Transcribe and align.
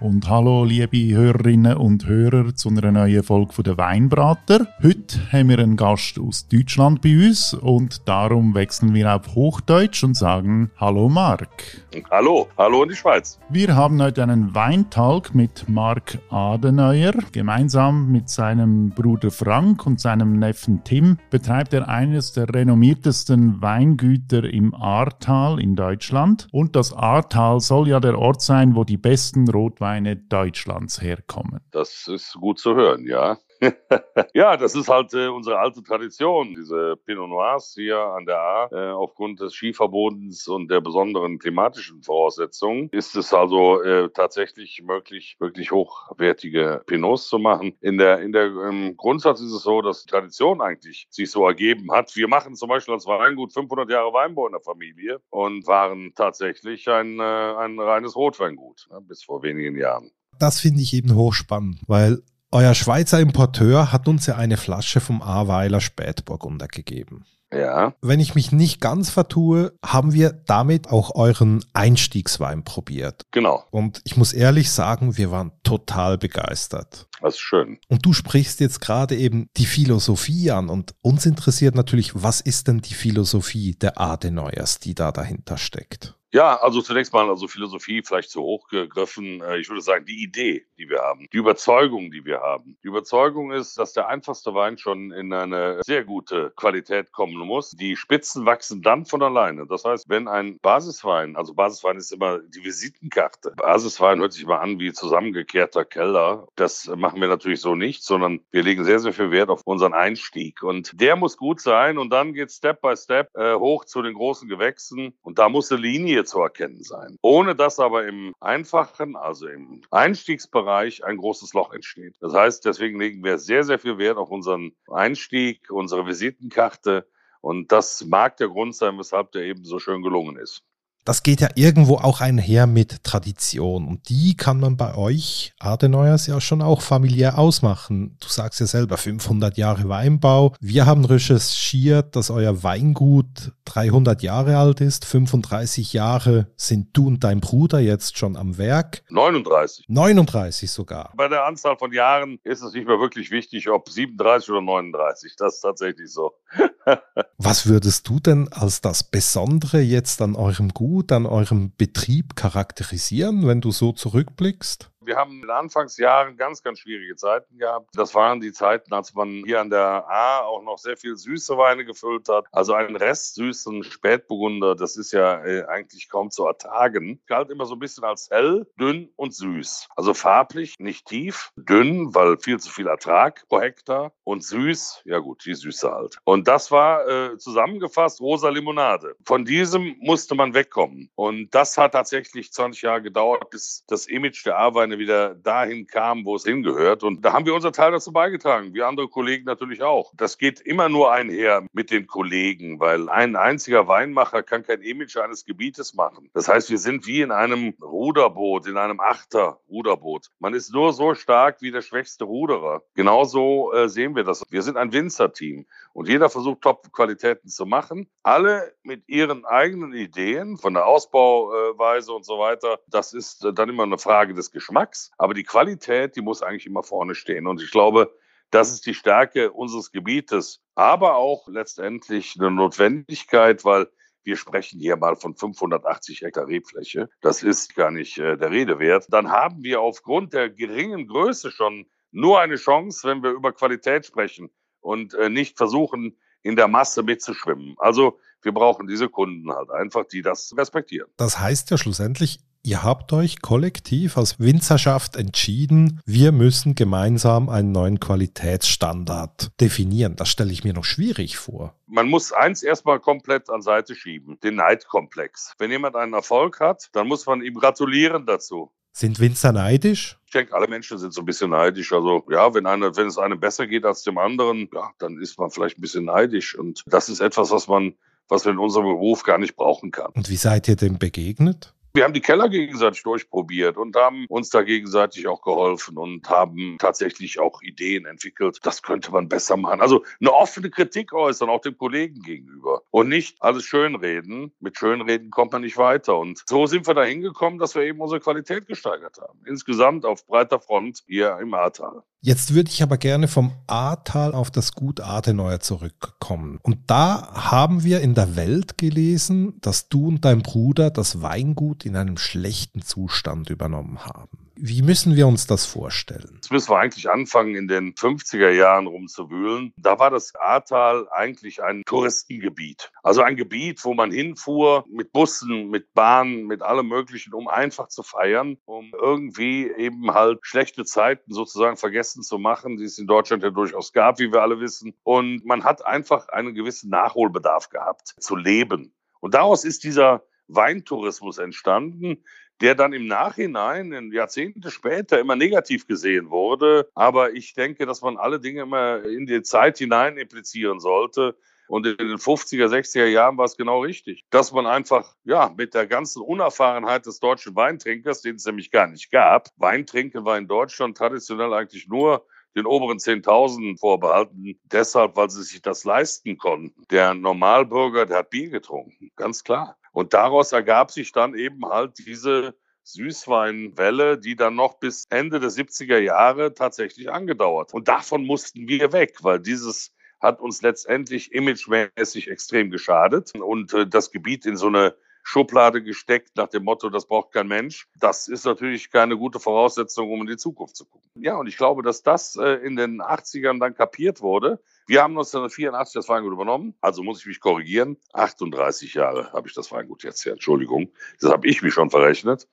Und 0.00 0.28
hallo, 0.28 0.62
liebe 0.62 1.12
Hörerinnen 1.12 1.76
und 1.76 2.06
Hörer, 2.06 2.54
zu 2.54 2.68
einer 2.68 2.92
neuen 2.92 3.20
Folge 3.24 3.52
von 3.52 3.64
der 3.64 3.76
Weinbrater. 3.78 4.68
Heute 4.80 5.18
haben 5.32 5.48
wir 5.48 5.58
einen 5.58 5.76
Gast 5.76 6.20
aus 6.20 6.46
Deutschland 6.46 7.02
bei 7.02 7.16
uns 7.16 7.52
und 7.52 8.08
darum 8.08 8.54
wechseln 8.54 8.94
wir 8.94 9.12
auf 9.12 9.34
Hochdeutsch 9.34 10.04
und 10.04 10.16
sagen 10.16 10.70
Hallo 10.76 11.08
Marc. 11.08 11.82
Hallo, 12.12 12.46
hallo 12.56 12.84
in 12.84 12.90
die 12.90 12.94
Schweiz. 12.94 13.40
Wir 13.48 13.74
haben 13.74 14.00
heute 14.00 14.22
einen 14.22 14.54
Weintalk 14.54 15.34
mit 15.34 15.68
Marc 15.68 16.20
Adenauer. 16.30 17.14
Gemeinsam 17.32 18.12
mit 18.12 18.28
seinem 18.28 18.90
Bruder 18.90 19.32
Frank 19.32 19.84
und 19.84 19.98
seinem 19.98 20.38
Neffen 20.38 20.84
Tim 20.84 21.18
betreibt 21.30 21.74
er 21.74 21.88
eines 21.88 22.32
der 22.32 22.54
renommiertesten 22.54 23.60
Weingüter 23.60 24.44
im 24.44 24.76
Ahrtal 24.76 25.58
in 25.58 25.74
Deutschland. 25.74 26.46
Und 26.52 26.76
das 26.76 26.92
Ahrtal 26.92 27.58
soll 27.58 27.88
ja 27.88 27.98
der 27.98 28.16
Ort 28.16 28.42
sein, 28.42 28.76
wo 28.76 28.84
die 28.84 28.96
besten 28.96 29.48
Rotweine 29.48 29.87
Weine 29.88 30.16
Deutschlands 30.16 31.00
herkommen. 31.00 31.60
Das 31.70 32.08
ist 32.08 32.34
gut 32.34 32.58
zu 32.58 32.74
hören, 32.74 33.06
ja. 33.06 33.38
ja, 34.34 34.56
das 34.56 34.74
ist 34.74 34.88
halt 34.88 35.12
äh, 35.14 35.28
unsere 35.28 35.58
alte 35.58 35.82
Tradition, 35.82 36.54
diese 36.54 36.96
Pinot 37.04 37.28
Noirs 37.28 37.74
hier 37.74 37.98
an 37.98 38.26
der 38.26 38.38
A. 38.38 38.68
Äh, 38.70 38.90
aufgrund 38.92 39.40
des 39.40 39.54
Skiverbodens 39.54 40.46
und 40.48 40.70
der 40.70 40.80
besonderen 40.80 41.38
klimatischen 41.38 42.02
Voraussetzungen 42.02 42.88
ist 42.92 43.16
es 43.16 43.34
also 43.34 43.82
äh, 43.82 44.10
tatsächlich 44.10 44.82
möglich, 44.84 45.36
wirklich 45.38 45.70
hochwertige 45.72 46.82
Pinots 46.86 47.28
zu 47.28 47.38
machen. 47.38 47.74
In 47.80 47.98
der, 47.98 48.20
in 48.20 48.32
der 48.32 48.46
im 48.46 48.96
Grundsatz 48.96 49.40
ist 49.40 49.52
es 49.52 49.62
so, 49.62 49.82
dass 49.82 50.04
die 50.04 50.10
Tradition 50.10 50.60
eigentlich 50.60 51.06
sich 51.10 51.30
so 51.30 51.46
ergeben 51.46 51.90
hat. 51.92 52.14
Wir 52.16 52.28
machen 52.28 52.54
zum 52.54 52.68
Beispiel 52.68 52.94
als 52.94 53.06
Weingut 53.06 53.52
500 53.52 53.90
Jahre 53.90 54.12
Weinbau 54.12 54.46
in 54.46 54.52
der 54.52 54.60
Familie 54.60 55.20
und 55.30 55.66
waren 55.66 56.12
tatsächlich 56.14 56.88
ein, 56.88 57.18
äh, 57.18 57.22
ein 57.22 57.78
reines 57.78 58.16
Rotweingut 58.16 58.88
ne, 58.90 59.00
bis 59.00 59.24
vor 59.24 59.42
wenigen 59.42 59.76
Jahren. 59.76 60.10
Das 60.38 60.60
finde 60.60 60.82
ich 60.82 60.94
eben 60.94 61.14
hochspannend, 61.14 61.80
weil 61.86 62.22
euer 62.50 62.74
Schweizer 62.74 63.20
Importeur 63.20 63.92
hat 63.92 64.08
uns 64.08 64.26
ja 64.26 64.36
eine 64.36 64.56
Flasche 64.56 65.00
vom 65.00 65.22
Ahrweiler 65.22 65.80
Spätburgunder 65.80 66.68
gegeben. 66.68 67.24
Ja. 67.52 67.94
Wenn 68.02 68.20
ich 68.20 68.34
mich 68.34 68.52
nicht 68.52 68.80
ganz 68.80 69.10
vertue, 69.10 69.72
haben 69.84 70.12
wir 70.12 70.32
damit 70.32 70.88
auch 70.88 71.14
euren 71.14 71.64
Einstiegswein 71.72 72.62
probiert. 72.62 73.22
Genau. 73.30 73.64
Und 73.70 74.00
ich 74.04 74.16
muss 74.16 74.32
ehrlich 74.32 74.70
sagen, 74.70 75.16
wir 75.16 75.30
waren 75.30 75.52
total 75.62 76.18
begeistert. 76.18 77.08
Das 77.20 77.34
ist 77.34 77.40
schön. 77.40 77.78
Und 77.88 78.04
du 78.04 78.12
sprichst 78.12 78.60
jetzt 78.60 78.80
gerade 78.80 79.16
eben 79.16 79.48
die 79.56 79.66
Philosophie 79.66 80.50
an 80.50 80.68
und 80.68 80.94
uns 81.02 81.26
interessiert 81.26 81.74
natürlich, 81.74 82.12
was 82.14 82.40
ist 82.40 82.68
denn 82.68 82.80
die 82.80 82.94
Philosophie 82.94 83.74
der 83.74 83.98
Adenauers, 83.98 84.78
die 84.78 84.94
da 84.94 85.10
dahinter 85.10 85.56
steckt? 85.56 86.17
Ja, 86.30 86.56
also 86.56 86.82
zunächst 86.82 87.14
mal, 87.14 87.30
also 87.30 87.48
Philosophie 87.48 88.02
vielleicht 88.04 88.28
zu 88.28 88.42
hoch 88.42 88.68
gegriffen. 88.68 89.40
Äh, 89.40 89.58
ich 89.58 89.68
würde 89.70 89.80
sagen, 89.80 90.04
die 90.04 90.22
Idee, 90.22 90.66
die 90.76 90.90
wir 90.90 91.00
haben, 91.00 91.26
die 91.32 91.38
Überzeugung, 91.38 92.10
die 92.10 92.26
wir 92.26 92.40
haben. 92.40 92.76
Die 92.82 92.88
Überzeugung 92.88 93.50
ist, 93.50 93.78
dass 93.78 93.94
der 93.94 94.08
einfachste 94.08 94.52
Wein 94.54 94.76
schon 94.76 95.10
in 95.10 95.32
eine 95.32 95.80
sehr 95.86 96.04
gute 96.04 96.52
Qualität 96.54 97.12
kommen 97.12 97.38
muss. 97.38 97.70
Die 97.70 97.96
Spitzen 97.96 98.44
wachsen 98.44 98.82
dann 98.82 99.06
von 99.06 99.22
alleine. 99.22 99.66
Das 99.66 99.84
heißt, 99.84 100.10
wenn 100.10 100.28
ein 100.28 100.58
Basiswein, 100.60 101.34
also 101.34 101.54
Basiswein 101.54 101.96
ist 101.96 102.12
immer 102.12 102.40
die 102.40 102.62
Visitenkarte. 102.62 103.54
Basiswein 103.56 104.20
hört 104.20 104.34
sich 104.34 104.42
immer 104.42 104.60
an 104.60 104.78
wie 104.78 104.92
zusammengekehrter 104.92 105.86
Keller. 105.86 106.46
Das 106.56 106.88
machen 106.94 107.22
wir 107.22 107.28
natürlich 107.28 107.62
so 107.62 107.74
nicht, 107.74 108.02
sondern 108.02 108.40
wir 108.50 108.62
legen 108.62 108.84
sehr, 108.84 108.98
sehr 108.98 109.14
viel 109.14 109.30
Wert 109.30 109.48
auf 109.48 109.62
unseren 109.64 109.94
Einstieg. 109.94 110.62
Und 110.62 111.00
der 111.00 111.16
muss 111.16 111.38
gut 111.38 111.62
sein 111.62 111.96
und 111.96 112.10
dann 112.10 112.34
geht 112.34 112.52
Step 112.52 112.82
by 112.82 112.94
Step 112.98 113.34
äh, 113.34 113.54
hoch 113.54 113.86
zu 113.86 114.02
den 114.02 114.12
großen 114.12 114.46
Gewächsen. 114.46 115.14
Und 115.22 115.38
da 115.38 115.48
muss 115.48 115.72
eine 115.72 115.80
Linie 115.80 116.17
Linie 116.18 116.24
zu 116.24 116.40
erkennen 116.40 116.82
sein. 116.82 117.16
Ohne 117.22 117.54
dass 117.54 117.78
aber 117.78 118.06
im 118.06 118.34
einfachen, 118.40 119.16
also 119.16 119.46
im 119.46 119.82
Einstiegsbereich 119.90 121.04
ein 121.04 121.16
großes 121.16 121.52
Loch 121.54 121.72
entsteht. 121.72 122.16
Das 122.20 122.34
heißt, 122.34 122.64
deswegen 122.64 122.98
legen 122.98 123.22
wir 123.22 123.38
sehr, 123.38 123.64
sehr 123.64 123.78
viel 123.78 123.98
Wert 123.98 124.16
auf 124.16 124.30
unseren 124.30 124.72
Einstieg, 124.88 125.70
unsere 125.70 126.06
Visitenkarte. 126.06 127.08
Und 127.40 127.70
das 127.70 128.04
mag 128.04 128.36
der 128.38 128.48
Grund 128.48 128.74
sein, 128.74 128.98
weshalb 128.98 129.32
der 129.32 129.42
eben 129.42 129.64
so 129.64 129.78
schön 129.78 130.02
gelungen 130.02 130.36
ist 130.36 130.64
das 131.08 131.22
geht 131.22 131.40
ja 131.40 131.48
irgendwo 131.54 131.96
auch 131.96 132.20
einher 132.20 132.66
mit 132.66 133.02
Tradition. 133.02 133.88
Und 133.88 134.10
die 134.10 134.36
kann 134.36 134.60
man 134.60 134.76
bei 134.76 134.94
euch, 134.94 135.54
Adenauers, 135.58 136.26
ja 136.26 136.38
schon 136.38 136.60
auch 136.60 136.82
familiär 136.82 137.38
ausmachen. 137.38 138.18
Du 138.20 138.28
sagst 138.28 138.60
ja 138.60 138.66
selber 138.66 138.98
500 138.98 139.56
Jahre 139.56 139.88
Weinbau. 139.88 140.54
Wir 140.60 140.84
haben 140.84 141.06
recherchiert, 141.06 142.14
dass 142.14 142.28
euer 142.28 142.62
Weingut 142.62 143.52
300 143.64 144.22
Jahre 144.22 144.58
alt 144.58 144.82
ist. 144.82 145.06
35 145.06 145.94
Jahre 145.94 146.48
sind 146.56 146.94
du 146.94 147.06
und 147.06 147.24
dein 147.24 147.40
Bruder 147.40 147.78
jetzt 147.78 148.18
schon 148.18 148.36
am 148.36 148.58
Werk. 148.58 149.02
39. 149.08 149.86
39 149.88 150.70
sogar. 150.70 151.14
Bei 151.16 151.28
der 151.28 151.46
Anzahl 151.46 151.78
von 151.78 151.90
Jahren 151.90 152.38
ist 152.44 152.60
es 152.60 152.74
nicht 152.74 152.86
mehr 152.86 153.00
wirklich 153.00 153.30
wichtig, 153.30 153.70
ob 153.70 153.88
37 153.88 154.50
oder 154.50 154.60
39. 154.60 155.36
Das 155.38 155.54
ist 155.54 155.60
tatsächlich 155.62 156.12
so. 156.12 156.34
Was 157.38 157.66
würdest 157.66 158.08
du 158.08 158.20
denn 158.20 158.48
als 158.52 158.82
das 158.82 159.04
Besondere 159.04 159.80
jetzt 159.80 160.20
an 160.20 160.34
eurem 160.34 160.68
Gut, 160.70 160.97
an 161.12 161.26
eurem 161.26 161.72
Betrieb 161.76 162.36
charakterisieren, 162.36 163.46
wenn 163.46 163.60
du 163.60 163.70
so 163.70 163.92
zurückblickst? 163.92 164.90
Wir 165.08 165.16
haben 165.16 165.42
in 165.42 165.48
Anfangsjahren 165.48 166.36
ganz, 166.36 166.62
ganz 166.62 166.80
schwierige 166.80 167.16
Zeiten 167.16 167.56
gehabt. 167.56 167.88
Das 167.94 168.14
waren 168.14 168.40
die 168.40 168.52
Zeiten, 168.52 168.92
als 168.92 169.14
man 169.14 169.42
hier 169.46 169.58
an 169.58 169.70
der 169.70 170.06
A 170.06 170.40
auch 170.40 170.62
noch 170.62 170.76
sehr 170.76 170.98
viel 170.98 171.16
süße 171.16 171.56
Weine 171.56 171.86
gefüllt 171.86 172.28
hat. 172.28 172.44
Also 172.52 172.74
einen 172.74 172.94
Rest 172.94 173.36
süßen 173.36 173.84
Spätburgunder, 173.84 174.74
das 174.74 174.98
ist 174.98 175.12
ja 175.12 175.42
äh, 175.42 175.64
eigentlich 175.64 176.10
kaum 176.10 176.30
zu 176.30 176.44
ertragen. 176.44 177.22
Galt 177.26 177.48
immer 177.48 177.64
so 177.64 177.74
ein 177.74 177.78
bisschen 177.78 178.04
als 178.04 178.28
hell, 178.30 178.66
dünn 178.78 179.08
und 179.16 179.34
süß. 179.34 179.88
Also 179.96 180.12
farblich 180.12 180.74
nicht 180.78 181.06
tief, 181.06 181.52
dünn, 181.56 182.14
weil 182.14 182.36
viel 182.36 182.60
zu 182.60 182.70
viel 182.70 182.86
Ertrag 182.86 183.48
pro 183.48 183.62
Hektar 183.62 184.12
und 184.24 184.44
süß, 184.44 185.04
ja 185.06 185.20
gut, 185.20 185.42
die 185.46 185.54
Süße 185.54 185.90
halt. 185.90 186.18
Und 186.24 186.48
das 186.48 186.70
war 186.70 187.08
äh, 187.08 187.38
zusammengefasst 187.38 188.20
rosa 188.20 188.50
Limonade. 188.50 189.16
Von 189.24 189.46
diesem 189.46 189.96
musste 190.00 190.34
man 190.34 190.52
wegkommen. 190.52 191.10
Und 191.14 191.54
das 191.54 191.78
hat 191.78 191.92
tatsächlich 191.92 192.52
20 192.52 192.82
Jahre 192.82 193.00
gedauert, 193.00 193.48
bis 193.48 193.84
das 193.86 194.06
Image 194.06 194.44
der 194.44 194.58
A-Weine 194.58 194.97
wieder 194.98 195.34
dahin 195.34 195.86
kam, 195.86 196.24
wo 196.24 196.36
es 196.36 196.44
hingehört. 196.44 197.02
Und 197.02 197.24
da 197.24 197.32
haben 197.32 197.46
wir 197.46 197.54
unser 197.54 197.72
Teil 197.72 197.92
dazu 197.92 198.12
beigetragen, 198.12 198.74
wie 198.74 198.82
andere 198.82 199.08
Kollegen 199.08 199.44
natürlich 199.44 199.82
auch. 199.82 200.12
Das 200.16 200.38
geht 200.38 200.60
immer 200.60 200.88
nur 200.88 201.12
einher 201.12 201.64
mit 201.72 201.90
den 201.90 202.06
Kollegen, 202.06 202.80
weil 202.80 203.08
ein 203.08 203.36
einziger 203.36 203.88
Weinmacher 203.88 204.42
kann 204.42 204.62
kein 204.62 204.82
Image 204.82 205.16
eines 205.16 205.44
Gebietes 205.44 205.94
machen. 205.94 206.30
Das 206.34 206.48
heißt, 206.48 206.70
wir 206.70 206.78
sind 206.78 207.06
wie 207.06 207.20
in 207.20 207.30
einem 207.30 207.74
Ruderboot, 207.80 208.66
in 208.66 208.76
einem 208.76 209.00
Achter-Ruderboot. 209.00 210.28
Man 210.38 210.54
ist 210.54 210.72
nur 210.72 210.92
so 210.92 211.14
stark 211.14 211.62
wie 211.62 211.70
der 211.70 211.82
schwächste 211.82 212.24
Ruderer. 212.24 212.82
Genauso 212.94 213.72
äh, 213.72 213.88
sehen 213.88 214.16
wir 214.16 214.24
das. 214.24 214.44
Wir 214.50 214.62
sind 214.62 214.76
ein 214.76 214.92
Winzerteam 214.92 215.66
und 215.98 216.08
jeder 216.08 216.30
versucht, 216.30 216.60
Top-Qualitäten 216.60 217.48
zu 217.48 217.66
machen. 217.66 218.08
Alle 218.22 218.72
mit 218.84 219.08
ihren 219.08 219.44
eigenen 219.44 219.92
Ideen 219.92 220.56
von 220.56 220.74
der 220.74 220.86
Ausbauweise 220.86 222.12
und 222.12 222.24
so 222.24 222.38
weiter. 222.38 222.78
Das 222.86 223.12
ist 223.12 223.44
dann 223.54 223.68
immer 223.68 223.82
eine 223.82 223.98
Frage 223.98 224.32
des 224.32 224.52
Geschmacks. 224.52 225.10
Aber 225.18 225.34
die 225.34 225.42
Qualität, 225.42 226.14
die 226.14 226.20
muss 226.20 226.40
eigentlich 226.40 226.66
immer 226.66 226.84
vorne 226.84 227.16
stehen. 227.16 227.48
Und 227.48 227.60
ich 227.60 227.72
glaube, 227.72 228.14
das 228.52 228.70
ist 228.70 228.86
die 228.86 228.94
Stärke 228.94 229.50
unseres 229.50 229.90
Gebietes, 229.90 230.62
aber 230.76 231.16
auch 231.16 231.48
letztendlich 231.48 232.36
eine 232.38 232.52
Notwendigkeit, 232.52 233.64
weil 233.64 233.88
wir 234.22 234.36
sprechen 234.36 234.78
hier 234.78 234.96
mal 234.96 235.16
von 235.16 235.34
580 235.34 236.20
Hektar 236.20 236.46
Rebfläche. 236.46 237.08
Das 237.22 237.42
ist 237.42 237.74
gar 237.74 237.90
nicht 237.90 238.18
äh, 238.18 238.36
der 238.36 238.52
Rede 238.52 238.78
wert. 238.78 239.06
Dann 239.08 239.32
haben 239.32 239.64
wir 239.64 239.80
aufgrund 239.80 240.32
der 240.32 240.48
geringen 240.48 241.08
Größe 241.08 241.50
schon 241.50 241.86
nur 242.12 242.38
eine 242.38 242.54
Chance, 242.54 243.08
wenn 243.08 243.20
wir 243.24 243.32
über 243.32 243.52
Qualität 243.52 244.06
sprechen 244.06 244.48
und 244.80 245.14
äh, 245.14 245.28
nicht 245.28 245.56
versuchen, 245.56 246.16
in 246.42 246.56
der 246.56 246.68
Masse 246.68 247.02
mitzuschwimmen. 247.02 247.74
Also 247.78 248.18
wir 248.42 248.52
brauchen 248.52 248.86
diese 248.86 249.08
Kunden 249.08 249.52
halt 249.52 249.70
einfach, 249.70 250.04
die 250.06 250.22
das 250.22 250.54
respektieren. 250.56 251.10
Das 251.16 251.40
heißt 251.40 251.70
ja 251.70 251.78
schlussendlich, 251.78 252.40
Ihr 252.64 252.82
habt 252.82 253.12
euch 253.12 253.40
kollektiv 253.40 254.18
als 254.18 254.38
Winzerschaft 254.40 255.16
entschieden, 255.16 256.00
wir 256.04 256.32
müssen 256.32 256.74
gemeinsam 256.74 257.48
einen 257.48 257.72
neuen 257.72 258.00
Qualitätsstandard 258.00 259.52
definieren. 259.60 260.16
Das 260.16 260.28
stelle 260.28 260.52
ich 260.52 260.64
mir 260.64 260.74
noch 260.74 260.84
schwierig 260.84 261.38
vor. 261.38 261.74
Man 261.86 262.08
muss 262.08 262.32
eins 262.32 262.62
erstmal 262.62 262.98
komplett 263.00 263.48
an 263.48 263.62
Seite 263.62 263.94
schieben, 263.94 264.38
den 264.40 264.56
Neidkomplex. 264.56 265.54
Wenn 265.58 265.70
jemand 265.70 265.94
einen 265.96 266.14
Erfolg 266.14 266.60
hat, 266.60 266.90
dann 266.92 267.06
muss 267.06 267.24
man 267.26 267.42
ihm 267.42 267.54
gratulieren 267.54 268.26
dazu. 268.26 268.72
Sind 268.92 269.20
Winzer 269.20 269.52
neidisch? 269.52 270.17
Ich 270.28 270.32
denke, 270.32 270.54
alle 270.54 270.68
Menschen 270.68 270.98
sind 270.98 271.14
so 271.14 271.22
ein 271.22 271.24
bisschen 271.24 271.48
neidisch. 271.48 271.90
Also 271.90 272.22
ja, 272.28 272.52
wenn, 272.52 272.66
eine, 272.66 272.94
wenn 272.94 273.06
es 273.06 273.16
einem 273.16 273.40
besser 273.40 273.66
geht 273.66 273.86
als 273.86 274.02
dem 274.02 274.18
anderen, 274.18 274.68
ja, 274.74 274.90
dann 274.98 275.18
ist 275.22 275.38
man 275.38 275.50
vielleicht 275.50 275.78
ein 275.78 275.80
bisschen 275.80 276.04
neidisch. 276.04 276.54
Und 276.54 276.82
das 276.86 277.08
ist 277.08 277.20
etwas, 277.20 277.50
was 277.50 277.66
man, 277.66 277.94
was 278.28 278.44
man 278.44 278.56
in 278.56 278.60
unserem 278.60 278.84
Beruf 278.84 279.22
gar 279.22 279.38
nicht 279.38 279.56
brauchen 279.56 279.90
kann. 279.90 280.12
Und 280.12 280.28
wie 280.28 280.36
seid 280.36 280.68
ihr 280.68 280.76
dem 280.76 280.98
begegnet? 280.98 281.72
Wir 281.98 282.04
haben 282.04 282.14
die 282.14 282.20
Keller 282.20 282.48
gegenseitig 282.48 283.02
durchprobiert 283.02 283.76
und 283.76 283.96
haben 283.96 284.26
uns 284.28 284.50
da 284.50 284.62
gegenseitig 284.62 285.26
auch 285.26 285.42
geholfen 285.42 285.98
und 285.98 286.30
haben 286.30 286.76
tatsächlich 286.78 287.40
auch 287.40 287.60
Ideen 287.60 288.06
entwickelt. 288.06 288.60
Das 288.62 288.82
könnte 288.84 289.10
man 289.10 289.28
besser 289.28 289.56
machen. 289.56 289.80
Also 289.80 290.04
eine 290.20 290.32
offene 290.32 290.70
Kritik 290.70 291.12
äußern, 291.12 291.48
auch 291.48 291.60
dem 291.60 291.76
Kollegen 291.76 292.22
gegenüber. 292.22 292.82
Und 292.92 293.08
nicht 293.08 293.42
alles 293.42 293.64
schönreden. 293.64 294.52
Mit 294.60 294.78
Schönreden 294.78 295.32
kommt 295.32 295.50
man 295.50 295.62
nicht 295.62 295.76
weiter. 295.76 296.16
Und 296.16 296.40
so 296.46 296.66
sind 296.66 296.86
wir 296.86 296.94
da 296.94 297.02
hingekommen, 297.02 297.58
dass 297.58 297.74
wir 297.74 297.82
eben 297.82 298.00
unsere 298.00 298.20
Qualität 298.20 298.68
gesteigert 298.68 299.18
haben. 299.20 299.40
Insgesamt 299.44 300.04
auf 300.04 300.24
breiter 300.24 300.60
Front 300.60 301.02
hier 301.08 301.36
im 301.42 301.52
Ahrtal. 301.52 302.04
Jetzt 302.20 302.52
würde 302.52 302.70
ich 302.70 302.82
aber 302.82 302.98
gerne 302.98 303.28
vom 303.28 303.52
Ahrtal 303.68 304.34
auf 304.34 304.50
das 304.50 304.72
Gut 304.72 305.00
Adenauer 305.00 305.60
zurückkommen. 305.60 306.58
Und 306.62 306.78
da 306.88 307.32
haben 307.32 307.84
wir 307.84 308.00
in 308.00 308.14
der 308.14 308.34
Welt 308.34 308.76
gelesen, 308.76 309.54
dass 309.60 309.88
du 309.88 310.08
und 310.08 310.24
dein 310.24 310.42
Bruder 310.42 310.90
das 310.90 311.22
Weingut 311.22 311.84
in 311.84 311.94
einem 311.94 312.16
schlechten 312.16 312.82
Zustand 312.82 313.50
übernommen 313.50 314.00
haben. 314.00 314.47
Wie 314.60 314.82
müssen 314.82 315.14
wir 315.14 315.28
uns 315.28 315.46
das 315.46 315.66
vorstellen? 315.66 316.32
Jetzt 316.34 316.50
müssen 316.50 316.70
wir 316.70 316.78
eigentlich 316.78 317.08
anfangen, 317.08 317.54
in 317.54 317.68
den 317.68 317.94
50er 317.94 318.50
Jahren 318.50 318.88
rumzuwühlen. 318.88 319.72
Da 319.76 320.00
war 320.00 320.10
das 320.10 320.34
Ahrtal 320.34 321.08
eigentlich 321.10 321.62
ein 321.62 321.84
Touristengebiet. 321.84 322.90
Also 323.04 323.22
ein 323.22 323.36
Gebiet, 323.36 323.84
wo 323.84 323.94
man 323.94 324.10
hinfuhr 324.10 324.84
mit 324.88 325.12
Bussen, 325.12 325.70
mit 325.70 325.94
Bahnen, 325.94 326.46
mit 326.46 326.62
allem 326.62 326.88
Möglichen, 326.88 327.34
um 327.34 327.46
einfach 327.46 327.86
zu 327.88 328.02
feiern, 328.02 328.58
um 328.64 328.90
irgendwie 329.00 329.70
eben 329.70 330.12
halt 330.12 330.40
schlechte 330.42 330.84
Zeiten 330.84 331.32
sozusagen 331.32 331.76
vergessen 331.76 332.22
zu 332.22 332.38
machen, 332.38 332.78
die 332.78 332.84
es 332.84 332.98
in 332.98 333.06
Deutschland 333.06 333.44
ja 333.44 333.50
durchaus 333.50 333.92
gab, 333.92 334.18
wie 334.18 334.32
wir 334.32 334.42
alle 334.42 334.58
wissen. 334.58 334.94
Und 335.04 335.44
man 335.44 335.62
hat 335.62 335.86
einfach 335.86 336.28
einen 336.30 336.54
gewissen 336.54 336.90
Nachholbedarf 336.90 337.68
gehabt, 337.68 338.14
zu 338.18 338.34
leben. 338.34 338.92
Und 339.20 339.34
daraus 339.34 339.64
ist 339.64 339.84
dieser 339.84 340.24
Weintourismus 340.48 341.38
entstanden, 341.38 342.24
der 342.60 342.74
dann 342.74 342.92
im 342.92 343.06
Nachhinein, 343.06 343.92
in 343.92 344.12
Jahrzehnte 344.12 344.70
später, 344.70 345.18
immer 345.18 345.36
negativ 345.36 345.86
gesehen 345.86 346.30
wurde. 346.30 346.90
Aber 346.94 347.34
ich 347.34 347.54
denke, 347.54 347.86
dass 347.86 348.02
man 348.02 348.16
alle 348.16 348.40
Dinge 348.40 348.62
immer 348.62 349.04
in 349.04 349.26
die 349.26 349.42
Zeit 349.42 349.78
hinein 349.78 350.16
implizieren 350.16 350.80
sollte. 350.80 351.36
Und 351.68 351.86
in 351.86 351.96
den 351.98 352.16
50er, 352.16 352.66
60er 352.66 353.04
Jahren 353.04 353.36
war 353.36 353.44
es 353.44 353.56
genau 353.56 353.82
richtig, 353.82 354.24
dass 354.30 354.52
man 354.52 354.66
einfach, 354.66 355.14
ja, 355.24 355.52
mit 355.56 355.74
der 355.74 355.86
ganzen 355.86 356.22
Unerfahrenheit 356.22 357.04
des 357.04 357.20
deutschen 357.20 357.54
Weintrinkers, 357.54 358.22
den 358.22 358.36
es 358.36 358.46
nämlich 358.46 358.70
gar 358.70 358.86
nicht 358.86 359.10
gab, 359.10 359.50
Weintrinken 359.58 360.24
war 360.24 360.38
in 360.38 360.48
Deutschland 360.48 360.96
traditionell 360.96 361.52
eigentlich 361.52 361.86
nur 361.86 362.26
den 362.56 362.64
oberen 362.64 362.98
10.000 362.98 363.78
vorbehalten, 363.78 364.58
deshalb, 364.64 365.16
weil 365.16 365.28
sie 365.28 365.42
sich 365.42 365.60
das 365.60 365.84
leisten 365.84 366.38
konnten. 366.38 366.86
Der 366.90 367.14
Normalbürger, 367.14 368.06
der 368.06 368.18
hat 368.18 368.30
Bier 368.30 368.48
getrunken, 368.48 369.10
ganz 369.14 369.44
klar. 369.44 369.76
Und 369.98 370.14
daraus 370.14 370.52
ergab 370.52 370.92
sich 370.92 371.10
dann 371.10 371.34
eben 371.34 371.64
halt 371.64 371.98
diese 371.98 372.54
Süßweinwelle, 372.84 374.16
die 374.16 374.36
dann 374.36 374.54
noch 374.54 374.78
bis 374.78 375.06
Ende 375.10 375.40
der 375.40 375.50
70er 375.50 375.98
Jahre 375.98 376.54
tatsächlich 376.54 377.10
angedauert. 377.10 377.74
Und 377.74 377.88
davon 377.88 378.24
mussten 378.24 378.68
wir 378.68 378.92
weg, 378.92 379.16
weil 379.22 379.40
dieses 379.40 379.92
hat 380.20 380.38
uns 380.38 380.62
letztendlich 380.62 381.32
imagemäßig 381.32 382.30
extrem 382.30 382.70
geschadet 382.70 383.34
und 383.34 383.74
äh, 383.74 383.88
das 383.88 384.12
Gebiet 384.12 384.46
in 384.46 384.56
so 384.56 384.68
eine 384.68 384.94
Schublade 385.22 385.82
gesteckt 385.82 386.36
nach 386.36 386.48
dem 386.48 386.64
Motto, 386.64 386.88
das 386.88 387.06
braucht 387.06 387.32
kein 387.32 387.48
Mensch. 387.48 387.86
Das 387.96 388.28
ist 388.28 388.46
natürlich 388.46 388.90
keine 388.90 389.16
gute 389.16 389.40
Voraussetzung, 389.40 390.10
um 390.10 390.20
in 390.22 390.26
die 390.26 390.36
Zukunft 390.36 390.76
zu 390.76 390.86
gucken. 390.86 391.10
Ja, 391.14 391.36
und 391.36 391.46
ich 391.46 391.56
glaube, 391.56 391.82
dass 391.82 392.02
das 392.02 392.36
äh, 392.36 392.54
in 392.64 392.76
den 392.76 393.02
80ern 393.02 393.60
dann 393.60 393.74
kapiert 393.74 394.20
wurde. 394.20 394.60
Wir 394.86 395.02
haben 395.02 395.12
1984 395.12 395.94
das 395.94 396.08
Weingut 396.08 396.32
übernommen, 396.32 396.74
also 396.80 397.02
muss 397.02 397.20
ich 397.20 397.26
mich 397.26 397.40
korrigieren. 397.40 397.98
38 398.14 398.94
Jahre 398.94 399.32
habe 399.32 399.48
ich 399.48 399.54
das 399.54 399.70
Weingut 399.70 400.02
jetzt 400.02 400.22
hier, 400.22 400.32
Entschuldigung. 400.32 400.92
Das 401.20 401.30
habe 401.30 401.46
ich 401.46 401.62
mich 401.62 401.74
schon 401.74 401.90
verrechnet. 401.90 402.48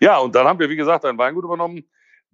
Ja, 0.00 0.18
und 0.18 0.34
dann 0.34 0.46
haben 0.46 0.60
wir, 0.60 0.70
wie 0.70 0.76
gesagt, 0.76 1.04
ein 1.04 1.18
Weingut 1.18 1.44
übernommen 1.44 1.84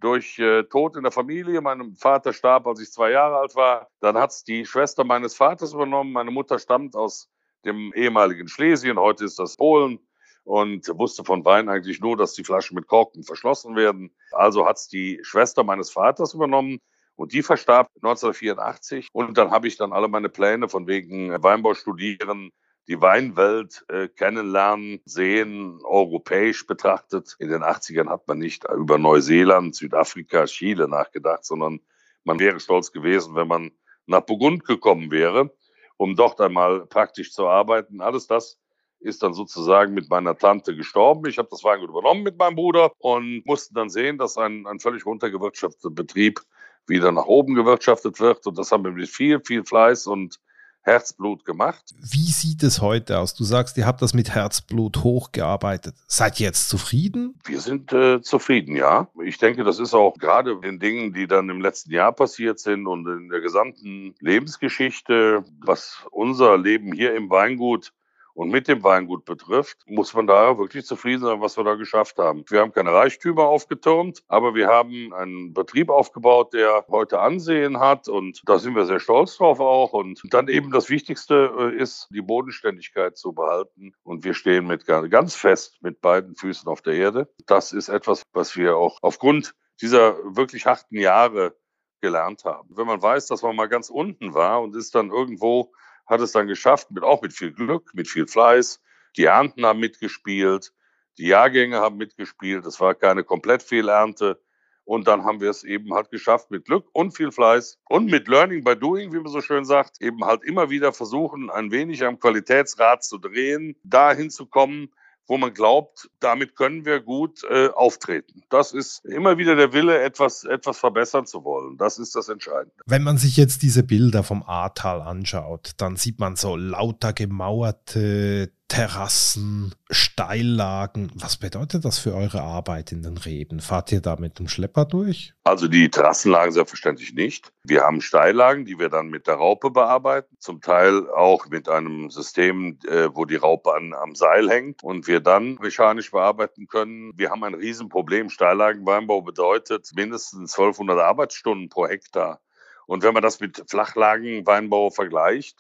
durch 0.01 0.39
äh, 0.39 0.65
Tod 0.65 0.97
in 0.97 1.03
der 1.03 1.13
Familie. 1.13 1.61
Mein 1.61 1.95
Vater 1.97 2.33
starb, 2.33 2.67
als 2.67 2.81
ich 2.81 2.93
zwei 2.93 3.11
Jahre 3.11 3.39
alt 3.39 3.55
war. 3.57 3.89
Dann 4.01 4.17
hat 4.17 4.31
es 4.31 4.45
die 4.45 4.67
Schwester 4.67 5.05
meines 5.05 5.35
Vaters 5.35 5.73
übernommen. 5.73 6.13
Meine 6.13 6.31
Mutter 6.31 6.59
stammt 6.59 6.95
aus 6.95 7.31
dem 7.67 7.93
ehemaligen 7.95 8.49
Schlesien, 8.49 8.99
heute 8.99 9.25
ist 9.25 9.39
das 9.39 9.57
Polen 9.57 9.99
und 10.45 10.89
wusste 10.97 11.25
von 11.25 11.45
Wein 11.45 11.69
eigentlich 11.69 12.01
nur, 12.01 12.17
dass 12.17 12.33
die 12.33 12.45
Flaschen 12.45 12.77
mit 12.77 12.87
Korken 12.87 13.25
verschlossen 13.25 13.75
werden. 13.75 14.15
Also 14.31 14.67
hat 14.67 14.77
es 14.77 14.89
die 14.89 15.19
Schwester 15.23 15.65
meines 15.65 15.91
Vaters 15.91 16.35
übernommen 16.35 16.79
und 17.17 17.33
die 17.33 17.43
verstarb 17.43 17.89
1984 17.97 19.09
und 19.13 19.37
dann 19.37 19.51
habe 19.51 19.67
ich 19.67 19.77
dann 19.77 19.93
alle 19.93 20.09
meine 20.09 20.29
Pläne 20.29 20.69
von 20.69 20.87
wegen 20.87 21.31
Weinbau 21.43 21.75
studieren, 21.75 22.51
die 22.89 23.01
Weinwelt 23.01 23.85
äh, 23.89 24.07
kennenlernen, 24.07 25.01
sehen, 25.05 25.81
europäisch 25.83 26.67
betrachtet. 26.69 27.35
In 27.41 27.49
den 27.49 27.65
80ern 27.65 28.09
hat 28.09 28.29
man 28.29 28.39
nicht 28.39 28.65
über 28.71 28.97
Neuseeland, 28.97 29.75
Südafrika, 29.75 30.45
Chile 30.45 30.87
nachgedacht, 30.87 31.45
sondern 31.45 31.81
man 32.23 32.39
wäre 32.39 32.61
stolz 32.61 32.93
gewesen, 32.93 33.35
wenn 33.35 33.49
man 33.49 33.73
nach 34.07 34.21
Burgund 34.21 34.65
gekommen 34.65 35.11
wäre 35.11 35.51
um 35.97 36.17
dort 36.17 36.41
einmal 36.41 36.87
praktisch 36.87 37.33
zu 37.33 37.47
arbeiten. 37.47 38.01
Alles 38.01 38.27
das 38.27 38.59
ist 39.01 39.23
dann 39.23 39.35
sozusagen 39.35 39.95
mit 39.95 40.09
meiner 40.11 40.37
Tante 40.37 40.75
gestorben. 40.75 41.29
Ich 41.29 41.39
habe 41.39 41.49
das 41.51 41.63
Weingut 41.65 41.91
übernommen 41.91 42.23
mit 42.23 42.39
meinem 42.39 42.57
Bruder 42.57 42.93
und 42.99 43.45
musste 43.45 43.75
dann 43.75 43.91
sehen, 43.91 44.19
dass 44.19 44.37
ein, 44.37 44.67
ein 44.67 44.81
völlig 44.81 45.05
runtergewirtschafteter 45.07 45.91
Betrieb 45.91 46.41
wieder 46.87 47.13
nach 47.13 47.27
oben 47.27 47.55
gewirtschaftet 47.55 48.21
wird. 48.21 48.47
Und 48.47 48.59
das 48.59 48.73
haben 48.73 48.85
wir 48.85 48.93
mit 48.93 49.09
viel, 49.09 49.41
viel 49.41 49.65
Fleiß 49.65 50.07
und 50.07 50.39
Herzblut 50.87 51.45
gemacht. 51.45 51.95
Wie 51.99 52.31
sieht 52.31 52.63
es 52.63 52.81
heute 52.81 53.19
aus? 53.19 53.35
Du 53.35 53.43
sagst, 53.43 53.77
ihr 53.77 53.87
habt 53.87 54.03
das 54.03 54.15
mit 54.15 54.31
Herzblut 54.31 55.03
hochgearbeitet. 55.03 55.97
Seid 56.07 56.39
ihr 56.39 56.47
jetzt 56.47 56.69
zufrieden? 56.69 57.35
Wir 57.45 57.61
sind 57.61 57.93
äh, 57.93 58.23
zufrieden, 58.23 58.77
ja. 58.77 59.09
Ich 59.25 59.39
denke, 59.39 59.65
das 59.65 59.81
ist 59.81 59.95
auch 59.95 60.15
gerade 60.17 60.53
in 60.53 60.61
den 60.63 60.79
Dingen, 60.79 61.13
die 61.13 61.27
dann 61.27 61.49
im 61.49 61.61
letzten 61.61 61.91
Jahr 61.91 62.13
passiert 62.13 62.61
sind 62.61 62.87
und 62.87 63.07
in 63.09 63.29
der 63.29 63.41
gesamten 63.41 64.15
Lebensgeschichte, 64.21 65.45
was 65.59 66.07
unser 66.13 66.57
Leben 66.57 66.93
hier 66.93 67.17
im 67.17 67.31
Weingut 67.31 67.93
und 68.37 68.51
mit 68.51 68.69
dem 68.69 68.85
Weingut 68.85 69.25
betrifft, 69.25 69.79
muss 69.87 70.13
man 70.13 70.27
da 70.27 70.59
wirklich 70.59 70.85
zufrieden 70.85 71.23
sein, 71.23 71.41
was 71.41 71.57
wir 71.57 71.65
da 71.65 71.75
geschafft 71.75 72.19
haben. 72.19 72.45
Wir 72.49 72.61
haben 72.61 72.71
keine 72.71 72.93
Reichtümer 72.93 73.45
aufgetürmt, 73.45 74.23
aber 74.29 74.55
wir 74.55 74.69
haben 74.69 75.15
einen 75.15 75.55
Betrieb 75.55 75.89
aufgebaut, 75.89 76.53
der 76.53 76.85
heute 76.89 77.19
Ansehen 77.19 77.81
hat 77.81 78.09
und 78.09 78.43
da 78.45 78.59
sind 78.59 78.77
wir 78.77 78.85
sehr 78.85 79.01
stolz 79.01 79.39
drauf 79.39 79.59
auch. 79.59 79.95
Und 79.95 80.21
dann 80.31 80.49
eben 80.49 80.71
das 80.71 80.91
Wichtigste 80.91 81.51
äh, 81.59 81.81
ist, 81.81 82.09
die 82.11 82.21
Bodenständigkeit 82.21 83.17
zu 83.17 83.33
behalten. 83.33 83.95
Und 84.03 84.25
wir 84.25 84.35
stehen 84.35 84.67
mit 84.67 84.85
ganz 84.85 85.35
fest 85.35 85.79
mit 85.81 86.03
beiden 86.03 86.37
Füßen 86.37 86.69
auf 86.69 86.83
der 86.83 86.93
Erde. 86.93 87.33
Das 87.47 87.73
ist 87.73 87.89
etwas, 87.89 88.23
was 88.35 88.55
wir 88.55 88.77
auch 88.77 88.99
aufgrund 89.01 89.55
dieser 89.81 90.17
wirklich 90.37 90.67
harten 90.67 90.99
Jahre 90.99 91.57
gelernt 92.03 92.45
haben. 92.45 92.69
Wenn 92.77 92.87
man 92.87 93.01
weiß, 93.01 93.27
dass 93.29 93.43
man 93.43 93.57
mal 93.57 93.69
ganz 93.69 93.89
unten 93.89 94.35
war 94.35 94.61
und 94.61 94.77
ist 94.77 94.95
dann 94.95 95.11
irgendwo 95.11 95.73
hat 96.07 96.21
es 96.21 96.33
dann 96.33 96.47
geschafft, 96.47 96.91
mit, 96.91 97.03
auch 97.03 97.23
mit 97.23 97.33
viel 97.33 97.53
Glück, 97.53 97.91
mit 97.95 98.09
viel 98.09 98.27
Fleiß. 98.27 98.81
Die 99.17 99.25
Ernten 99.25 99.65
haben 99.65 99.81
mitgespielt, 99.81 100.73
die 101.19 101.29
Jahrgänge 101.29 101.79
haben 101.79 101.97
mitgespielt. 101.97 102.67
Es 102.67 102.81
war 102.81 102.95
keine 102.95 103.25
Komplettfehlernte. 103.25 104.41
Und 104.85 105.09
dann 105.09 105.25
haben 105.25 105.41
wir 105.41 105.51
es 105.51 105.65
eben 105.65 105.93
halt 105.95 106.11
geschafft 106.11 106.53
mit 106.53 106.65
Glück 106.65 106.87
und 106.93 107.11
viel 107.11 107.33
Fleiß 107.33 107.81
und 107.89 108.07
mit 108.07 108.29
Learning 108.29 108.63
by 108.63 108.77
Doing, 108.77 109.13
wie 109.13 109.19
man 109.19 109.33
so 109.33 109.41
schön 109.41 109.65
sagt, 109.65 110.01
eben 110.01 110.25
halt 110.25 110.45
immer 110.45 110.71
wieder 110.71 110.93
versuchen, 110.93 111.51
ein 111.51 111.73
wenig 111.73 112.05
am 112.05 112.21
Qualitätsrad 112.21 113.03
zu 113.03 113.19
drehen, 113.19 113.75
dahin 113.83 114.31
zu 114.31 114.47
kommen, 114.47 114.93
wo 115.27 115.39
man 115.39 115.53
glaubt, 115.53 116.09
damit 116.21 116.57
können 116.57 116.85
wir 116.85 117.01
gut 117.01 117.43
äh, 117.45 117.69
auftreten. 117.69 118.43
Das 118.49 118.73
ist 118.73 119.05
immer 119.05 119.39
wieder 119.39 119.57
der 119.57 119.73
Wille, 119.73 120.01
etwas, 120.03 120.45
etwas 120.45 120.79
verbessern 120.79 121.27
zu 121.27 121.45
wollen. 121.45 121.77
Das 121.77 121.99
ist 121.99 122.15
das 122.15 122.29
Entscheidende. 122.29 122.73
Wenn 122.87 123.03
man 123.03 123.19
sich 123.19 123.37
jetzt 123.37 123.63
diese 123.63 123.83
Bilder 123.83 124.23
vom 124.23 124.43
Ahrtal 124.43 125.03
anschaut, 125.03 125.73
dann 125.79 125.97
sieht 125.97 126.21
man 126.21 126.37
so 126.37 126.57
lauter 126.57 127.13
gemauerte 127.13 128.53
Terrassen, 128.69 129.77
Steillagen. 129.91 131.13
Was 131.15 131.37
bedeutet 131.37 131.85
das 131.85 132.01
für 132.01 132.15
eure 132.15 132.43
Arbeit 132.43 132.91
in 132.91 133.03
den 133.03 133.17
Reben? 133.17 133.61
Fahrt 133.61 133.93
ihr 133.93 134.01
da 134.01 134.17
mit 134.17 134.41
dem 134.41 134.49
Schlepper 134.49 134.85
durch? 134.85 135.35
Also 135.45 135.69
die 135.69 135.89
Terrassenlagen 135.89 136.53
selbstverständlich 136.53 137.15
nicht. 137.15 137.53
Wir 137.63 137.83
haben 137.83 138.01
Steillagen, 138.01 138.65
die 138.65 138.79
wir 138.79 138.89
dann 138.89 139.07
mit 139.07 139.29
der 139.29 139.35
Raupe 139.35 139.71
bearbeiten, 139.71 140.37
zum 140.41 140.61
Teil 140.61 141.09
auch 141.11 141.47
mit 141.47 141.69
einem 141.69 142.11
System, 142.11 142.79
äh, 142.89 143.09
wo 143.13 143.25
die 143.25 143.37
Raupe 143.37 143.73
an, 143.73 143.95
am 143.95 144.17
Seil 144.17 144.51
hängt 144.51 144.83
und 144.83 145.07
wir 145.07 145.21
dann 145.21 145.55
mechanisch 145.61 146.11
bearbeiten 146.11 146.67
können. 146.67 147.13
Wir 147.17 147.31
haben 147.31 147.45
ein 147.45 147.55
Riesenproblem. 147.55 148.31
Steillagenweinbau 148.31 149.23
bedeutet 149.23 149.89
mindestens 149.95 150.59
1200 150.59 150.99
Arbeitsstunden 150.99 151.69
pro 151.69 151.87
Hektar. 151.87 152.41
Und 152.87 153.05
wenn 153.05 153.15
man 153.15 153.23
das 153.23 153.39
mit 153.41 153.63
Flachlagenweinbau 153.69 154.91
vergleicht, 154.91 155.59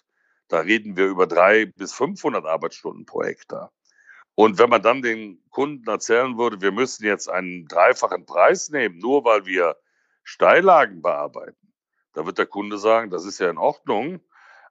da 0.48 0.60
reden 0.60 0.96
wir 0.96 1.06
über 1.06 1.26
drei 1.26 1.66
bis 1.66 1.92
500 1.92 2.44
Arbeitsstunden 2.44 3.06
pro 3.06 3.22
Hektar. 3.22 3.72
Und 4.34 4.58
wenn 4.58 4.68
man 4.68 4.82
dann 4.82 5.02
den 5.02 5.42
Kunden 5.50 5.88
erzählen 5.88 6.36
würde, 6.36 6.60
wir 6.60 6.72
müssen 6.72 7.04
jetzt 7.04 7.28
einen 7.28 7.66
dreifachen 7.66 8.26
Preis 8.26 8.68
nehmen, 8.68 8.98
nur 8.98 9.24
weil 9.24 9.46
wir 9.46 9.76
Steillagen 10.24 11.00
bearbeiten, 11.00 11.72
da 12.12 12.26
wird 12.26 12.38
der 12.38 12.46
Kunde 12.46 12.78
sagen, 12.78 13.10
das 13.10 13.24
ist 13.24 13.38
ja 13.38 13.48
in 13.48 13.58
Ordnung, 13.58 14.20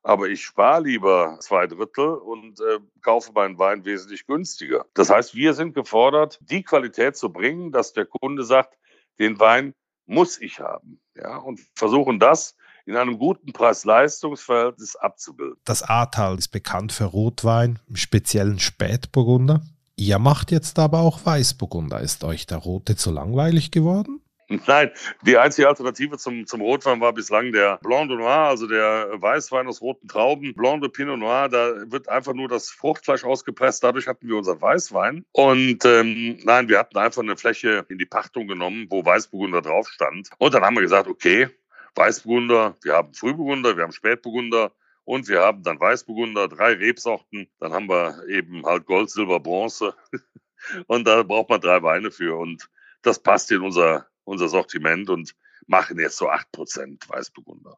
aber 0.04 0.28
ich 0.28 0.44
spare 0.44 0.84
lieber 0.84 1.38
zwei 1.40 1.66
Drittel 1.66 2.10
und 2.10 2.60
äh, 2.60 2.80
kaufe 3.02 3.32
meinen 3.34 3.58
Wein 3.58 3.86
wesentlich 3.86 4.28
günstiger. 4.28 4.86
Das 4.94 5.10
heißt, 5.10 5.34
wir 5.34 5.56
sind 5.56 5.74
gefordert, 5.74 6.38
die 6.42 6.62
Qualität 6.62 7.18
zu 7.18 7.34
bringen, 7.34 7.72
dass 7.72 7.94
der 7.94 8.06
Kunde 8.06 8.44
sagt, 8.44 8.78
den 9.18 9.40
Wein 9.40 9.74
muss 10.06 10.40
ich 10.40 10.60
haben. 10.60 11.02
Ja, 11.16 11.38
und 11.38 11.60
versuchen 11.74 12.20
das 12.20 12.56
in 12.86 12.96
einem 12.96 13.18
guten 13.18 13.52
Preis-Leistungs-Verhältnis 13.52 14.96
abzubilden. 14.96 15.58
Das 15.66 15.84
Ahrtal 15.84 16.38
ist 16.38 16.50
bekannt 16.50 16.92
für 16.92 17.06
Rotwein, 17.06 17.80
im 17.90 17.96
speziellen 17.96 18.60
Spätburgunder. 18.60 19.62
Ihr 19.96 20.20
macht 20.20 20.52
jetzt 20.52 20.78
aber 20.78 21.00
auch 21.00 21.26
Weißburgunder. 21.26 22.00
Ist 22.02 22.24
euch 22.24 22.46
der 22.48 22.58
Rote 22.58 22.96
zu 22.96 23.12
langweilig 23.12 23.72
geworden? 23.72 24.22
Nein, 24.48 24.92
die 25.24 25.38
einzige 25.38 25.68
Alternative 25.68 26.18
zum, 26.18 26.46
zum 26.46 26.62
Rotwein 26.62 27.02
war 27.02 27.14
bislang 27.14 27.52
der 27.52 27.80
Blanc 27.82 28.10
de 28.10 28.18
Noir, 28.18 28.50
also 28.50 28.68
der 28.68 29.10
Weißwein 29.16 29.68
aus 29.68 29.82
roten 29.82 30.08
Trauben. 30.08 30.54
Blanc 30.54 30.82
de 30.82 30.92
Pinot 30.92 31.18
Noir, 31.18 31.50
da 31.50 31.74
wird 31.92 32.10
einfach 32.10 32.34
nur 32.34 32.48
das 32.48 32.70
Fruchtfleisch 32.70 33.24
ausgepresst. 33.24 33.84
Dadurch 33.84 34.08
hatten 34.08 34.28
wir 34.28 34.36
unseren 34.36 34.62
Weißwein. 34.62 35.26
Und 35.32 35.84
ähm, 35.86 36.38
nein, 36.44 36.70
wir 36.70 36.78
hatten 36.78 36.98
einfach 36.98 37.24
eine 37.24 37.38
Fläche 37.38 37.86
in 37.90 37.98
die 37.98 38.06
Pachtung 38.06 38.48
genommen, 38.48 38.86
wo 38.90 39.04
Weißburgunder 39.04 39.62
drauf 39.62 39.88
stand. 39.90 40.30
Und 40.38 40.54
dann 40.54 40.64
haben 40.64 40.76
wir 40.76 40.82
gesagt, 40.82 41.08
okay, 41.08 41.50
Weißburgunder, 41.96 42.76
wir 42.84 42.94
haben 42.94 43.14
Frühburgunder, 43.14 43.78
wir 43.78 43.84
haben 43.84 43.92
Spätburgunder 43.92 44.72
und 45.04 45.28
wir 45.28 45.42
haben 45.42 45.64
dann 45.64 45.80
Weißburgunder, 45.80 46.48
drei 46.48 46.74
Rebsorten. 46.74 47.48
Dann 47.60 47.74
haben 47.74 47.88
wir 47.88 48.28
eben 48.28 48.66
halt 48.66 48.86
Gold, 48.86 49.10
Silber, 49.10 49.40
Bronze. 49.40 49.96
und 50.88 51.08
da 51.08 51.24
braucht 51.24 51.50
man 51.50 51.62
drei 51.62 51.82
Weine 51.84 52.12
für. 52.12 52.38
Und 52.38 52.70
das 53.02 53.20
passt 53.20 53.52
in 53.52 53.62
unser 53.62 54.08
unser 54.26 54.50
Sortiment 54.50 55.10
und 55.10 55.34
machen 55.68 56.00
jetzt 56.00 56.18
so 56.18 56.30
8% 56.30 57.08
Weißburgunder. 57.08 57.78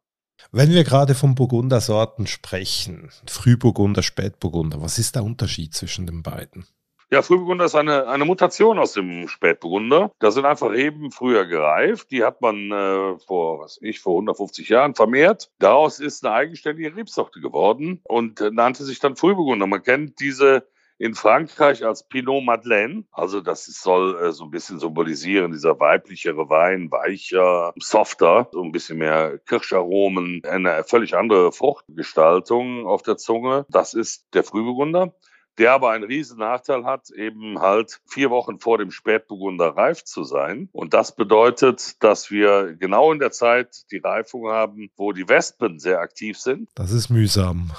Wenn 0.51 0.71
wir 0.71 0.83
gerade 0.83 1.15
von 1.15 1.35
Burgundersorten 1.35 2.27
sprechen, 2.27 3.11
Frühburgunder, 3.27 4.03
Spätburgunder, 4.03 4.81
was 4.81 4.97
ist 4.97 5.15
der 5.15 5.23
Unterschied 5.23 5.73
zwischen 5.73 6.05
den 6.05 6.23
beiden? 6.23 6.65
Ja, 7.09 7.21
Frühburgunder 7.21 7.63
ist 7.63 7.75
eine, 7.75 8.07
eine 8.07 8.25
Mutation 8.25 8.77
aus 8.77 8.91
dem 8.91 9.29
Spätburgunder. 9.29 10.11
Da 10.19 10.29
sind 10.29 10.43
einfach 10.43 10.71
Reben 10.71 11.11
früher 11.11 11.45
gereift. 11.45 12.11
Die 12.11 12.25
hat 12.25 12.41
man 12.41 12.69
äh, 12.69 13.17
vor, 13.19 13.61
was 13.61 13.79
ich, 13.81 14.01
vor 14.01 14.15
150 14.15 14.67
Jahren 14.67 14.93
vermehrt. 14.93 15.49
Daraus 15.59 16.01
ist 16.01 16.25
eine 16.25 16.35
eigenständige 16.35 16.93
Rebsorte 16.93 17.39
geworden 17.39 18.01
und 18.03 18.41
nannte 18.51 18.83
sich 18.83 18.99
dann 18.99 19.15
Frühburgunder. 19.15 19.67
Man 19.67 19.83
kennt 19.83 20.19
diese 20.19 20.67
in 20.97 21.15
Frankreich 21.15 21.85
als 21.85 22.05
Pinot 22.09 22.43
Madeleine. 22.43 23.05
Also 23.13 23.39
das 23.39 23.65
soll 23.65 24.17
äh, 24.21 24.31
so 24.33 24.43
ein 24.43 24.51
bisschen 24.51 24.79
symbolisieren, 24.79 25.53
dieser 25.53 25.79
weiblichere 25.79 26.49
Wein, 26.49 26.91
weicher, 26.91 27.73
softer, 27.77 28.49
so 28.51 28.61
ein 28.61 28.73
bisschen 28.73 28.97
mehr 28.97 29.37
Kirscharomen, 29.45 30.41
eine 30.43 30.83
völlig 30.83 31.15
andere 31.15 31.53
Fruchtgestaltung 31.53 32.85
auf 32.85 33.01
der 33.01 33.15
Zunge. 33.15 33.65
Das 33.69 33.93
ist 33.93 34.25
der 34.33 34.43
Frühburgunder 34.43 35.13
der 35.57 35.73
aber 35.73 35.91
einen 35.91 36.03
riesen 36.03 36.39
Nachteil 36.39 36.85
hat, 36.85 37.09
eben 37.11 37.59
halt 37.59 37.99
vier 38.07 38.29
Wochen 38.29 38.59
vor 38.59 38.77
dem 38.77 38.91
Spätburgunder 38.91 39.69
reif 39.69 40.03
zu 40.03 40.23
sein. 40.23 40.69
Und 40.71 40.93
das 40.93 41.15
bedeutet, 41.15 42.01
dass 42.03 42.31
wir 42.31 42.75
genau 42.79 43.11
in 43.11 43.19
der 43.19 43.31
Zeit 43.31 43.91
die 43.91 43.97
Reifung 43.97 44.47
haben, 44.47 44.89
wo 44.95 45.11
die 45.11 45.27
Wespen 45.27 45.79
sehr 45.79 45.99
aktiv 45.99 46.37
sind. 46.37 46.69
Das 46.75 46.91
ist 46.91 47.09
mühsam. 47.09 47.71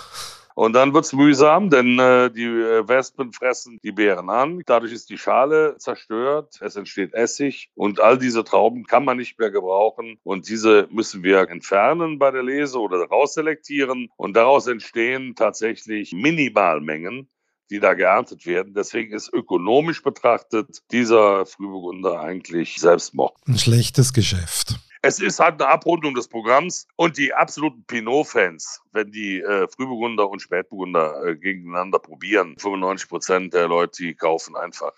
Und 0.59 0.73
dann 0.73 0.93
wird's 0.93 1.13
mühsam, 1.13 1.71
denn 1.71 2.01
äh, 2.01 2.33
die 2.33 2.43
äh, 2.43 2.89
Wespen 2.89 3.33
fressen 3.33 3.79
die 3.85 3.93
Beeren 3.93 4.29
an. 4.29 4.61
Dadurch 4.67 4.93
ist 4.93 5.09
die 5.09 5.17
Schale 5.17 5.77
zerstört, 5.79 6.59
es 6.61 6.75
entsteht 6.75 7.15
Essig 7.15 7.71
und 7.77 8.01
all 8.01 8.19
diese 8.19 8.43
Trauben 8.43 8.85
kann 8.85 9.05
man 9.05 9.19
nicht 9.19 9.39
mehr 9.39 9.53
gebrauchen. 9.53 10.19
Und 10.25 10.49
diese 10.49 10.89
müssen 10.91 11.23
wir 11.23 11.49
entfernen 11.49 12.19
bei 12.19 12.33
der 12.33 12.43
Lese 12.43 12.81
oder 12.81 12.99
rausselektieren. 13.07 14.11
Und 14.17 14.35
daraus 14.37 14.67
entstehen 14.67 15.37
tatsächlich 15.37 16.13
Minimalmengen 16.13 17.29
die 17.71 17.81
da 17.81 17.95
geerntet 17.95 18.47
werden. 18.47 18.75
Deswegen 18.75 19.15
ist 19.15 19.33
ökonomisch 19.33 20.03
betrachtet 20.03 20.83
dieser 20.91 21.47
Frühburgunder 21.47 22.21
eigentlich 22.21 22.77
Selbstmord. 22.81 23.35
Ein 23.47 23.59
schlechtes 23.59 24.13
Geschäft. 24.13 24.79
Es 25.01 25.21
ist 25.21 25.39
halt 25.39 25.63
eine 25.63 25.71
Abrundung 25.71 26.15
des 26.15 26.27
Programms 26.27 26.87
und 26.97 27.19
die 27.19 27.33
absoluten 27.33 27.85
Pinot-Fans, 27.85 28.81
wenn 28.93 29.13
die 29.13 29.41
äh, 29.41 29.69
Frühburgunder 29.69 30.29
und 30.29 30.43
Spätburgunder 30.43 31.25
äh, 31.25 31.37
gegeneinander 31.37 32.01
probieren, 32.01 32.57
95 32.59 33.09
Prozent 33.09 33.55
der 33.55 33.69
Leute, 33.69 34.03
die 34.03 34.15
kaufen 34.15 34.57
einfach 34.57 34.93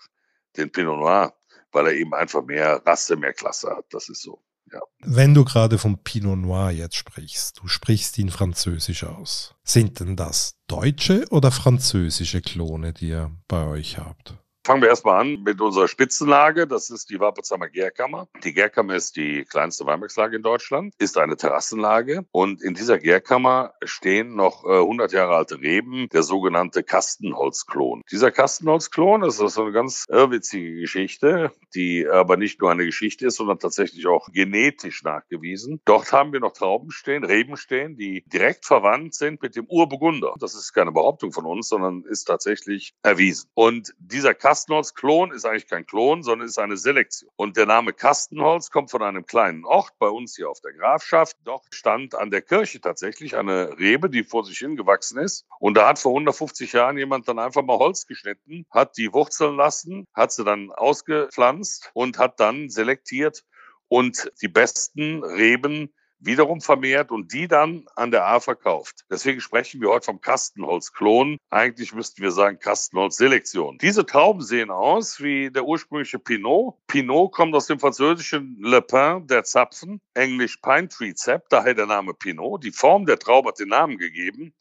den 0.57 0.71
Pinot 0.71 0.99
Noir, 0.99 1.33
weil 1.71 1.87
er 1.87 1.93
eben 1.93 2.13
einfach 2.15 2.43
mehr 2.43 2.81
Rasse, 2.85 3.15
mehr 3.15 3.33
Klasse 3.33 3.69
hat. 3.75 3.85
Das 3.91 4.09
ist 4.09 4.23
so. 4.23 4.41
Ja. 4.71 4.79
Wenn 4.99 5.33
du 5.33 5.43
gerade 5.43 5.77
vom 5.77 5.97
Pinot 6.03 6.37
Noir 6.37 6.71
jetzt 6.71 6.95
sprichst, 6.95 7.59
du 7.59 7.67
sprichst 7.67 8.17
ihn 8.17 8.29
französisch 8.29 9.03
aus. 9.03 9.55
Sind 9.63 9.99
denn 9.99 10.15
das 10.15 10.55
deutsche 10.67 11.25
oder 11.29 11.51
französische 11.51 12.41
Klone, 12.41 12.93
die 12.93 13.09
ihr 13.09 13.31
bei 13.47 13.65
euch 13.65 13.97
habt? 13.97 14.35
Fangen 14.63 14.83
wir 14.83 14.89
erstmal 14.89 15.21
an 15.21 15.41
mit 15.41 15.59
unserer 15.59 15.87
Spitzenlage. 15.87 16.67
Das 16.67 16.91
ist 16.91 17.09
die 17.09 17.19
Wappensheimer 17.19 17.67
Gärkammer. 17.67 18.27
Die 18.43 18.53
Gärkammer 18.53 18.93
ist 18.93 19.15
die 19.15 19.43
kleinste 19.43 19.87
Weinbergslage 19.87 20.35
in 20.35 20.43
Deutschland, 20.43 20.93
ist 20.99 21.17
eine 21.17 21.35
Terrassenlage. 21.35 22.25
Und 22.31 22.61
in 22.61 22.75
dieser 22.75 22.99
Gärkammer 22.99 23.73
stehen 23.83 24.35
noch 24.35 24.63
äh, 24.63 24.77
100 24.77 25.13
Jahre 25.13 25.35
alte 25.35 25.59
Reben, 25.59 26.07
der 26.09 26.21
sogenannte 26.21 26.83
Kastenholzklon. 26.83 28.03
Dieser 28.11 28.29
Kastenholzklon 28.29 29.23
ist 29.23 29.37
so 29.37 29.63
eine 29.63 29.71
ganz 29.71 30.05
irrwitzige 30.07 30.75
Geschichte, 30.75 31.51
die 31.73 32.07
aber 32.07 32.37
nicht 32.37 32.61
nur 32.61 32.69
eine 32.69 32.85
Geschichte 32.85 33.25
ist, 33.25 33.37
sondern 33.37 33.57
tatsächlich 33.57 34.05
auch 34.05 34.27
genetisch 34.31 35.01
nachgewiesen. 35.01 35.81
Dort 35.85 36.11
haben 36.11 36.33
wir 36.33 36.39
noch 36.39 36.53
Trauben 36.53 36.91
stehen, 36.91 37.23
Reben 37.23 37.57
stehen, 37.57 37.95
die 37.95 38.23
direkt 38.27 38.67
verwandt 38.67 39.15
sind 39.15 39.41
mit 39.41 39.55
dem 39.55 39.65
Urburgunder. 39.65 40.35
Das 40.39 40.53
ist 40.53 40.71
keine 40.71 40.91
Behauptung 40.91 41.31
von 41.31 41.47
uns, 41.47 41.67
sondern 41.67 42.03
ist 42.03 42.25
tatsächlich 42.25 42.93
erwiesen. 43.01 43.49
Und 43.55 43.95
dieser 43.97 44.35
Kastenholz 44.35 44.50
Kastenholz-Klon 44.51 45.31
ist 45.31 45.45
eigentlich 45.45 45.67
kein 45.67 45.85
Klon, 45.85 46.23
sondern 46.23 46.45
ist 46.45 46.59
eine 46.59 46.75
Selektion. 46.75 47.31
Und 47.37 47.55
der 47.55 47.65
Name 47.65 47.93
Kastenholz 47.93 48.69
kommt 48.69 48.91
von 48.91 49.01
einem 49.01 49.25
kleinen 49.25 49.63
Ort 49.63 49.93
bei 49.97 50.09
uns 50.09 50.35
hier 50.35 50.49
auf 50.49 50.59
der 50.59 50.73
Grafschaft. 50.73 51.37
Dort 51.45 51.63
stand 51.69 52.15
an 52.15 52.31
der 52.31 52.41
Kirche 52.41 52.81
tatsächlich 52.81 53.37
eine 53.37 53.79
Rebe, 53.79 54.09
die 54.09 54.25
vor 54.25 54.43
sich 54.43 54.57
hingewachsen 54.57 55.19
ist. 55.19 55.45
Und 55.61 55.75
da 55.75 55.87
hat 55.87 55.99
vor 55.99 56.11
150 56.11 56.73
Jahren 56.73 56.97
jemand 56.97 57.29
dann 57.29 57.39
einfach 57.39 57.63
mal 57.63 57.77
Holz 57.77 58.05
geschnitten, 58.05 58.65
hat 58.69 58.97
die 58.97 59.13
Wurzeln 59.13 59.55
lassen, 59.55 60.05
hat 60.13 60.33
sie 60.33 60.43
dann 60.43 60.69
ausgepflanzt 60.73 61.89
und 61.93 62.17
hat 62.17 62.41
dann 62.41 62.69
selektiert 62.69 63.45
und 63.87 64.33
die 64.41 64.49
besten 64.49 65.23
Reben 65.23 65.93
wiederum 66.21 66.61
vermehrt 66.61 67.11
und 67.11 67.33
die 67.33 67.47
dann 67.47 67.85
an 67.95 68.11
der 68.11 68.25
A 68.25 68.39
verkauft. 68.39 69.05
Deswegen 69.09 69.41
sprechen 69.41 69.81
wir 69.81 69.89
heute 69.89 70.05
vom 70.05 70.21
Kastenholzklon. 70.21 71.37
Eigentlich 71.49 71.93
müssten 71.93 72.21
wir 72.21 72.31
sagen 72.31 72.59
Kastenholzselektion. 72.59 73.77
Diese 73.79 74.05
Trauben 74.05 74.41
sehen 74.41 74.71
aus 74.71 75.21
wie 75.21 75.51
der 75.51 75.65
ursprüngliche 75.65 76.19
Pinot. 76.19 76.75
Pinot 76.87 77.31
kommt 77.33 77.55
aus 77.55 77.67
dem 77.67 77.79
französischen 77.79 78.57
Le 78.61 78.81
Pin, 78.81 79.27
der 79.27 79.43
Zapfen, 79.43 79.99
englisch 80.13 80.57
Pine 80.57 80.87
Tree 80.87 81.13
Zap, 81.13 81.49
daher 81.49 81.73
der 81.73 81.87
Name 81.87 82.13
Pinot. 82.13 82.63
Die 82.63 82.71
Form 82.71 83.05
der 83.05 83.19
Traube 83.19 83.49
hat 83.49 83.59
den 83.59 83.69
Namen 83.69 83.97
gegeben. 83.97 84.53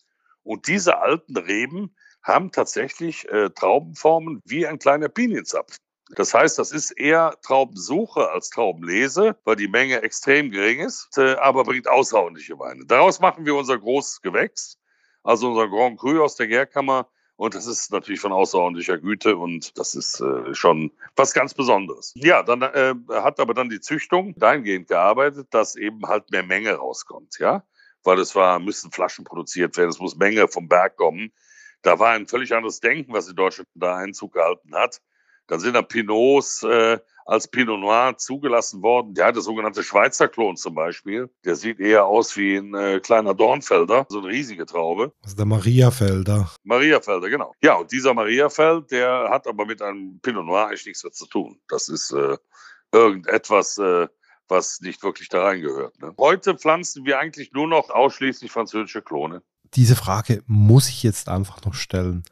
Und 0.42 0.66
diese 0.66 0.98
alten 0.98 1.36
Reben 1.36 1.94
haben 2.22 2.50
tatsächlich 2.52 3.28
äh, 3.28 3.50
Traubenformen 3.50 4.40
wie 4.44 4.66
ein 4.66 4.78
kleiner 4.78 5.08
Pinienzapfen. 5.08 5.78
Das 6.16 6.34
heißt, 6.34 6.58
das 6.58 6.72
ist 6.72 6.90
eher 6.90 7.36
Traubensuche 7.42 8.30
als 8.30 8.50
Traubenlese, 8.50 9.36
weil 9.44 9.56
die 9.56 9.68
Menge 9.68 10.02
extrem 10.02 10.50
gering 10.50 10.80
ist, 10.80 11.16
äh, 11.18 11.34
aber 11.34 11.64
bringt 11.64 11.88
außerordentliche 11.88 12.58
Weine. 12.58 12.84
Daraus 12.84 13.20
machen 13.20 13.46
wir 13.46 13.54
unser 13.54 13.78
großes 13.78 14.20
Gewächs, 14.20 14.78
also 15.22 15.48
unser 15.50 15.68
Grand 15.68 16.00
Cru 16.00 16.22
aus 16.22 16.34
der 16.34 16.48
Gärkammer. 16.48 17.08
Und 17.36 17.54
das 17.54 17.66
ist 17.66 17.90
natürlich 17.90 18.20
von 18.20 18.32
außerordentlicher 18.32 18.98
Güte 18.98 19.36
und 19.36 19.78
das 19.78 19.94
ist 19.94 20.20
äh, 20.20 20.54
schon 20.54 20.90
was 21.16 21.32
ganz 21.32 21.54
Besonderes. 21.54 22.12
Ja, 22.16 22.42
dann 22.42 22.60
äh, 22.60 22.94
hat 23.08 23.40
aber 23.40 23.54
dann 23.54 23.70
die 23.70 23.80
Züchtung 23.80 24.34
dahingehend 24.36 24.88
gearbeitet, 24.88 25.46
dass 25.50 25.74
eben 25.76 26.06
halt 26.06 26.30
mehr 26.30 26.42
Menge 26.42 26.74
rauskommt, 26.74 27.38
ja. 27.38 27.64
Weil 28.02 28.18
es 28.18 28.34
war, 28.34 28.58
müssen 28.58 28.90
Flaschen 28.90 29.24
produziert 29.24 29.76
werden, 29.76 29.90
es 29.90 30.00
muss 30.00 30.16
Menge 30.16 30.48
vom 30.48 30.68
Berg 30.68 30.96
kommen. 30.96 31.32
Da 31.82 31.98
war 31.98 32.10
ein 32.10 32.26
völlig 32.26 32.52
anderes 32.54 32.80
Denken, 32.80 33.12
was 33.12 33.28
in 33.28 33.36
Deutschland 33.36 33.68
da 33.74 33.96
Einzug 33.96 34.34
gehalten 34.34 34.74
hat. 34.74 35.00
Dann 35.50 35.58
sind 35.58 35.74
da 35.74 35.82
Pinots 35.82 36.62
äh, 36.62 36.98
als 37.26 37.48
Pinot 37.48 37.80
Noir 37.80 38.16
zugelassen 38.16 38.82
worden. 38.82 39.14
Ja, 39.16 39.32
der 39.32 39.42
sogenannte 39.42 39.82
Schweizer 39.82 40.28
Klon 40.28 40.56
zum 40.56 40.76
Beispiel. 40.76 41.28
Der 41.44 41.56
sieht 41.56 41.80
eher 41.80 42.06
aus 42.06 42.36
wie 42.36 42.56
ein 42.56 42.72
äh, 42.74 43.00
kleiner 43.00 43.34
Dornfelder, 43.34 44.06
so 44.08 44.20
eine 44.20 44.28
riesige 44.28 44.64
Traube. 44.64 45.12
Das 45.22 45.32
ist 45.32 45.38
der 45.38 45.46
Mariafelder. 45.46 46.48
Mariafelder, 46.62 47.28
genau. 47.28 47.52
Ja, 47.62 47.74
und 47.74 47.90
dieser 47.90 48.14
Mariafeld, 48.14 48.92
der 48.92 49.28
hat 49.28 49.48
aber 49.48 49.66
mit 49.66 49.82
einem 49.82 50.20
Pinot 50.20 50.46
Noir 50.46 50.68
eigentlich 50.68 50.86
nichts 50.86 51.02
mehr 51.02 51.12
zu 51.12 51.26
tun. 51.26 51.60
Das 51.68 51.88
ist 51.88 52.12
äh, 52.12 52.36
irgendetwas, 52.92 53.76
äh, 53.78 54.06
was 54.46 54.80
nicht 54.80 55.02
wirklich 55.02 55.28
da 55.28 55.42
reingehört. 55.42 56.00
Ne? 56.00 56.14
Heute 56.16 56.56
pflanzen 56.56 57.04
wir 57.04 57.18
eigentlich 57.18 57.52
nur 57.52 57.66
noch 57.66 57.90
ausschließlich 57.90 58.52
französische 58.52 59.02
Klone. 59.02 59.42
Diese 59.74 59.96
Frage 59.96 60.42
muss 60.46 60.88
ich 60.88 61.02
jetzt 61.02 61.28
einfach 61.28 61.64
noch 61.64 61.74
stellen. 61.74 62.22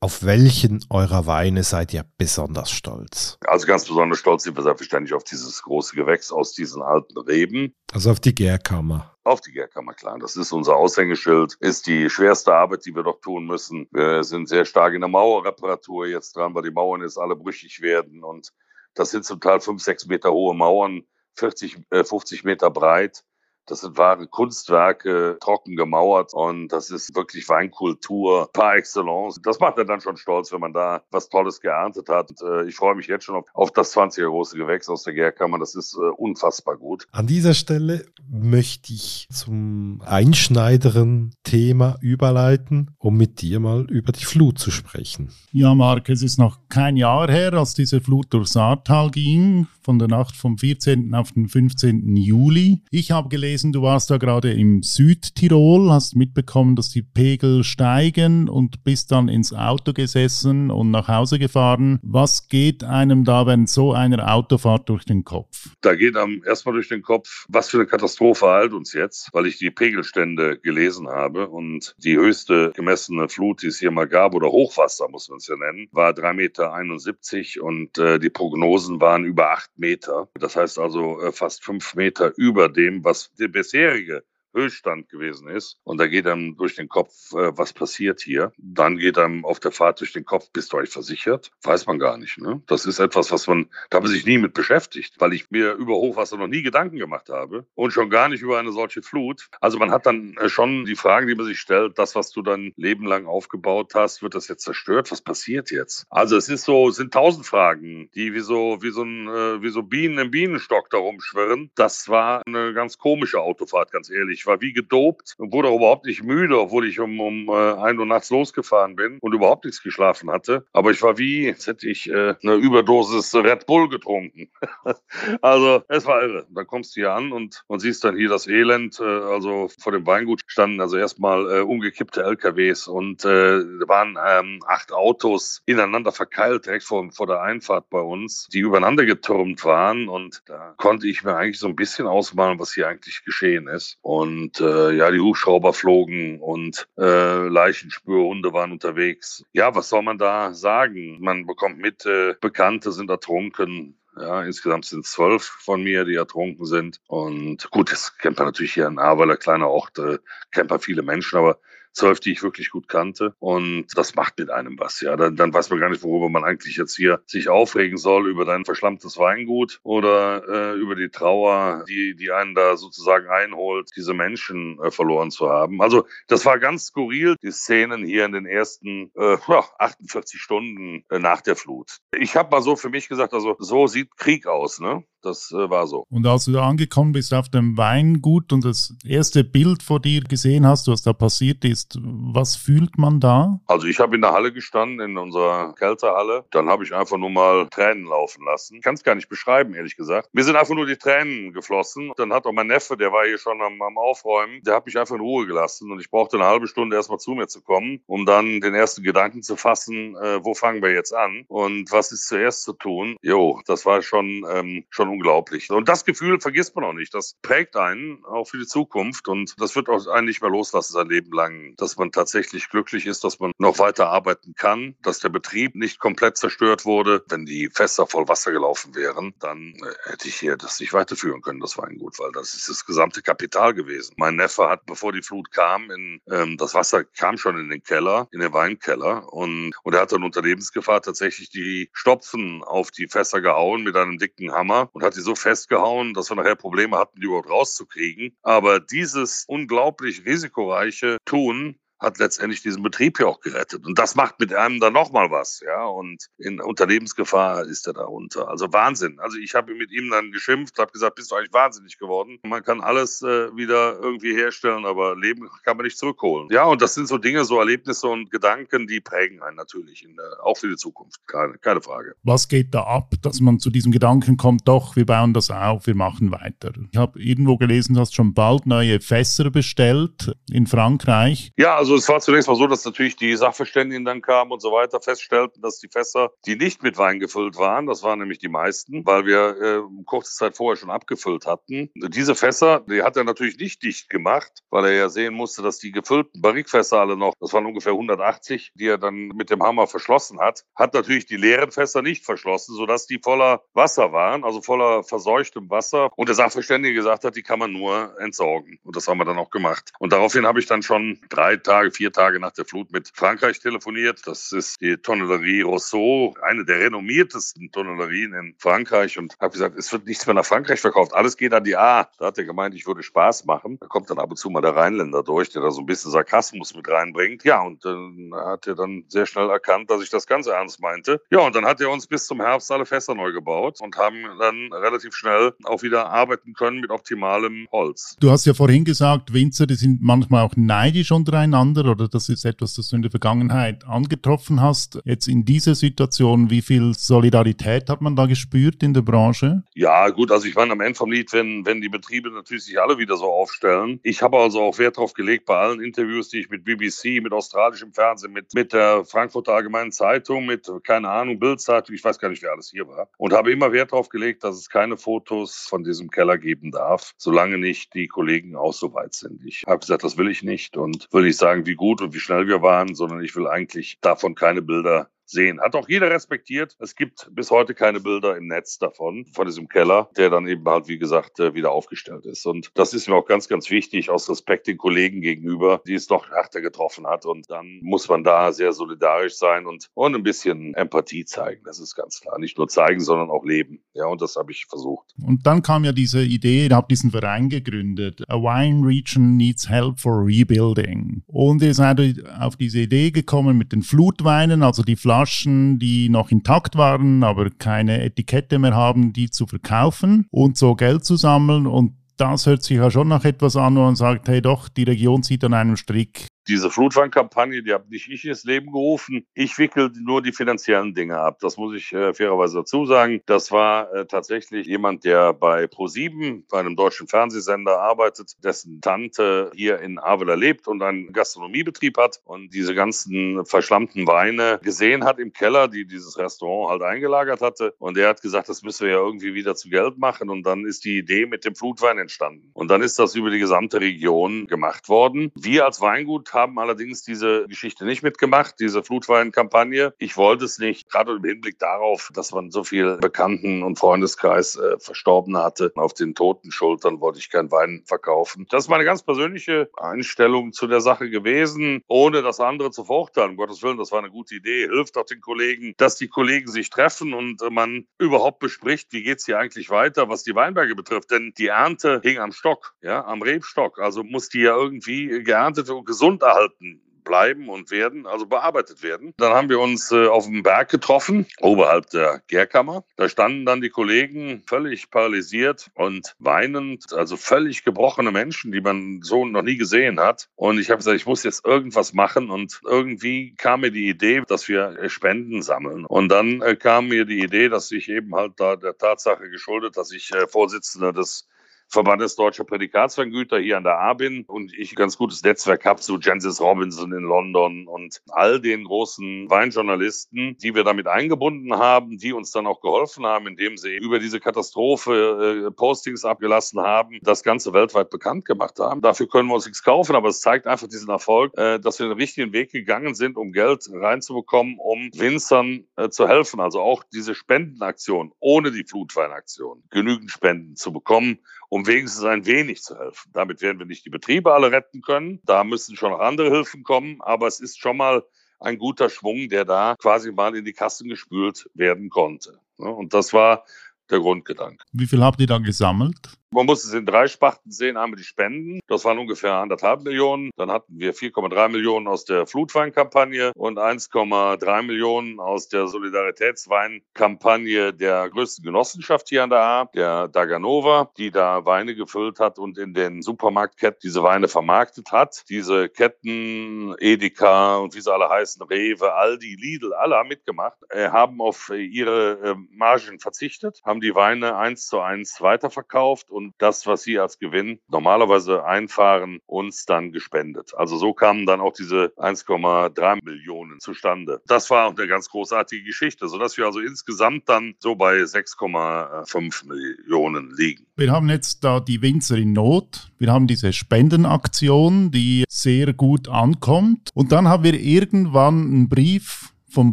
Auf 0.00 0.22
welchen 0.22 0.84
eurer 0.90 1.26
Weine 1.26 1.64
seid 1.64 1.92
ihr 1.92 2.04
besonders 2.18 2.70
stolz? 2.70 3.36
Also 3.44 3.66
ganz 3.66 3.84
besonders 3.84 4.20
stolz 4.20 4.44
sind 4.44 4.56
wir 4.56 4.62
selbstverständlich 4.62 5.12
auf 5.12 5.24
dieses 5.24 5.60
große 5.60 5.96
Gewächs 5.96 6.30
aus 6.30 6.52
diesen 6.52 6.82
alten 6.82 7.18
Reben. 7.18 7.74
Also 7.92 8.12
auf 8.12 8.20
die 8.20 8.32
Gärkammer. 8.32 9.16
Auf 9.24 9.40
die 9.40 9.50
Gärkammer, 9.50 9.94
klar. 9.94 10.16
Das 10.20 10.36
ist 10.36 10.52
unser 10.52 10.76
Aushängeschild, 10.76 11.56
ist 11.58 11.88
die 11.88 12.08
schwerste 12.10 12.54
Arbeit, 12.54 12.86
die 12.86 12.94
wir 12.94 13.02
doch 13.02 13.20
tun 13.20 13.46
müssen. 13.46 13.88
Wir 13.90 14.22
sind 14.22 14.48
sehr 14.48 14.64
stark 14.64 14.94
in 14.94 15.00
der 15.00 15.08
Mauerreparatur 15.08 16.06
jetzt 16.06 16.36
dran, 16.36 16.54
weil 16.54 16.62
die 16.62 16.70
Mauern 16.70 17.02
jetzt 17.02 17.18
alle 17.18 17.34
brüchig 17.34 17.80
werden. 17.80 18.22
Und 18.22 18.52
das 18.94 19.10
sind 19.10 19.24
zum 19.24 19.40
Teil 19.40 19.58
fünf, 19.58 19.82
sechs 19.82 20.06
Meter 20.06 20.30
hohe 20.30 20.54
Mauern, 20.54 21.02
40, 21.34 21.76
äh, 21.90 22.04
50 22.04 22.44
Meter 22.44 22.70
breit. 22.70 23.24
Das 23.70 23.80
sind 23.80 23.96
wahre 23.98 24.26
Kunstwerke, 24.26 25.36
trocken 25.40 25.76
gemauert 25.76 26.34
und 26.34 26.68
das 26.68 26.90
ist 26.90 27.14
wirklich 27.14 27.48
Weinkultur 27.48 28.48
par 28.52 28.76
excellence. 28.76 29.40
Das 29.42 29.60
macht 29.60 29.78
er 29.78 29.84
dann 29.84 30.00
schon 30.00 30.16
stolz, 30.16 30.52
wenn 30.52 30.60
man 30.60 30.72
da 30.72 31.02
was 31.10 31.28
Tolles 31.28 31.60
geerntet 31.60 32.08
hat. 32.08 32.30
Und, 32.30 32.42
äh, 32.42 32.68
ich 32.68 32.76
freue 32.76 32.94
mich 32.94 33.06
jetzt 33.06 33.24
schon 33.24 33.36
auf, 33.36 33.44
auf 33.52 33.72
das 33.72 33.94
20er 33.96 34.28
große 34.28 34.56
Gewächs 34.56 34.88
aus 34.88 35.02
der 35.02 35.14
Gärkammer. 35.14 35.58
Das 35.58 35.74
ist 35.74 35.94
äh, 35.94 36.10
unfassbar 36.16 36.76
gut. 36.76 37.06
An 37.12 37.26
dieser 37.26 37.54
Stelle 37.54 38.06
möchte 38.30 38.92
ich 38.92 39.26
zum 39.30 40.02
einschneideren 40.04 41.34
Thema 41.44 41.96
überleiten, 42.00 42.90
um 42.98 43.16
mit 43.16 43.40
dir 43.40 43.60
mal 43.60 43.84
über 43.90 44.12
die 44.12 44.24
Flut 44.24 44.58
zu 44.58 44.70
sprechen. 44.70 45.32
Ja, 45.52 45.74
Marc, 45.74 46.08
es 46.08 46.22
ist 46.22 46.38
noch 46.38 46.58
kein 46.68 46.96
Jahr 46.96 47.30
her, 47.30 47.52
als 47.54 47.74
diese 47.74 48.00
Flut 48.00 48.26
durchs 48.30 48.52
Saartal 48.52 49.10
ging, 49.10 49.66
von 49.82 49.98
der 49.98 50.08
Nacht 50.08 50.36
vom 50.36 50.58
14. 50.58 51.14
auf 51.14 51.32
den 51.32 51.48
15. 51.48 52.16
Juli. 52.16 52.82
Ich 52.90 53.10
habe 53.10 53.28
gelesen, 53.28 53.57
gelesen, 53.58 53.72
du 53.72 53.82
warst 53.82 54.10
da 54.10 54.18
gerade 54.18 54.52
im 54.52 54.82
Südtirol, 54.84 55.90
hast 55.90 56.14
mitbekommen, 56.14 56.76
dass 56.76 56.90
die 56.90 57.02
Pegel 57.02 57.64
steigen 57.64 58.48
und 58.48 58.84
bist 58.84 59.10
dann 59.10 59.28
ins 59.28 59.52
Auto 59.52 59.92
gesessen 59.92 60.70
und 60.70 60.92
nach 60.92 61.08
Hause 61.08 61.40
gefahren. 61.40 61.98
Was 62.02 62.48
geht 62.48 62.84
einem 62.84 63.24
da 63.24 63.46
während 63.46 63.68
so 63.68 63.92
einer 63.92 64.32
Autofahrt 64.32 64.88
durch 64.88 65.04
den 65.04 65.24
Kopf? 65.24 65.70
Da 65.80 65.96
geht 65.96 66.16
einem 66.16 66.44
erstmal 66.46 66.74
durch 66.74 66.88
den 66.88 67.02
Kopf, 67.02 67.46
was 67.48 67.68
für 67.68 67.78
eine 67.78 67.86
Katastrophe 67.86 68.46
halt 68.46 68.72
uns 68.72 68.92
jetzt, 68.92 69.28
weil 69.32 69.46
ich 69.46 69.58
die 69.58 69.72
Pegelstände 69.72 70.58
gelesen 70.58 71.08
habe 71.08 71.48
und 71.48 71.96
die 71.98 72.16
höchste 72.16 72.72
gemessene 72.76 73.28
Flut, 73.28 73.62
die 73.62 73.68
es 73.68 73.80
hier 73.80 73.90
mal 73.90 74.06
gab, 74.06 74.34
oder 74.34 74.48
Hochwasser 74.48 75.08
muss 75.08 75.28
man 75.28 75.38
es 75.38 75.48
ja 75.48 75.56
nennen, 75.56 75.88
war 75.90 76.12
3,71 76.12 76.34
Meter 76.34 77.64
und 77.64 77.98
äh, 77.98 78.20
die 78.20 78.30
Prognosen 78.30 79.00
waren 79.00 79.24
über 79.24 79.50
8 79.50 79.70
Meter. 79.78 80.28
Das 80.38 80.54
heißt 80.54 80.78
also 80.78 81.20
äh, 81.20 81.32
fast 81.32 81.64
5 81.64 81.96
Meter 81.96 82.32
über 82.36 82.68
dem, 82.68 83.02
was 83.02 83.32
bisherige 83.52 84.20
Höchststand 84.54 85.08
gewesen 85.08 85.48
ist. 85.48 85.78
Und 85.84 85.98
da 85.98 86.06
geht 86.06 86.26
einem 86.26 86.56
durch 86.56 86.74
den 86.74 86.88
Kopf, 86.88 87.32
äh, 87.32 87.56
was 87.56 87.72
passiert 87.72 88.20
hier. 88.20 88.52
Dann 88.56 88.98
geht 88.98 89.18
einem 89.18 89.44
auf 89.44 89.60
der 89.60 89.72
Fahrt 89.72 90.00
durch 90.00 90.12
den 90.12 90.24
Kopf, 90.24 90.50
bist 90.52 90.72
du 90.72 90.78
euch 90.78 90.90
versichert? 90.90 91.50
Weiß 91.62 91.86
man 91.86 91.98
gar 91.98 92.18
nicht. 92.18 92.38
Ne? 92.38 92.62
Das 92.66 92.86
ist 92.86 92.98
etwas, 92.98 93.30
was 93.30 93.46
man, 93.46 93.68
da 93.90 93.96
habe 93.96 94.06
ich 94.06 94.12
sich 94.12 94.26
nie 94.26 94.38
mit 94.38 94.54
beschäftigt, 94.54 95.14
weil 95.18 95.32
ich 95.32 95.50
mir 95.50 95.74
über 95.74 95.94
Hochwasser 95.94 96.36
noch 96.36 96.46
nie 96.46 96.62
Gedanken 96.62 96.96
gemacht 96.96 97.28
habe 97.28 97.66
und 97.74 97.92
schon 97.92 98.10
gar 98.10 98.28
nicht 98.28 98.42
über 98.42 98.58
eine 98.58 98.72
solche 98.72 99.02
Flut. 99.02 99.48
Also 99.60 99.78
man 99.78 99.90
hat 99.90 100.06
dann 100.06 100.36
äh, 100.38 100.48
schon 100.48 100.84
die 100.84 100.96
Fragen, 100.96 101.26
die 101.26 101.34
man 101.34 101.46
sich 101.46 101.60
stellt, 101.60 101.98
das, 101.98 102.14
was 102.14 102.30
du 102.30 102.42
dein 102.42 102.72
Leben 102.76 103.06
lang 103.06 103.26
aufgebaut 103.26 103.92
hast, 103.94 104.22
wird 104.22 104.34
das 104.34 104.48
jetzt 104.48 104.64
zerstört? 104.64 105.10
Was 105.10 105.20
passiert 105.20 105.70
jetzt? 105.70 106.06
Also 106.10 106.36
es 106.36 106.48
ist 106.48 106.64
so, 106.64 106.88
es 106.88 106.96
sind 106.96 107.12
tausend 107.12 107.46
Fragen, 107.46 108.10
die 108.14 108.34
wie 108.34 108.40
so, 108.40 108.78
wie 108.80 108.90
so, 108.90 109.02
ein, 109.02 109.28
äh, 109.28 109.62
wie 109.62 109.70
so 109.70 109.82
Bienen 109.82 110.18
im 110.18 110.30
Bienenstock 110.30 110.90
da 110.90 110.98
rumschwirren. 110.98 111.70
Das 111.74 112.08
war 112.08 112.42
eine 112.46 112.74
ganz 112.74 112.98
komische 112.98 113.40
Autofahrt, 113.40 113.92
ganz 113.92 114.10
ehrlich. 114.10 114.37
Ich 114.38 114.46
war 114.46 114.60
wie 114.60 114.72
gedopt 114.72 115.34
und 115.38 115.52
wurde 115.52 115.68
auch 115.68 115.78
überhaupt 115.78 116.06
nicht 116.06 116.22
müde, 116.22 116.60
obwohl 116.60 116.86
ich 116.86 117.00
um, 117.00 117.18
um 117.18 117.48
äh, 117.48 117.72
1 117.72 117.98
Uhr 117.98 118.06
nachts 118.06 118.30
losgefahren 118.30 118.94
bin 118.94 119.18
und 119.20 119.34
überhaupt 119.34 119.64
nichts 119.64 119.82
geschlafen 119.82 120.30
hatte. 120.30 120.64
Aber 120.72 120.92
ich 120.92 121.02
war 121.02 121.18
wie, 121.18 121.48
als 121.48 121.66
hätte 121.66 121.88
ich 121.88 122.08
äh, 122.08 122.36
eine 122.40 122.54
Überdosis 122.54 123.34
Red 123.34 123.66
Bull 123.66 123.88
getrunken. 123.88 124.48
also 125.42 125.82
es 125.88 126.06
war 126.06 126.22
irre. 126.22 126.46
Dann 126.50 126.68
kommst 126.68 126.94
du 126.94 127.00
hier 127.00 127.12
an 127.12 127.32
und, 127.32 127.64
und 127.66 127.80
siehst 127.80 128.04
dann 128.04 128.16
hier 128.16 128.28
das 128.28 128.46
Elend. 128.46 129.00
Äh, 129.00 129.02
also 129.02 129.68
vor 129.76 129.90
dem 129.90 130.06
Weingut 130.06 130.42
standen 130.46 130.80
also 130.80 130.96
erstmal 130.96 131.50
äh, 131.50 131.60
umgekippte 131.62 132.22
LKWs 132.22 132.86
und 132.86 133.24
äh, 133.24 133.88
waren 133.88 134.16
ähm, 134.24 134.60
acht 134.68 134.92
Autos 134.92 135.62
ineinander 135.66 136.12
verkeilt 136.12 136.66
direkt 136.66 136.84
vor, 136.84 137.10
vor 137.10 137.26
der 137.26 137.42
Einfahrt 137.42 137.90
bei 137.90 138.00
uns, 138.00 138.46
die 138.52 138.60
übereinander 138.60 139.04
getürmt 139.04 139.64
waren. 139.64 140.08
Und 140.08 140.42
da 140.46 140.74
konnte 140.76 141.08
ich 141.08 141.24
mir 141.24 141.34
eigentlich 141.34 141.58
so 141.58 141.66
ein 141.66 141.74
bisschen 141.74 142.06
ausmalen, 142.06 142.60
was 142.60 142.72
hier 142.72 142.86
eigentlich 142.86 143.24
geschehen 143.24 143.66
ist. 143.66 143.98
Und 144.02 144.27
und 144.28 144.60
äh, 144.60 144.92
ja, 144.92 145.10
die 145.10 145.20
Hubschrauber 145.20 145.72
flogen 145.72 146.40
und 146.40 146.86
äh, 146.98 147.48
Leichenspürhunde 147.48 148.52
waren 148.52 148.72
unterwegs. 148.72 149.42
Ja, 149.52 149.74
was 149.74 149.88
soll 149.88 150.02
man 150.02 150.18
da 150.18 150.52
sagen? 150.52 151.16
Man 151.20 151.46
bekommt 151.46 151.78
mit, 151.78 152.04
äh, 152.04 152.34
Bekannte 152.38 152.92
sind 152.92 153.08
ertrunken. 153.08 153.96
Ja, 154.20 154.42
insgesamt 154.42 154.84
sind 154.84 155.06
es 155.06 155.12
zwölf 155.12 155.44
von 155.44 155.82
mir, 155.82 156.04
die 156.04 156.16
ertrunken 156.16 156.66
sind. 156.66 157.00
Und 157.06 157.70
gut, 157.70 157.90
das 157.90 158.18
kennt 158.18 158.38
natürlich 158.38 158.74
hier 158.74 158.86
in 158.86 158.98
Ahrweiler, 158.98 159.36
kleiner 159.36 159.68
Ort, 159.68 159.98
äh, 159.98 160.18
kennt 160.50 160.72
viele 160.84 161.02
Menschen, 161.02 161.38
aber 161.38 161.58
zwölf, 161.92 162.20
die 162.20 162.32
ich 162.32 162.42
wirklich 162.42 162.70
gut 162.70 162.88
kannte. 162.88 163.34
Und 163.38 163.86
das 163.94 164.14
macht 164.14 164.38
mit 164.38 164.50
einem 164.50 164.78
was, 164.78 165.00
ja. 165.00 165.16
Dann, 165.16 165.36
dann 165.36 165.52
weiß 165.52 165.70
man 165.70 165.80
gar 165.80 165.90
nicht, 165.90 166.02
worüber 166.02 166.28
man 166.28 166.44
eigentlich 166.44 166.76
jetzt 166.76 166.96
hier 166.96 167.22
sich 167.26 167.48
aufregen 167.48 167.98
soll, 167.98 168.28
über 168.28 168.44
dein 168.44 168.64
verschlammtes 168.64 169.18
Weingut 169.18 169.80
oder 169.82 170.42
äh, 170.48 170.78
über 170.78 170.94
die 170.94 171.08
Trauer, 171.08 171.84
die, 171.88 172.14
die 172.16 172.30
einen 172.30 172.54
da 172.54 172.76
sozusagen 172.76 173.28
einholt, 173.28 173.90
diese 173.96 174.14
Menschen 174.14 174.78
äh, 174.82 174.90
verloren 174.90 175.30
zu 175.30 175.48
haben. 175.48 175.82
Also 175.82 176.06
das 176.26 176.44
war 176.44 176.58
ganz 176.58 176.86
skurril, 176.86 177.36
die 177.42 177.50
Szenen 177.50 178.04
hier 178.04 178.24
in 178.24 178.32
den 178.32 178.46
ersten 178.46 179.10
äh, 179.14 179.36
48 179.78 180.40
Stunden 180.40 181.04
äh, 181.10 181.18
nach 181.18 181.40
der 181.40 181.56
Flut. 181.56 181.98
Ich 182.18 182.36
habe 182.36 182.50
mal 182.50 182.62
so 182.62 182.76
für 182.76 182.90
mich 182.90 183.08
gesagt, 183.08 183.34
also 183.34 183.56
so 183.58 183.86
sieht 183.86 184.16
Krieg 184.16 184.46
aus, 184.46 184.80
ne? 184.80 185.04
Das 185.22 185.52
äh, 185.52 185.70
war 185.70 185.86
so. 185.86 186.04
Und 186.10 186.26
als 186.26 186.44
du 186.44 186.52
da 186.52 186.68
angekommen 186.68 187.12
bist 187.12 187.34
auf 187.34 187.48
dem 187.48 187.76
Weingut 187.76 188.52
und 188.52 188.64
das 188.64 188.94
erste 189.04 189.44
Bild 189.44 189.82
vor 189.82 190.00
dir 190.00 190.22
gesehen 190.22 190.66
hast, 190.66 190.88
was 190.88 191.02
da 191.02 191.12
passiert 191.12 191.64
ist, 191.64 191.98
was 192.02 192.56
fühlt 192.56 192.98
man 192.98 193.20
da? 193.20 193.60
Also 193.66 193.86
ich 193.86 193.98
habe 193.98 194.14
in 194.14 194.22
der 194.22 194.32
Halle 194.32 194.52
gestanden, 194.52 195.00
in 195.00 195.18
unserer 195.18 195.74
Kälterhalle. 195.74 196.44
Dann 196.50 196.68
habe 196.68 196.84
ich 196.84 196.94
einfach 196.94 197.16
nur 197.16 197.30
mal 197.30 197.68
Tränen 197.68 198.04
laufen 198.04 198.44
lassen. 198.44 198.76
Ich 198.76 198.82
kann 198.82 198.94
es 198.94 199.02
gar 199.02 199.14
nicht 199.14 199.28
beschreiben, 199.28 199.74
ehrlich 199.74 199.96
gesagt. 199.96 200.28
Mir 200.32 200.44
sind 200.44 200.56
einfach 200.56 200.74
nur 200.74 200.86
die 200.86 200.96
Tränen 200.96 201.52
geflossen. 201.52 202.12
Dann 202.16 202.32
hat 202.32 202.46
auch 202.46 202.52
mein 202.52 202.68
Neffe, 202.68 202.96
der 202.96 203.12
war 203.12 203.24
hier 203.26 203.38
schon 203.38 203.60
am, 203.60 203.80
am 203.82 203.98
Aufräumen, 203.98 204.62
der 204.62 204.76
hat 204.76 204.86
mich 204.86 204.96
einfach 204.96 205.16
in 205.16 205.20
Ruhe 205.20 205.46
gelassen. 205.46 205.90
Und 205.90 206.00
ich 206.00 206.10
brauchte 206.10 206.36
eine 206.36 206.46
halbe 206.46 206.68
Stunde 206.68 206.96
erstmal 206.96 207.18
zu 207.18 207.32
mir 207.32 207.48
zu 207.48 207.62
kommen, 207.62 208.00
um 208.06 208.26
dann 208.26 208.60
den 208.60 208.74
ersten 208.74 209.02
Gedanken 209.02 209.42
zu 209.42 209.56
fassen, 209.56 210.16
äh, 210.16 210.44
wo 210.44 210.54
fangen 210.54 210.82
wir 210.82 210.92
jetzt 210.92 211.14
an 211.14 211.44
und 211.48 211.90
was 211.90 212.12
ist 212.12 212.28
zuerst 212.28 212.62
zu 212.62 212.72
tun. 212.72 213.16
Jo, 213.22 213.60
das 213.66 213.84
war 213.86 214.02
schon, 214.02 214.44
ähm, 214.50 214.84
schon 214.90 215.07
schon 215.08 215.14
unglaublich. 215.14 215.70
Und 215.70 215.88
das 215.88 216.04
Gefühl 216.04 216.40
vergisst 216.40 216.74
man 216.76 216.84
auch 216.84 216.92
nicht. 216.92 217.14
Das 217.14 217.34
prägt 217.42 217.76
einen 217.76 218.24
auch 218.24 218.44
für 218.44 218.58
die 218.58 218.66
Zukunft 218.66 219.28
und 219.28 219.54
das 219.58 219.74
wird 219.74 219.88
auch 219.88 220.06
einen 220.08 220.26
nicht 220.26 220.42
mehr 220.42 220.50
loslassen 220.50 220.92
sein 220.92 221.08
Leben 221.08 221.32
lang, 221.32 221.74
dass 221.76 221.96
man 221.96 222.12
tatsächlich 222.12 222.68
glücklich 222.68 223.06
ist, 223.06 223.24
dass 223.24 223.40
man 223.40 223.52
noch 223.58 223.78
weiter 223.78 224.08
arbeiten 224.08 224.54
kann, 224.54 224.96
dass 225.02 225.20
der 225.20 225.30
Betrieb 225.30 225.74
nicht 225.74 225.98
komplett 225.98 226.36
zerstört 226.36 226.84
wurde. 226.84 227.24
Wenn 227.28 227.46
die 227.46 227.70
Fässer 227.72 228.06
voll 228.06 228.28
Wasser 228.28 228.52
gelaufen 228.52 228.94
wären, 228.94 229.34
dann 229.40 229.74
äh, 229.74 230.10
hätte 230.10 230.28
ich 230.28 230.36
hier 230.36 230.56
das 230.56 230.80
nicht 230.80 230.92
weiterführen 230.92 231.40
können, 231.42 231.60
das 231.60 231.78
Weingut, 231.78 232.18
weil 232.18 232.32
das 232.32 232.54
ist 232.54 232.68
das 232.68 232.84
gesamte 232.84 233.22
Kapital 233.22 233.74
gewesen. 233.74 234.14
Mein 234.16 234.36
Neffe 234.36 234.68
hat, 234.68 234.86
bevor 234.86 235.12
die 235.12 235.22
Flut 235.22 235.50
kam, 235.50 235.90
in, 235.90 236.20
ähm, 236.30 236.56
das 236.56 236.74
Wasser 236.74 237.04
kam 237.04 237.38
schon 237.38 237.58
in 237.58 237.68
den 237.68 237.82
Keller, 237.82 238.28
in 238.32 238.40
den 238.40 238.52
Weinkeller 238.52 239.32
und, 239.32 239.72
und 239.82 239.94
er 239.94 240.02
hat 240.02 240.12
dann 240.12 240.22
unter 240.22 240.42
Lebensgefahr 240.42 241.00
tatsächlich 241.00 241.50
die 241.50 241.90
Stopfen 241.92 242.62
auf 242.62 242.90
die 242.90 243.08
Fässer 243.08 243.40
gehauen 243.40 243.82
mit 243.82 243.96
einem 243.96 244.18
dicken 244.18 244.52
Hammer 244.52 244.90
und 244.98 245.04
hat 245.04 245.16
die 245.16 245.20
so 245.20 245.36
festgehauen, 245.36 246.12
dass 246.12 246.28
wir 246.28 246.34
nachher 246.34 246.56
Probleme 246.56 246.98
hatten, 246.98 247.20
die 247.20 247.26
überhaupt 247.26 247.48
rauszukriegen. 247.48 248.36
Aber 248.42 248.80
dieses 248.80 249.44
unglaublich 249.46 250.24
risikoreiche 250.26 251.18
Tun 251.24 251.78
hat 252.00 252.18
letztendlich 252.18 252.62
diesen 252.62 252.82
Betrieb 252.82 253.18
ja 253.18 253.26
auch 253.26 253.40
gerettet. 253.40 253.84
Und 253.86 253.98
das 253.98 254.14
macht 254.14 254.38
mit 254.38 254.54
einem 254.54 254.80
dann 254.80 254.92
nochmal 254.92 255.30
was, 255.30 255.60
ja. 255.64 255.84
Und 255.84 256.26
in 256.38 256.60
Unternehmensgefahr 256.60 257.64
ist 257.64 257.86
er 257.86 257.94
darunter. 257.94 258.48
Also 258.48 258.72
Wahnsinn. 258.72 259.18
Also 259.18 259.38
ich 259.38 259.54
habe 259.54 259.74
mit 259.74 259.90
ihm 259.90 260.10
dann 260.10 260.30
geschimpft, 260.30 260.78
habe 260.78 260.92
gesagt, 260.92 261.16
bist 261.16 261.30
du 261.30 261.36
eigentlich 261.36 261.52
wahnsinnig 261.52 261.98
geworden. 261.98 262.38
Man 262.44 262.62
kann 262.62 262.80
alles 262.80 263.22
äh, 263.22 263.54
wieder 263.56 263.98
irgendwie 264.00 264.34
herstellen, 264.34 264.84
aber 264.84 265.16
Leben 265.16 265.48
kann 265.64 265.76
man 265.76 265.84
nicht 265.84 265.98
zurückholen. 265.98 266.48
Ja, 266.50 266.64
und 266.64 266.82
das 266.82 266.94
sind 266.94 267.08
so 267.08 267.18
Dinge, 267.18 267.44
so 267.44 267.58
Erlebnisse 267.58 268.06
und 268.06 268.30
Gedanken, 268.30 268.86
die 268.86 269.00
prägen 269.00 269.42
einen 269.42 269.56
natürlich, 269.56 270.04
in, 270.04 270.12
äh, 270.12 270.42
auch 270.42 270.56
für 270.56 270.68
die 270.68 270.76
Zukunft. 270.76 271.20
Keine, 271.26 271.58
keine 271.58 271.80
Frage. 271.80 272.14
Was 272.22 272.48
geht 272.48 272.74
da 272.74 272.82
ab, 272.82 273.14
dass 273.22 273.40
man 273.40 273.58
zu 273.58 273.70
diesem 273.70 273.90
Gedanken 273.90 274.36
kommt, 274.36 274.68
doch, 274.68 274.94
wir 274.94 275.06
bauen 275.06 275.34
das 275.34 275.50
auf, 275.50 275.86
wir 275.86 275.96
machen 275.96 276.30
weiter? 276.30 276.72
Ich 276.92 276.98
habe 276.98 277.20
irgendwo 277.20 277.56
gelesen, 277.56 277.94
du 277.94 278.00
hast 278.00 278.14
schon 278.14 278.34
bald 278.34 278.66
neue 278.66 279.00
Fässer 279.00 279.50
bestellt 279.50 280.32
in 280.50 280.66
Frankreich. 280.66 281.52
Ja, 281.56 281.76
also 281.76 281.87
also 281.88 281.96
es 281.96 282.08
war 282.10 282.20
zunächst 282.20 282.48
mal 282.48 282.54
so, 282.54 282.66
dass 282.66 282.84
natürlich 282.84 283.16
die 283.16 283.34
Sachverständigen 283.34 284.04
dann 284.04 284.20
kamen 284.20 284.52
und 284.52 284.60
so 284.60 284.72
weiter, 284.72 285.00
feststellten, 285.00 285.62
dass 285.62 285.78
die 285.78 285.88
Fässer, 285.88 286.30
die 286.44 286.54
nicht 286.54 286.82
mit 286.82 286.98
Wein 286.98 287.18
gefüllt 287.18 287.56
waren, 287.56 287.86
das 287.86 288.02
waren 288.02 288.18
nämlich 288.18 288.38
die 288.38 288.50
meisten, 288.50 289.06
weil 289.06 289.24
wir 289.24 289.56
äh, 289.58 290.04
kurze 290.04 290.34
Zeit 290.34 290.54
vorher 290.54 290.76
schon 290.76 290.90
abgefüllt 290.90 291.46
hatten. 291.46 291.90
Diese 291.94 292.34
Fässer, 292.34 292.80
die 292.80 293.02
hat 293.02 293.16
er 293.16 293.24
natürlich 293.24 293.56
nicht 293.56 293.82
dicht 293.82 294.10
gemacht, 294.10 294.64
weil 294.68 294.84
er 294.84 294.92
ja 294.92 295.08
sehen 295.08 295.32
musste, 295.32 295.62
dass 295.62 295.78
die 295.78 295.90
gefüllten 295.90 296.42
Barrikfässer 296.42 297.00
alle 297.00 297.16
noch, 297.16 297.32
das 297.40 297.54
waren 297.54 297.64
ungefähr 297.64 297.92
180, 297.92 298.72
die 298.74 298.88
er 298.88 298.98
dann 298.98 299.28
mit 299.28 299.48
dem 299.48 299.62
Hammer 299.62 299.86
verschlossen 299.86 300.40
hat, 300.40 300.64
hat 300.74 300.92
natürlich 300.92 301.24
die 301.24 301.38
leeren 301.38 301.70
Fässer 301.70 302.02
nicht 302.02 302.26
verschlossen, 302.26 302.74
sodass 302.74 303.06
die 303.06 303.18
voller 303.18 303.62
Wasser 303.72 304.12
waren, 304.12 304.44
also 304.44 304.60
voller 304.60 305.04
verseuchtem 305.04 305.70
Wasser. 305.70 306.10
Und 306.16 306.28
der 306.28 306.36
Sachverständige 306.36 306.94
gesagt 306.94 307.24
hat, 307.24 307.34
die 307.34 307.42
kann 307.42 307.58
man 307.58 307.72
nur 307.72 308.14
entsorgen. 308.20 308.78
Und 308.84 308.94
das 308.94 309.08
haben 309.08 309.16
wir 309.16 309.24
dann 309.24 309.38
auch 309.38 309.48
gemacht. 309.48 309.92
Und 309.98 310.12
daraufhin 310.12 310.46
habe 310.46 310.60
ich 310.60 310.66
dann 310.66 310.82
schon 310.82 311.18
drei 311.30 311.56
Tage, 311.56 311.77
vier 311.90 312.12
Tage 312.12 312.40
nach 312.40 312.52
der 312.52 312.64
Flut 312.64 312.92
mit 312.92 313.10
Frankreich 313.14 313.60
telefoniert. 313.60 314.20
Das 314.26 314.52
ist 314.52 314.80
die 314.80 314.96
Tonnellerie 314.96 315.62
Rousseau, 315.62 316.34
eine 316.42 316.64
der 316.64 316.80
renommiertesten 316.80 317.70
Tonnellerien 317.72 318.32
in 318.34 318.54
Frankreich. 318.58 319.18
Und 319.18 319.36
habe 319.40 319.52
gesagt, 319.52 319.78
es 319.78 319.92
wird 319.92 320.06
nichts 320.06 320.26
mehr 320.26 320.34
nach 320.34 320.44
Frankreich 320.44 320.80
verkauft. 320.80 321.14
Alles 321.14 321.36
geht 321.36 321.52
an 321.52 321.64
die 321.64 321.76
A. 321.76 322.08
Da 322.18 322.26
hat 322.26 322.38
er 322.38 322.44
gemeint, 322.44 322.74
ich 322.74 322.86
würde 322.86 323.02
Spaß 323.02 323.44
machen. 323.44 323.78
Da 323.80 323.86
kommt 323.86 324.10
dann 324.10 324.18
ab 324.18 324.30
und 324.30 324.36
zu 324.36 324.50
mal 324.50 324.60
der 324.60 324.76
Rheinländer 324.76 325.22
durch, 325.22 325.50
der 325.50 325.62
da 325.62 325.70
so 325.70 325.80
ein 325.80 325.86
bisschen 325.86 326.10
Sarkasmus 326.10 326.74
mit 326.74 326.88
reinbringt. 326.88 327.44
Ja, 327.44 327.62
und 327.62 327.84
dann 327.84 328.32
hat 328.34 328.66
er 328.66 328.74
dann 328.74 329.04
sehr 329.08 329.26
schnell 329.26 329.48
erkannt, 329.50 329.90
dass 329.90 330.02
ich 330.02 330.10
das 330.10 330.26
ganz 330.26 330.46
ernst 330.46 330.80
meinte. 330.80 331.20
Ja, 331.30 331.40
und 331.40 331.54
dann 331.54 331.64
hat 331.64 331.80
er 331.80 331.90
uns 331.90 332.06
bis 332.06 332.26
zum 332.26 332.40
Herbst 332.40 332.70
alle 332.72 332.86
Fässer 332.86 333.14
neu 333.14 333.32
gebaut 333.32 333.80
und 333.80 333.96
haben 333.96 334.24
dann 334.38 334.72
relativ 334.72 335.14
schnell 335.14 335.52
auch 335.64 335.82
wieder 335.82 336.08
arbeiten 336.10 336.54
können 336.54 336.80
mit 336.80 336.90
optimalem 336.90 337.66
Holz. 337.70 338.16
Du 338.20 338.30
hast 338.30 338.46
ja 338.46 338.54
vorhin 338.54 338.84
gesagt, 338.84 339.32
Winzer, 339.32 339.66
die 339.66 339.74
sind 339.74 340.02
manchmal 340.02 340.42
auch 340.42 340.56
neidisch 340.56 341.12
untereinander 341.12 341.67
oder 341.76 342.08
das 342.08 342.28
ist 342.28 342.44
etwas, 342.44 342.74
das 342.74 342.88
du 342.88 342.96
in 342.96 343.02
der 343.02 343.10
Vergangenheit 343.10 343.84
angetroffen 343.86 344.62
hast. 344.62 345.00
Jetzt 345.04 345.28
in 345.28 345.44
dieser 345.44 345.74
Situation, 345.74 346.50
wie 346.50 346.62
viel 346.62 346.94
Solidarität 346.94 347.90
hat 347.90 348.00
man 348.00 348.16
da 348.16 348.26
gespürt 348.26 348.82
in 348.82 348.94
der 348.94 349.02
Branche? 349.02 349.62
Ja, 349.74 350.08
gut, 350.08 350.30
also 350.30 350.46
ich 350.46 350.54
meine 350.54 350.72
am 350.72 350.80
Ende 350.80 350.94
vom 350.94 351.10
Lied, 351.10 351.32
wenn, 351.32 351.66
wenn 351.66 351.80
die 351.80 351.88
Betriebe 351.88 352.30
natürlich 352.30 352.64
sich 352.64 352.80
alle 352.80 352.98
wieder 352.98 353.16
so 353.16 353.26
aufstellen. 353.26 354.00
Ich 354.02 354.22
habe 354.22 354.38
also 354.38 354.60
auch 354.60 354.78
Wert 354.78 354.96
darauf 354.96 355.12
gelegt, 355.12 355.46
bei 355.46 355.56
allen 355.56 355.80
Interviews, 355.80 356.28
die 356.28 356.40
ich 356.40 356.50
mit 356.50 356.64
BBC, 356.64 357.22
mit 357.22 357.32
australischem 357.32 357.92
Fernsehen, 357.92 358.32
mit, 358.32 358.54
mit 358.54 358.72
der 358.72 359.04
Frankfurter 359.04 359.52
Allgemeinen 359.54 359.92
Zeitung, 359.92 360.46
mit, 360.46 360.70
keine 360.84 361.08
Ahnung, 361.10 361.38
Bildzeitung, 361.38 361.94
ich 361.94 362.04
weiß 362.04 362.18
gar 362.18 362.28
nicht, 362.28 362.42
wer 362.42 362.52
alles 362.52 362.70
hier 362.70 362.86
war. 362.88 363.08
Und 363.16 363.32
habe 363.32 363.52
immer 363.52 363.72
Wert 363.72 363.92
darauf 363.92 364.08
gelegt, 364.08 364.44
dass 364.44 364.56
es 364.56 364.68
keine 364.68 364.96
Fotos 364.96 365.66
von 365.68 365.84
diesem 365.84 366.10
Keller 366.10 366.38
geben 366.38 366.70
darf, 366.70 367.14
solange 367.16 367.58
nicht 367.58 367.94
die 367.94 368.08
Kollegen 368.08 368.56
auch 368.56 368.72
so 368.72 368.94
weit 368.94 369.14
sind. 369.14 369.44
Ich 369.44 369.64
habe 369.66 369.80
gesagt, 369.80 370.04
das 370.04 370.16
will 370.16 370.30
ich 370.30 370.42
nicht 370.42 370.76
und 370.76 371.08
will 371.12 371.24
nicht 371.24 371.38
sagen, 371.38 371.57
wie 371.66 371.74
gut 371.74 372.00
und 372.00 372.14
wie 372.14 372.20
schnell 372.20 372.46
wir 372.46 372.62
waren, 372.62 372.94
sondern 372.94 373.22
ich 373.22 373.34
will 373.36 373.46
eigentlich 373.46 373.98
davon 374.00 374.34
keine 374.34 374.62
Bilder 374.62 375.10
sehen. 375.30 375.60
Hat 375.60 375.74
auch 375.74 375.88
jeder 375.88 376.10
respektiert. 376.10 376.76
Es 376.78 376.96
gibt 376.96 377.28
bis 377.32 377.50
heute 377.50 377.74
keine 377.74 378.00
Bilder 378.00 378.36
im 378.36 378.46
Netz 378.46 378.78
davon, 378.78 379.26
von 379.32 379.46
diesem 379.46 379.68
Keller, 379.68 380.08
der 380.16 380.30
dann 380.30 380.46
eben 380.46 380.64
halt, 380.66 380.88
wie 380.88 380.98
gesagt, 380.98 381.38
äh, 381.40 381.54
wieder 381.54 381.70
aufgestellt 381.72 382.26
ist. 382.26 382.46
Und 382.46 382.70
das 382.74 382.94
ist 382.94 383.08
mir 383.08 383.14
auch 383.14 383.26
ganz, 383.26 383.48
ganz 383.48 383.70
wichtig, 383.70 384.10
aus 384.10 384.28
Respekt 384.30 384.66
den 384.66 384.78
Kollegen 384.78 385.20
gegenüber, 385.20 385.82
die 385.86 385.94
es 385.94 386.06
doch 386.06 386.30
härter 386.30 386.60
getroffen 386.60 387.06
hat. 387.06 387.26
Und 387.26 387.50
dann 387.50 387.80
muss 387.82 388.08
man 388.08 388.24
da 388.24 388.52
sehr 388.52 388.72
solidarisch 388.72 389.34
sein 389.34 389.66
und, 389.66 389.90
und 389.94 390.14
ein 390.14 390.22
bisschen 390.22 390.74
Empathie 390.74 391.24
zeigen. 391.24 391.62
Das 391.64 391.78
ist 391.78 391.94
ganz 391.94 392.20
klar. 392.20 392.38
Nicht 392.38 392.58
nur 392.58 392.68
zeigen, 392.68 393.00
sondern 393.00 393.30
auch 393.30 393.44
leben. 393.44 393.80
Ja, 393.94 394.06
und 394.06 394.22
das 394.22 394.36
habe 394.36 394.52
ich 394.52 394.66
versucht. 394.66 395.14
Und 395.22 395.46
dann 395.46 395.62
kam 395.62 395.84
ja 395.84 395.92
diese 395.92 396.22
Idee, 396.22 396.66
ihr 396.68 396.76
habt 396.76 396.90
diesen 396.90 397.10
Verein 397.10 397.48
gegründet. 397.48 398.24
A 398.28 398.36
Wine 398.36 398.86
Region 398.86 399.36
Needs 399.36 399.68
Help 399.68 400.00
for 400.00 400.24
Rebuilding. 400.24 401.22
Und 401.26 401.62
ihr 401.62 401.74
seid 401.74 401.98
auf 402.40 402.56
diese 402.56 402.80
Idee 402.80 403.10
gekommen 403.10 403.58
mit 403.58 403.72
den 403.72 403.82
Flutweinen, 403.82 404.62
also 404.62 404.82
die 404.82 404.96
Flaschen 404.96 405.17
Flaschen, 405.18 405.80
die 405.80 406.08
noch 406.08 406.30
intakt 406.30 406.76
waren, 406.76 407.24
aber 407.24 407.50
keine 407.50 408.02
Etikette 408.02 408.60
mehr 408.60 408.74
haben, 408.74 409.12
die 409.12 409.30
zu 409.30 409.48
verkaufen 409.48 410.26
und 410.30 410.56
so 410.56 410.76
Geld 410.76 411.04
zu 411.04 411.16
sammeln. 411.16 411.66
Und 411.66 411.94
das 412.16 412.46
hört 412.46 412.62
sich 412.62 412.76
ja 412.76 412.88
schon 412.88 413.08
nach 413.08 413.24
etwas 413.24 413.56
an, 413.56 413.74
wo 413.74 413.80
man 413.80 413.96
sagt, 413.96 414.28
hey 414.28 414.40
doch, 414.40 414.68
die 414.68 414.84
Region 414.84 415.24
zieht 415.24 415.42
an 415.42 415.54
einem 415.54 415.76
Strick 415.76 416.27
diese 416.48 416.70
Flutwandkampagne, 416.70 417.62
die 417.62 417.72
habe 417.72 417.88
nicht 417.88 418.08
ich 418.08 418.24
ins 418.24 418.44
Leben 418.44 418.72
gerufen. 418.72 419.26
Ich 419.34 419.58
wickel 419.58 419.92
nur 420.02 420.22
die 420.22 420.32
finanziellen 420.32 420.94
Dinge 420.94 421.18
ab. 421.18 421.38
Das 421.40 421.56
muss 421.56 421.74
ich 421.74 421.92
äh, 421.92 422.14
fairerweise 422.14 422.58
dazu 422.58 422.86
sagen. 422.86 423.20
Das 423.26 423.52
war 423.52 423.92
äh, 423.92 424.06
tatsächlich 424.06 424.66
jemand, 424.66 425.04
der 425.04 425.34
bei 425.34 425.64
Pro7, 425.64 426.44
bei 426.50 426.60
einem 426.60 426.76
deutschen 426.76 427.06
Fernsehsender 427.06 427.78
arbeitet, 427.80 428.32
dessen 428.42 428.80
Tante 428.80 429.50
hier 429.54 429.80
in 429.80 429.98
Avila 429.98 430.34
lebt 430.34 430.68
und 430.68 430.82
einen 430.82 431.12
Gastronomiebetrieb 431.12 431.98
hat 431.98 432.20
und 432.24 432.54
diese 432.54 432.74
ganzen 432.74 433.44
verschlammten 433.44 434.06
Weine 434.06 434.58
gesehen 434.62 435.04
hat 435.04 435.18
im 435.18 435.32
Keller, 435.32 435.68
die 435.68 435.86
dieses 435.86 436.18
Restaurant 436.18 436.70
halt 436.70 436.82
eingelagert 436.82 437.42
hatte. 437.42 437.74
Und 437.78 437.98
er 437.98 438.08
hat 438.08 438.22
gesagt, 438.22 438.48
das 438.48 438.62
müssen 438.62 438.86
wir 438.86 438.94
ja 438.94 438.98
irgendwie 438.98 439.34
wieder 439.34 439.54
zu 439.54 439.68
Geld 439.68 439.98
machen. 439.98 440.30
Und 440.30 440.44
dann 440.44 440.64
ist 440.64 440.84
die 440.84 440.98
Idee 440.98 441.26
mit 441.26 441.44
dem 441.44 441.54
Flutwein 441.54 441.98
entstanden. 441.98 442.50
Und 442.54 442.70
dann 442.70 442.82
ist 442.82 442.98
das 442.98 443.14
über 443.14 443.30
die 443.30 443.38
gesamte 443.38 443.80
Region 443.80 444.46
gemacht 444.46 444.88
worden. 444.88 445.30
Wir 445.34 445.66
als 445.66 445.80
Weingut 445.80 446.24
haben 446.38 446.58
allerdings 446.58 447.02
diese 447.02 447.46
Geschichte 447.48 447.84
nicht 447.84 448.02
mitgemacht, 448.02 448.54
diese 448.60 448.82
Flutweinkampagne. 448.82 449.92
Ich 449.98 450.16
wollte 450.16 450.44
es 450.44 450.58
nicht, 450.58 450.90
gerade 450.90 451.16
im 451.16 451.24
Hinblick 451.24 451.58
darauf, 451.58 452.10
dass 452.14 452.32
man 452.32 452.50
so 452.50 452.64
viel 452.64 452.96
Bekannten 452.96 453.62
und 453.62 453.78
Freundeskreis 453.78 454.56
äh, 454.56 454.78
verstorben 454.78 455.36
hatte. 455.36 455.72
Auf 455.74 455.94
den 455.94 456.14
toten 456.14 456.50
Schultern 456.50 457.00
wollte 457.00 457.18
ich 457.18 457.30
keinen 457.30 457.50
Wein 457.50 457.82
verkaufen. 457.86 458.46
Das 458.50 458.64
ist 458.64 458.68
meine 458.68 458.84
ganz 458.84 459.02
persönliche 459.02 459.68
Einstellung 459.76 460.52
zu 460.52 460.66
der 460.66 460.80
Sache 460.80 461.10
gewesen, 461.10 461.82
ohne 461.88 462.22
das 462.22 462.40
andere 462.40 462.70
zu 462.70 462.84
verurteilen. 462.84 463.32
Um 463.32 463.36
Gottes 463.36 463.62
Willen, 463.62 463.78
das 463.78 463.92
war 463.92 463.98
eine 463.98 464.10
gute 464.10 464.36
Idee. 464.36 464.68
Hilft 464.68 464.96
auch 464.96 465.04
den 465.04 465.20
Kollegen, 465.20 465.74
dass 465.76 465.96
die 465.96 466.08
Kollegen 466.08 466.48
sich 466.48 466.70
treffen 466.70 467.14
und 467.14 467.42
äh, 467.42 467.50
man 467.50 467.86
überhaupt 467.98 468.38
bespricht, 468.38 468.92
wie 468.92 469.02
geht 469.02 469.18
es 469.18 469.26
hier 469.26 469.38
eigentlich 469.38 469.70
weiter, 469.70 470.08
was 470.08 470.22
die 470.22 470.34
Weinberge 470.34 470.74
betrifft. 470.74 471.10
Denn 471.10 471.32
die 471.36 471.48
Ernte 471.48 472.00
hing 472.02 472.18
am 472.18 472.32
Stock, 472.32 472.74
ja, 472.82 473.04
am 473.04 473.22
Rebstock. 473.22 473.78
Also 473.78 474.04
muss 474.04 474.28
die 474.28 474.40
ja 474.40 474.56
irgendwie 474.56 475.22
geerntet 475.24 475.70
und 475.70 475.84
gesund 475.84 476.22
erhalten 476.28 476.82
bleiben 477.08 477.48
und 477.48 477.70
werden, 477.70 478.06
also 478.06 478.26
bearbeitet 478.26 478.82
werden. 478.82 479.14
Dann 479.16 479.32
haben 479.32 479.48
wir 479.48 479.58
uns 479.58 479.90
äh, 479.90 480.06
auf 480.06 480.26
dem 480.26 480.42
Berg 480.42 480.70
getroffen, 480.70 481.26
oberhalb 481.40 481.90
der 481.90 482.22
Gärkammer. 482.28 482.84
Da 482.96 483.08
standen 483.08 483.46
dann 483.46 483.60
die 483.60 483.70
Kollegen 483.70 484.42
völlig 484.46 484.90
paralysiert 484.90 485.70
und 485.74 486.14
weinend, 486.18 486.92
also 486.92 487.16
völlig 487.16 487.64
gebrochene 487.64 488.12
Menschen, 488.12 488.52
die 488.52 488.60
man 488.60 489.00
so 489.02 489.24
noch 489.24 489.42
nie 489.42 489.56
gesehen 489.56 489.98
hat. 489.98 490.28
Und 490.36 490.58
ich 490.60 490.70
habe 490.70 490.78
gesagt, 490.78 490.96
ich 490.96 491.06
muss 491.06 491.24
jetzt 491.24 491.44
irgendwas 491.44 491.94
machen 491.94 492.30
und 492.30 492.60
irgendwie 492.64 493.34
kam 493.36 493.62
mir 493.62 493.70
die 493.70 493.88
Idee, 493.88 494.22
dass 494.26 494.46
wir 494.48 494.88
Spenden 494.88 495.42
sammeln. 495.42 495.86
Und 495.86 496.10
dann 496.10 496.42
äh, 496.42 496.56
kam 496.56 496.88
mir 496.88 497.06
die 497.06 497.20
Idee, 497.20 497.48
dass 497.48 497.72
ich 497.72 497.88
eben 497.88 498.14
halt 498.14 498.34
da 498.36 498.56
der 498.56 498.76
Tatsache 498.76 499.30
geschuldet, 499.30 499.76
dass 499.78 499.92
ich 499.92 500.12
äh, 500.12 500.26
Vorsitzender 500.26 500.92
des 500.92 501.26
Verbandes 501.70 502.16
Deutscher 502.16 502.44
Prädikatsweingüter 502.44 503.38
hier 503.38 503.58
an 503.58 503.64
der 503.64 503.78
A 503.78 503.92
bin 503.92 504.24
und 504.24 504.56
ich 504.56 504.72
ein 504.72 504.76
ganz 504.76 504.96
gutes 504.96 505.22
Netzwerk 505.22 505.66
habe 505.66 505.80
zu 505.80 505.98
Jancis 505.98 506.40
Robinson 506.40 506.92
in 506.92 507.02
London 507.02 507.68
und 507.68 508.00
all 508.08 508.40
den 508.40 508.64
großen 508.64 509.28
Weinjournalisten, 509.28 510.38
die 510.38 510.54
wir 510.54 510.64
damit 510.64 510.86
eingebunden 510.86 511.54
haben, 511.58 511.98
die 511.98 512.14
uns 512.14 512.30
dann 512.30 512.46
auch 512.46 512.62
geholfen 512.62 513.04
haben, 513.04 513.26
indem 513.26 513.58
sie 513.58 513.76
über 513.76 513.98
diese 513.98 514.18
Katastrophe 514.18 515.46
äh, 515.46 515.50
Postings 515.50 516.06
abgelassen 516.06 516.60
haben, 516.60 516.98
das 517.02 517.22
Ganze 517.22 517.52
weltweit 517.52 517.90
bekannt 517.90 518.24
gemacht 518.24 518.58
haben. 518.58 518.80
Dafür 518.80 519.06
können 519.06 519.28
wir 519.28 519.34
uns 519.34 519.44
nichts 519.44 519.62
kaufen, 519.62 519.94
aber 519.94 520.08
es 520.08 520.20
zeigt 520.20 520.46
einfach 520.46 520.68
diesen 520.68 520.88
Erfolg, 520.88 521.36
äh, 521.36 521.60
dass 521.60 521.78
wir 521.78 521.88
den 521.88 521.98
richtigen 521.98 522.32
Weg 522.32 522.50
gegangen 522.50 522.94
sind, 522.94 523.18
um 523.18 523.32
Geld 523.32 523.68
reinzubekommen, 523.70 524.56
um 524.58 524.88
Winzern 524.94 525.66
äh, 525.76 525.90
zu 525.90 526.08
helfen. 526.08 526.40
Also 526.40 526.62
auch 526.62 526.82
diese 526.94 527.14
Spendenaktion 527.14 528.12
ohne 528.20 528.52
die 528.52 528.64
Flutweinaktion, 528.64 529.62
genügend 529.68 530.10
Spenden 530.10 530.56
zu 530.56 530.72
bekommen, 530.72 531.18
um 531.48 531.66
wenigstens 531.66 532.04
ein 532.04 532.26
wenig 532.26 532.62
zu 532.62 532.78
helfen. 532.78 533.10
Damit 533.12 533.40
werden 533.40 533.58
wir 533.58 533.66
nicht 533.66 533.84
die 533.84 533.90
Betriebe 533.90 534.32
alle 534.32 534.52
retten 534.52 534.82
können. 534.82 535.20
Da 535.24 535.44
müssen 535.44 535.76
schon 535.76 535.92
noch 535.92 536.00
andere 536.00 536.30
Hilfen 536.30 536.62
kommen, 536.62 537.00
aber 537.00 537.26
es 537.26 537.40
ist 537.40 537.58
schon 537.58 537.76
mal 537.76 538.02
ein 538.40 538.58
guter 538.58 538.88
Schwung, 538.88 539.28
der 539.28 539.44
da 539.44 539.74
quasi 539.78 540.12
mal 540.12 540.36
in 540.36 540.44
die 540.44 540.52
Kassen 540.52 540.88
gespült 540.88 541.48
werden 541.54 541.90
konnte. 541.90 542.38
Und 542.56 542.94
das 542.94 543.12
war 543.12 543.44
der 543.90 544.00
Grundgedanke. 544.00 544.64
Wie 544.72 544.86
viel 544.86 545.02
habt 545.02 545.20
ihr 545.20 545.26
da 545.26 545.38
gesammelt? 545.38 545.96
Man 546.30 546.44
muss 546.44 546.62
es 546.62 546.74
in 546.74 546.84
drei 546.84 547.08
Sparten 547.08 547.50
sehen. 547.50 547.78
Einmal 547.78 547.96
die 547.96 548.04
Spenden, 548.04 548.60
das 548.66 548.84
waren 548.84 548.98
ungefähr 548.98 549.32
anderthalb 549.34 549.82
Millionen. 549.82 550.30
Dann 550.36 550.50
hatten 550.50 550.78
wir 550.78 550.94
4,3 550.94 551.48
Millionen 551.48 551.88
aus 551.88 552.04
der 552.04 552.26
Flutweinkampagne 552.26 553.32
und 553.34 553.58
1,3 553.58 554.62
Millionen 554.62 555.20
aus 555.20 555.48
der 555.48 555.68
Solidaritätsweinkampagne 555.68 557.72
der 557.72 558.10
größten 558.10 558.44
Genossenschaft 558.44 559.08
hier 559.08 559.22
an 559.22 559.30
der 559.30 559.40
A, 559.40 559.64
der 559.74 560.08
Daganova, 560.08 560.90
die 560.98 561.10
da 561.10 561.46
Weine 561.46 561.74
gefüllt 561.74 562.20
hat 562.20 562.38
und 562.38 562.58
in 562.58 562.74
den 562.74 563.00
Supermarktketten 563.00 563.80
diese 563.82 564.02
Weine 564.02 564.28
vermarktet 564.28 564.92
hat. 564.92 565.24
Diese 565.30 565.70
Ketten, 565.70 566.74
Edeka 566.78 567.56
und 567.56 567.74
wie 567.74 567.80
sie 567.80 567.90
alle 567.90 568.10
heißen, 568.10 568.42
Rewe, 568.42 568.92
Aldi, 568.92 569.34
Lidl, 569.40 569.72
alle 569.72 569.96
haben 569.96 570.08
mitgemacht, 570.08 570.58
äh, 570.68 570.90
haben 570.90 571.22
auf 571.22 571.50
ihre 571.56 572.18
äh, 572.22 572.34
Margen 572.50 572.98
verzichtet, 572.98 573.62
haben 573.64 573.80
die 573.80 573.94
Weine 573.94 574.36
eins 574.36 574.66
zu 574.66 574.80
eins 574.80 575.22
weiterverkauft 575.22 576.10
und 576.18 576.34
das, 576.38 576.66
was 576.66 576.82
sie 576.82 576.98
als 576.98 577.20
Gewinn 577.20 577.60
normalerweise 577.68 578.44
einfahren, 578.44 579.20
uns 579.26 579.66
dann 579.66 579.92
gespendet. 579.92 580.52
Also 580.56 580.76
so 580.76 580.92
kamen 580.92 581.26
dann 581.26 581.40
auch 581.40 581.52
diese 581.52 581.92
1,3 581.96 583.04
Millionen 583.04 583.60
zustande. 583.60 584.20
Das 584.26 584.50
war 584.50 584.66
auch 584.66 584.76
eine 584.76 584.88
ganz 584.88 585.08
großartige 585.08 585.62
Geschichte, 585.62 586.08
sodass 586.08 586.36
wir 586.36 586.44
also 586.46 586.58
insgesamt 586.58 587.28
dann 587.28 587.54
so 587.60 587.76
bei 587.76 587.98
6,5 587.98 589.46
Millionen 589.46 590.34
liegen. 590.36 590.66
Wir 590.74 590.90
haben 590.90 591.08
jetzt 591.08 591.44
da 591.44 591.60
die 591.60 591.80
Winzer 591.80 592.16
in 592.16 592.32
Not. 592.32 592.90
Wir 592.98 593.12
haben 593.12 593.28
diese 593.28 593.52
Spendenaktion, 593.52 594.90
die 594.90 595.24
sehr 595.28 595.72
gut 595.72 596.08
ankommt. 596.08 596.90
Und 596.94 597.12
dann 597.12 597.28
haben 597.28 597.44
wir 597.44 597.54
irgendwann 597.54 598.42
einen 598.42 598.68
Brief 598.68 599.32
vom 599.48 599.72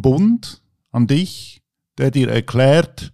Bund 0.00 0.62
an 0.92 1.08
dich, 1.08 1.60
der 1.98 2.12
dir 2.12 2.28
erklärt, 2.28 3.12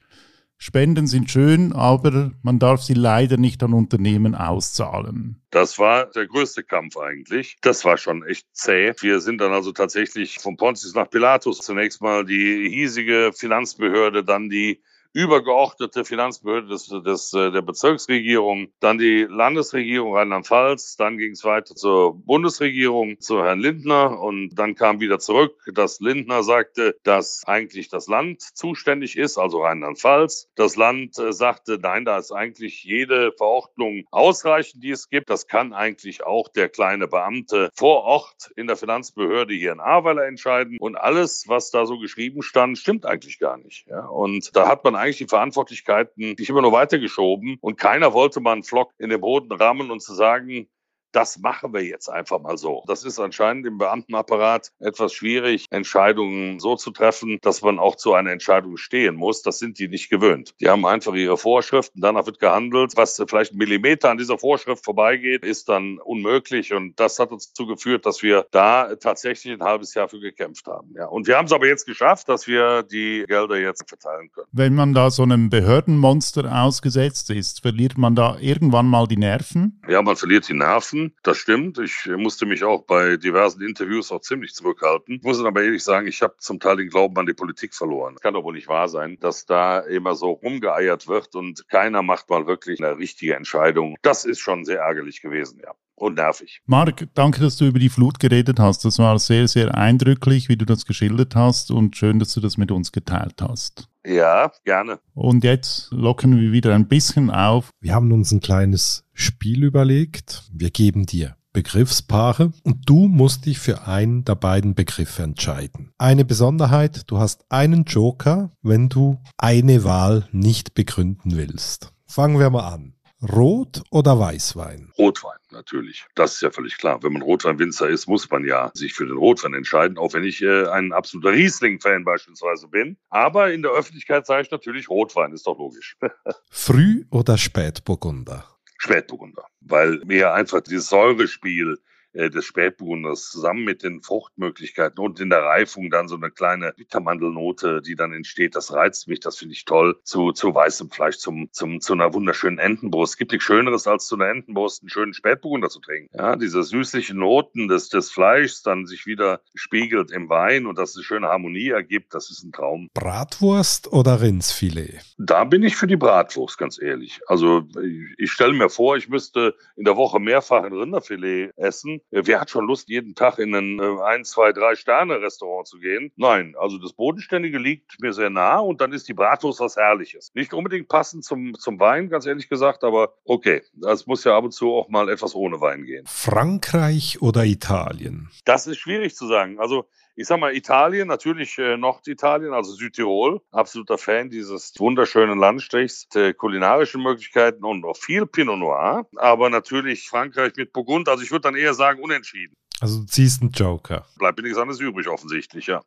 Spenden 0.63 1.09
sind 1.09 1.29
schön, 1.29 1.73
aber 1.73 2.31
man 2.45 2.61
darf 2.61 2.85
sie 2.85 2.95
leider 2.95 3.37
nicht 3.37 3.65
an 3.65 3.73
Unternehmen 3.73 4.37
auszahlen. 4.37 5.43
Das 5.51 5.77
war 5.81 6.07
der 6.07 6.29
größte 6.29 6.63
Kampf 6.63 6.97
eigentlich. 6.97 7.57
Das 7.63 7.85
war 7.85 7.97
schon 7.97 8.23
echt 8.23 8.47
zäh. 8.53 8.93
Wir 9.01 9.19
sind 9.19 9.41
dann 9.41 9.51
also 9.51 9.73
tatsächlich 9.73 10.39
von 10.39 10.57
Pontius 10.57 10.95
nach 10.95 11.11
Pilatus 11.11 11.59
zunächst 11.59 12.01
mal 12.01 12.25
die 12.25 12.69
hiesige 12.71 13.33
Finanzbehörde, 13.35 14.23
dann 14.23 14.51
die 14.51 14.81
übergeordnete 15.13 16.05
Finanzbehörde 16.05 16.69
des, 16.69 16.89
des, 16.89 17.33
äh, 17.35 17.51
der 17.51 17.63
Bezirksregierung, 17.63 18.69
dann 18.81 18.99
die 18.99 19.27
Landesregierung 19.29 20.15
Rheinland-Pfalz, 20.15 20.97
dann 20.97 21.19
ging 21.19 21.33
es 21.33 21.45
weiter 21.45 21.75
zur 21.75 22.15
Bundesregierung, 22.15 23.21
zu 23.21 23.43
Herrn 23.43 23.61
Lindner 23.61 24.21
und 24.21 24.55
dann 24.55 24.75
kam 24.75 25.01
wieder 25.01 25.19
zurück, 25.19 25.55
dass 25.75 26.01
Lindner 26.01 26.43
sagte, 26.43 26.97
dass 27.03 27.43
eigentlich 27.47 27.89
das 27.89 28.09
Land 28.09 28.43
zuständig 28.43 29.17
ist, 29.17 29.39
also 29.39 29.63
Rheinland-Pfalz. 29.63 30.49
Das 30.55 30.77
Land 30.77 31.19
äh, 31.19 31.33
sagte, 31.33 31.79
nein, 31.81 32.05
da 32.05 32.19
ist 32.19 32.33
eigentlich 32.33 32.85
jede 32.85 33.33
Verordnung 33.33 34.05
ausreichend, 34.11 34.83
die 34.83 34.91
es 34.91 35.09
gibt. 35.09 35.31
Das 35.31 35.47
kann 35.47 35.73
eigentlich 35.73 36.25
auch 36.25 36.49
der 36.49 36.69
kleine 36.69 37.09
Beamte 37.09 37.71
vor 37.75 38.03
Ort 38.05 38.51
in 38.57 38.67
der 38.67 38.77
Finanzbehörde 38.77 39.55
hier 39.55 39.73
in 39.73 39.81
Ahrweiler 39.81 40.27
entscheiden. 40.27 40.79
Und 40.79 40.97
alles, 40.97 41.45
was 41.49 41.71
da 41.71 41.87
so 41.87 41.99
geschrieben 41.99 42.43
stand, 42.43 42.79
stimmt 42.79 43.07
eigentlich 43.07 43.39
gar 43.39 43.59
nicht. 43.59 43.87
Ja? 43.89 44.07
Und 44.07 44.57
da 44.57 44.69
hat 44.69 44.85
man 44.85 44.95
eigentlich 45.03 45.19
die 45.19 45.27
Verantwortlichkeiten 45.27 46.35
nicht 46.39 46.49
immer 46.49 46.63
nur 46.63 46.73
weitergeschoben 46.73 47.59
und 47.61 47.79
keiner 47.79 48.13
wollte 48.13 48.41
mal 48.41 48.53
einen 48.53 48.63
Flock 48.63 48.93
in 48.99 49.11
den 49.11 49.21
Boden 49.21 49.53
rammen 49.53 49.91
und 49.91 50.01
zu 50.01 50.15
sagen, 50.15 50.69
das 51.13 51.39
machen 51.39 51.73
wir 51.73 51.83
jetzt 51.85 52.09
einfach 52.09 52.41
mal 52.41 52.57
so. 52.57 52.83
Das 52.87 53.05
ist 53.05 53.19
anscheinend 53.19 53.67
im 53.67 53.79
Beamtenapparat 53.79 54.73
etwas 54.81 55.13
schwierig, 55.13 55.67
Entscheidungen 55.71 56.59
so 56.59 56.77
zu 56.77 56.91
treffen, 56.91 57.39
dass 57.43 57.63
man 57.63 57.79
auch 57.79 57.97
zu 57.97 58.15
einer 58.15 58.31
Entscheidung 58.31 58.77
stehen 58.77 59.15
muss. 59.17 59.43
Das 59.43 59.59
sind 59.59 59.79
die 59.79 59.89
nicht 59.89 60.11
gewöhnt. 60.11 60.55
Die 60.61 60.69
haben 60.69 60.87
einfach 60.87 61.15
ihre 61.15 61.37
Vorschriften, 61.37 62.01
danach 62.01 62.27
wird 62.27 62.39
gehandelt. 62.39 62.93
Was 62.97 63.23
vielleicht 63.29 63.53
ein 63.53 63.59
Millimeter 63.59 64.11
an 64.11 64.19
dieser 64.19 64.39
Vorschrift 64.39 64.85
vorbeigeht, 64.85 65.45
ist 65.45 65.69
dann 65.69 65.99
unmöglich. 65.99 66.73
Und 66.73 66.99
das 66.99 67.19
hat 67.19 67.31
uns 67.31 67.49
dazu 67.49 67.67
geführt, 67.67 68.07
dass 68.07 68.23
wir 68.23 68.47
da 68.51 68.95
tatsächlich 68.97 69.53
ein 69.53 69.63
halbes 69.63 69.95
Jahr 69.95 70.09
für 70.09 70.21
gekämpft 70.21 70.67
haben. 70.67 70.95
Ja. 70.97 71.07
Und 71.07 71.27
wir 71.27 71.37
haben 71.37 71.47
es 71.47 71.53
aber 71.53 71.67
jetzt 71.67 71.87
geschafft, 71.87 72.29
dass 72.29 72.47
wir 72.47 72.83
die 72.83 73.25
Gelder 73.27 73.59
jetzt 73.59 73.89
verteilen 73.89 74.31
können. 74.33 74.47
Wenn 74.53 74.75
man 74.75 74.95
da 74.95 75.11
so 75.11 75.23
einem 75.23 75.51
Behördenmonster 75.51 76.51
ausgesetzt 76.63 77.31
ist, 77.31 77.61
verliert 77.61 77.99
man 77.99 78.15
da 78.15 78.39
irgendwann 78.41 78.87
mal 78.87 79.07
die 79.07 79.17
Nerven? 79.17 79.81
Ja, 79.89 80.01
man 80.03 80.17
verliert 80.17 80.49
die 80.49 80.55
Nerven 80.55 81.02
das 81.23 81.39
stimmt. 81.39 81.79
Ich 81.79 82.07
musste 82.07 82.47
mich 82.47 82.65
auch 82.65 82.83
bei 82.83 83.17
diversen 83.17 83.63
Interviews 83.63 84.13
auch 84.13 84.21
ziemlich 84.21 84.55
zurückhalten. 84.55 85.17
Ich 85.17 85.23
muss 85.23 85.43
aber 85.43 85.63
ehrlich 85.63 85.83
sagen, 85.83 86.07
ich 86.07 86.23
habe 86.23 86.35
zum 86.39 86.61
Teil 86.61 86.77
den 86.77 86.89
Glauben 86.89 87.17
an 87.19 87.27
die 87.27 87.35
Politik 87.35 87.75
verloren. 87.75 88.17
Kann 88.21 88.35
doch 88.35 88.45
wohl 88.45 88.55
nicht 88.55 88.69
wahr 88.69 88.89
sein, 88.89 89.19
dass 89.21 89.47
da 89.47 89.81
immer 89.81 90.15
so 90.15 90.31
rumgeeiert 90.31 91.09
wird 91.09 91.35
und 91.35 91.69
keiner 91.69 92.03
macht 92.03 92.31
mal 92.31 92.47
wirklich 92.47 92.83
eine 92.83 92.99
richtige 92.99 93.35
Entscheidung. 93.35 93.97
Das 94.03 94.25
ist 94.25 94.41
schon 94.41 94.65
sehr 94.65 94.81
ärgerlich 94.81 95.23
gewesen, 95.23 95.61
ja 95.63 95.75
und 95.95 96.17
nervig. 96.17 96.61
Marc, 96.67 97.09
danke, 97.15 97.41
dass 97.41 97.57
du 97.57 97.67
über 97.67 97.79
die 97.79 97.89
Flut 97.89 98.19
geredet 98.19 98.59
hast. 98.59 98.85
Das 98.85 98.99
war 98.99 99.19
sehr, 99.19 99.49
sehr 99.49 99.75
eindrücklich, 99.77 100.49
wie 100.49 100.57
du 100.57 100.65
das 100.65 100.87
geschildert 100.87 101.35
hast 101.37 101.71
und 101.71 101.97
schön, 101.97 102.19
dass 102.19 102.35
du 102.35 102.41
das 102.41 102.57
mit 102.57 102.71
uns 102.71 102.93
geteilt 102.93 103.41
hast. 103.41 103.89
Ja, 104.05 104.51
gerne. 104.65 104.99
Und 105.15 105.45
jetzt 105.45 105.91
locken 105.93 106.41
wir 106.41 106.53
wieder 106.53 106.75
ein 106.75 106.89
bisschen 106.89 107.31
auf. 107.31 107.71
Wir 107.81 107.95
haben 107.95 108.11
uns 108.13 108.33
ein 108.33 108.41
kleines 108.41 109.05
Spiel 109.13 109.63
überlegt. 109.63 110.43
Wir 110.53 110.71
geben 110.71 111.07
dir 111.07 111.37
Begriffspaare 111.53 112.53
und 112.65 112.89
du 112.89 113.09
musst 113.09 113.45
dich 113.45 113.59
für 113.59 113.87
einen 113.87 114.25
der 114.25 114.37
beiden 114.37 114.75
Begriffe 114.75 115.23
entscheiden. 115.23 115.93
Eine 115.99 116.25
Besonderheit, 116.25 117.03
du 117.11 117.19
hast 117.19 117.45
einen 117.51 117.85
Joker, 117.85 118.51
wenn 118.63 118.89
du 118.89 119.19
eine 119.37 119.85
Wahl 119.85 120.27
nicht 120.33 120.75
begründen 120.75 121.37
willst. 121.37 121.93
Fangen 122.07 122.39
wir 122.39 122.51
mal 122.51 122.73
an. 122.73 122.95
Rot 123.23 123.83
oder 123.91 124.19
Weißwein? 124.19 124.91
Rotwein, 124.99 125.39
natürlich. 125.51 126.05
Das 126.17 126.35
ist 126.35 126.43
ja 126.43 126.51
völlig 126.51 126.77
klar. 126.77 127.03
Wenn 127.03 127.13
man 127.13 127.23
Rotweinwinzer 127.23 127.89
ist, 127.89 128.09
muss 128.09 128.29
man 128.31 128.45
ja 128.45 128.71
sich 128.75 128.95
für 128.95 129.07
den 129.07 129.17
Rotwein 129.17 129.55
entscheiden, 129.55 129.97
auch 129.97 130.13
wenn 130.15 130.25
ich 130.25 130.43
äh, 130.43 130.67
ein 130.67 130.93
absoluter 130.93 131.31
Riesling-Fan 131.31 132.05
beispielsweise 132.05 132.69
bin. 132.69 132.97
Aber 133.11 133.53
in 133.53 133.63
der 133.63 133.71
Öffentlichkeit 133.71 134.27
sage 134.27 134.43
ich 134.43 134.51
natürlich 134.51 134.89
Rotwein, 134.89 135.33
ist 135.33 135.47
doch 135.47 135.59
logisch. 135.59 135.97
Früh- 136.51 137.05
oder 137.11 137.39
Spätburgunder? 137.39 138.45
Spätburgunder, 138.79 139.47
weil 139.61 140.01
mir 140.05 140.35
einfach 140.35 140.61
dieses 140.61 140.89
Säurespiel 140.89 141.79
des 142.15 142.45
Spätburgunders 142.45 143.31
zusammen 143.31 143.65
mit 143.65 143.83
den 143.83 144.03
Fruchtmöglichkeiten 144.03 144.99
und 145.03 145.21
in 145.21 145.31
der 145.31 145.43
Reifung 145.43 145.91
dann 145.91 146.09
so 146.09 146.17
eine 146.17 146.31
kleine 146.31 146.73
Bittermandelnote, 146.77 147.83
die 147.83 147.95
dann 147.95 148.13
entsteht. 148.13 148.55
Das 148.55 148.73
reizt 148.73 149.09
mich, 149.09 149.21
das 149.21 149.39
finde 149.39 149.55
ich 149.55 149.65
toll. 149.65 149.99
Zu, 150.05 150.33
zu 150.33 150.55
weißem 150.55 150.91
Fleisch, 150.91 151.19
zum, 151.19 151.49
zum, 151.53 151.81
zu 151.81 151.95
einer 151.95 152.13
wunderschönen 152.15 152.59
Entenbrust. 152.59 153.15
Es 153.15 153.17
gibt 153.17 153.33
nichts 153.33 153.45
Schöneres, 153.45 153.87
als 153.87 154.07
zu 154.07 154.17
einer 154.17 154.29
Entenbrust 154.29 154.83
einen 154.83 154.91
schönen 154.91 155.15
Spätburgunder 155.15 155.69
zu 155.69 155.81
trinken. 155.81 156.09
Ja, 156.17 156.37
diese 156.37 156.63
süßlichen 156.63 157.19
Noten 157.19 157.69
des, 157.69 157.89
des 157.89 158.11
Fleischs 158.11 158.63
dann 158.63 158.87
sich 158.87 159.07
wieder 159.07 159.41
spiegelt 159.55 160.11
im 160.11 160.29
Wein 160.29 160.67
und 160.67 160.79
dass 160.79 160.95
eine 160.97 161.05
schöne 161.05 161.29
Harmonie 161.29 161.71
ergibt, 161.71 162.15
das 162.15 162.31
ist 162.31 162.45
ein 162.45 162.53
Traum. 162.53 162.89
Bratwurst 162.95 163.93
oder 163.93 164.21
Rindsfilet? 164.21 165.01
Da 165.19 165.45
bin 165.45 165.63
ich 165.63 165.77
für 165.77 165.87
die 165.87 165.97
Bratwurst, 165.97 166.59
ganz 166.59 166.81
ehrlich. 166.81 167.21
Also 167.27 167.67
ich, 167.83 168.15
ich 168.19 168.33
stelle 168.33 168.53
mir 168.53 168.69
vor, 168.69 168.97
ich 168.97 169.09
müsste 169.09 169.55
in 169.77 169.85
der 169.85 169.97
Woche 169.97 170.21
mehrfach 170.21 170.63
ein 170.65 170.73
Rinderfilet 170.73 171.53
essen 171.57 171.97
äh, 171.97 172.02
wer 172.11 172.41
hat 172.41 172.51
schon 172.51 172.67
Lust, 172.67 172.89
jeden 172.89 173.15
Tag 173.15 173.39
in 173.39 173.55
ein 173.55 173.79
äh, 173.79 174.03
ein, 174.03 174.25
zwei, 174.25 174.53
drei 174.53 174.75
Sterne-Restaurant 174.75 175.67
zu 175.67 175.79
gehen? 175.79 176.13
Nein, 176.17 176.55
also 176.59 176.79
das 176.79 176.93
Bodenständige 176.93 177.59
liegt 177.59 178.01
mir 178.01 178.13
sehr 178.13 178.31
nah 178.31 178.59
und 178.59 178.81
dann 178.81 178.93
ist 178.93 179.09
die 179.09 179.15
Bratwurst 179.15 179.61
was 179.61 179.77
Herrliches. 179.77 180.31
Nicht 180.35 180.55
unbedingt 180.55 180.89
passend 180.89 181.25
zum, 181.25 181.55
zum 181.59 181.79
Wein, 181.81 182.09
ganz 182.09 182.27
ehrlich 182.27 182.49
gesagt, 182.49 182.85
aber 182.85 183.15
okay, 183.25 183.63
das 183.75 184.07
muss 184.07 184.25
ja 184.25 184.37
ab 184.37 184.45
und 184.45 184.53
zu 184.53 184.73
auch 184.73 184.89
mal 184.89 185.09
etwas 185.09 185.35
ohne 185.35 185.61
Wein 185.61 185.85
gehen. 185.85 186.05
Frankreich 186.07 187.21
oder 187.23 187.45
Italien? 187.45 188.31
Das 188.45 188.67
ist 188.67 188.79
schwierig 188.79 189.15
zu 189.15 189.27
sagen. 189.27 189.59
Also 189.59 189.87
ich 190.15 190.27
sag 190.27 190.41
mal, 190.41 190.55
Italien, 190.55 191.09
natürlich 191.09 191.59
äh, 191.59 191.77
Norditalien, 191.77 192.53
also 192.53 192.73
Südtirol, 192.73 193.41
absoluter 193.51 193.99
Fan 193.99 194.31
dieses 194.31 194.75
wunderschönen 194.79 195.39
Landstrichs, 195.39 196.09
der 196.09 196.35
kulinarischen 196.35 197.03
Möglichkeiten 197.03 197.65
und 197.65 197.81
noch 197.81 197.97
viel 197.97 198.27
Pinot 198.27 198.59
Noir. 198.59 199.07
Aber 199.17 199.49
natürlich 199.49 200.09
Frankreich 200.09 200.53
mit 200.57 200.73
Burgund, 200.73 201.09
also 201.09 201.23
ich 201.23 201.31
würde 201.31 201.43
dann 201.43 201.57
eher 201.57 201.75
sagen 201.75 202.03
unentschieden. 202.03 202.57
Also 202.83 202.99
du 202.99 203.07
ziehst 203.07 203.43
einen 203.43 203.53
Joker. 203.53 204.05
Bleibt 204.19 204.39
mir 204.39 204.43
nichts 204.43 204.59
anderes 204.59 204.81
übrig, 204.81 205.07
offensichtlich, 205.07 205.69
ja. 205.69 205.83